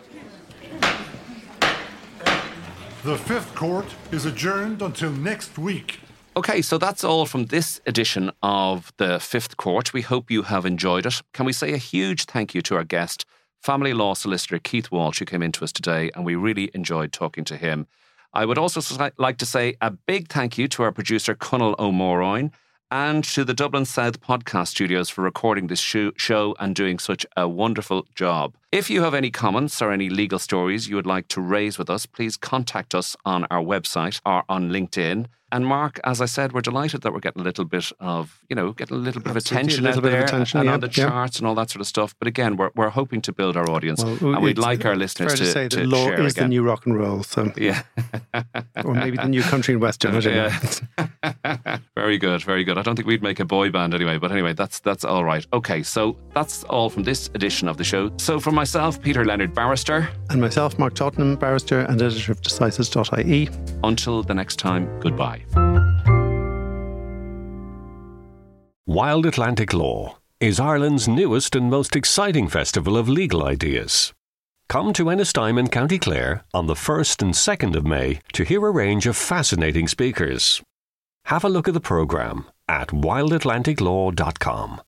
The 3.04 3.18
Fifth 3.18 3.54
Court 3.54 3.86
is 4.12 4.26
adjourned 4.26 4.80
until 4.80 5.10
next 5.10 5.58
week. 5.58 6.00
Okay, 6.34 6.62
so 6.62 6.78
that's 6.78 7.04
all 7.04 7.26
from 7.26 7.46
this 7.46 7.78
edition 7.86 8.32
of 8.42 8.90
the 8.96 9.20
Fifth 9.20 9.58
Court. 9.58 9.92
We 9.92 10.00
hope 10.00 10.30
you 10.30 10.42
have 10.42 10.64
enjoyed 10.64 11.04
it. 11.04 11.20
Can 11.34 11.44
we 11.44 11.52
say 11.52 11.74
a 11.74 11.76
huge 11.76 12.24
thank 12.24 12.54
you 12.54 12.62
to 12.62 12.76
our 12.76 12.84
guest, 12.84 13.26
family 13.60 13.92
law 13.92 14.14
solicitor 14.14 14.58
Keith 14.58 14.90
Walsh, 14.90 15.18
who 15.18 15.26
came 15.26 15.42
in 15.42 15.52
to 15.52 15.64
us 15.64 15.72
today, 15.72 16.10
and 16.14 16.24
we 16.24 16.34
really 16.34 16.70
enjoyed 16.72 17.12
talking 17.12 17.44
to 17.44 17.58
him. 17.58 17.86
I 18.32 18.46
would 18.46 18.56
also 18.56 19.10
like 19.18 19.36
to 19.36 19.46
say 19.46 19.76
a 19.82 19.90
big 19.90 20.28
thank 20.28 20.56
you 20.56 20.68
to 20.68 20.82
our 20.84 20.90
producer, 20.90 21.34
Conal 21.34 21.76
O'Moroyne, 21.78 22.50
and 22.90 23.22
to 23.24 23.44
the 23.44 23.54
Dublin 23.54 23.84
South 23.84 24.22
podcast 24.22 24.68
studios 24.68 25.10
for 25.10 25.20
recording 25.20 25.66
this 25.66 25.80
show 25.80 26.56
and 26.58 26.74
doing 26.74 26.98
such 26.98 27.26
a 27.36 27.46
wonderful 27.46 28.06
job. 28.14 28.56
If 28.72 28.88
you 28.88 29.02
have 29.02 29.12
any 29.12 29.30
comments 29.30 29.82
or 29.82 29.92
any 29.92 30.08
legal 30.08 30.38
stories 30.38 30.88
you 30.88 30.96
would 30.96 31.04
like 31.04 31.28
to 31.28 31.42
raise 31.42 31.76
with 31.76 31.90
us, 31.90 32.06
please 32.06 32.38
contact 32.38 32.94
us 32.94 33.14
on 33.26 33.44
our 33.50 33.62
website 33.62 34.18
or 34.24 34.44
on 34.48 34.70
LinkedIn. 34.70 35.26
And 35.52 35.66
Mark, 35.66 36.00
as 36.02 36.22
I 36.22 36.24
said, 36.24 36.54
we're 36.54 36.62
delighted 36.62 37.02
that 37.02 37.12
we're 37.12 37.20
getting 37.20 37.42
a 37.42 37.44
little 37.44 37.66
bit 37.66 37.92
of, 38.00 38.40
you 38.48 38.56
know, 38.56 38.72
getting 38.72 38.96
a 38.96 39.00
little 39.00 39.20
bit 39.20 39.32
of 39.32 39.36
attention 39.36 39.86
out 39.86 40.02
there 40.02 40.24
attention, 40.24 40.60
and 40.60 40.66
yeah, 40.66 40.72
on 40.72 40.80
the 40.80 40.86
yeah. 40.86 41.10
charts 41.10 41.36
and 41.36 41.46
all 41.46 41.54
that 41.56 41.68
sort 41.68 41.82
of 41.82 41.86
stuff. 41.86 42.14
But 42.18 42.26
again, 42.26 42.56
we're, 42.56 42.70
we're 42.74 42.88
hoping 42.88 43.20
to 43.20 43.34
build 43.34 43.58
our 43.58 43.68
audience 43.68 44.02
well, 44.02 44.34
and 44.34 44.42
we'd 44.42 44.56
like 44.56 44.86
our 44.86 44.96
listeners 44.96 45.34
to, 45.34 45.44
to, 45.44 45.52
say 45.52 45.68
to 45.68 45.76
that 45.76 45.86
law 45.86 46.08
is 46.08 46.32
again. 46.32 46.44
the 46.44 46.48
new 46.48 46.62
rock 46.62 46.86
and 46.86 46.98
roll. 46.98 47.22
So 47.22 47.52
yeah, 47.58 47.82
or 48.82 48.94
maybe 48.94 49.18
the 49.18 49.28
new 49.28 49.42
country 49.42 49.74
and 49.74 49.82
western. 49.82 50.22
yeah. 50.22 50.58
very 51.94 52.16
good, 52.16 52.42
very 52.42 52.64
good. 52.64 52.78
I 52.78 52.82
don't 52.82 52.96
think 52.96 53.06
we'd 53.06 53.22
make 53.22 53.38
a 53.38 53.44
boy 53.44 53.70
band 53.70 53.92
anyway, 53.92 54.16
but 54.16 54.32
anyway, 54.32 54.54
that's 54.54 54.80
that's 54.80 55.04
all 55.04 55.22
right. 55.22 55.46
Okay, 55.52 55.82
so 55.82 56.16
that's 56.32 56.64
all 56.64 56.88
from 56.88 57.02
this 57.02 57.28
edition 57.34 57.68
of 57.68 57.76
the 57.76 57.84
show. 57.84 58.10
So 58.16 58.40
for 58.40 58.52
myself, 58.62 59.02
Peter 59.02 59.24
Leonard 59.24 59.52
Barrister, 59.54 60.08
and 60.30 60.40
myself, 60.40 60.78
Mark 60.78 60.94
Tottenham 60.94 61.34
Barrister 61.34 61.80
and 61.80 62.00
editor 62.00 62.30
of 62.30 62.40
Decisis.ie. 62.42 63.48
Until 63.82 64.22
the 64.22 64.34
next 64.34 64.60
time, 64.60 64.88
goodbye. 65.00 65.44
Wild 68.86 69.26
Atlantic 69.26 69.72
Law 69.72 70.18
is 70.38 70.60
Ireland's 70.60 71.08
newest 71.08 71.56
and 71.56 71.72
most 71.72 71.96
exciting 71.96 72.46
festival 72.46 72.96
of 72.96 73.08
legal 73.08 73.42
ideas. 73.44 74.12
Come 74.68 74.92
to 74.92 75.06
Ennistymon 75.06 75.58
in 75.58 75.68
County 75.68 75.98
Clare 75.98 76.44
on 76.54 76.68
the 76.68 76.74
1st 76.74 77.22
and 77.22 77.34
2nd 77.34 77.74
of 77.74 77.84
May 77.84 78.20
to 78.32 78.44
hear 78.44 78.64
a 78.64 78.70
range 78.70 79.08
of 79.08 79.16
fascinating 79.16 79.88
speakers. 79.88 80.62
Have 81.24 81.42
a 81.42 81.48
look 81.48 81.66
at 81.66 81.74
the 81.74 81.80
programme 81.80 82.44
at 82.68 82.90
wildatlanticlaw.com. 82.90 84.82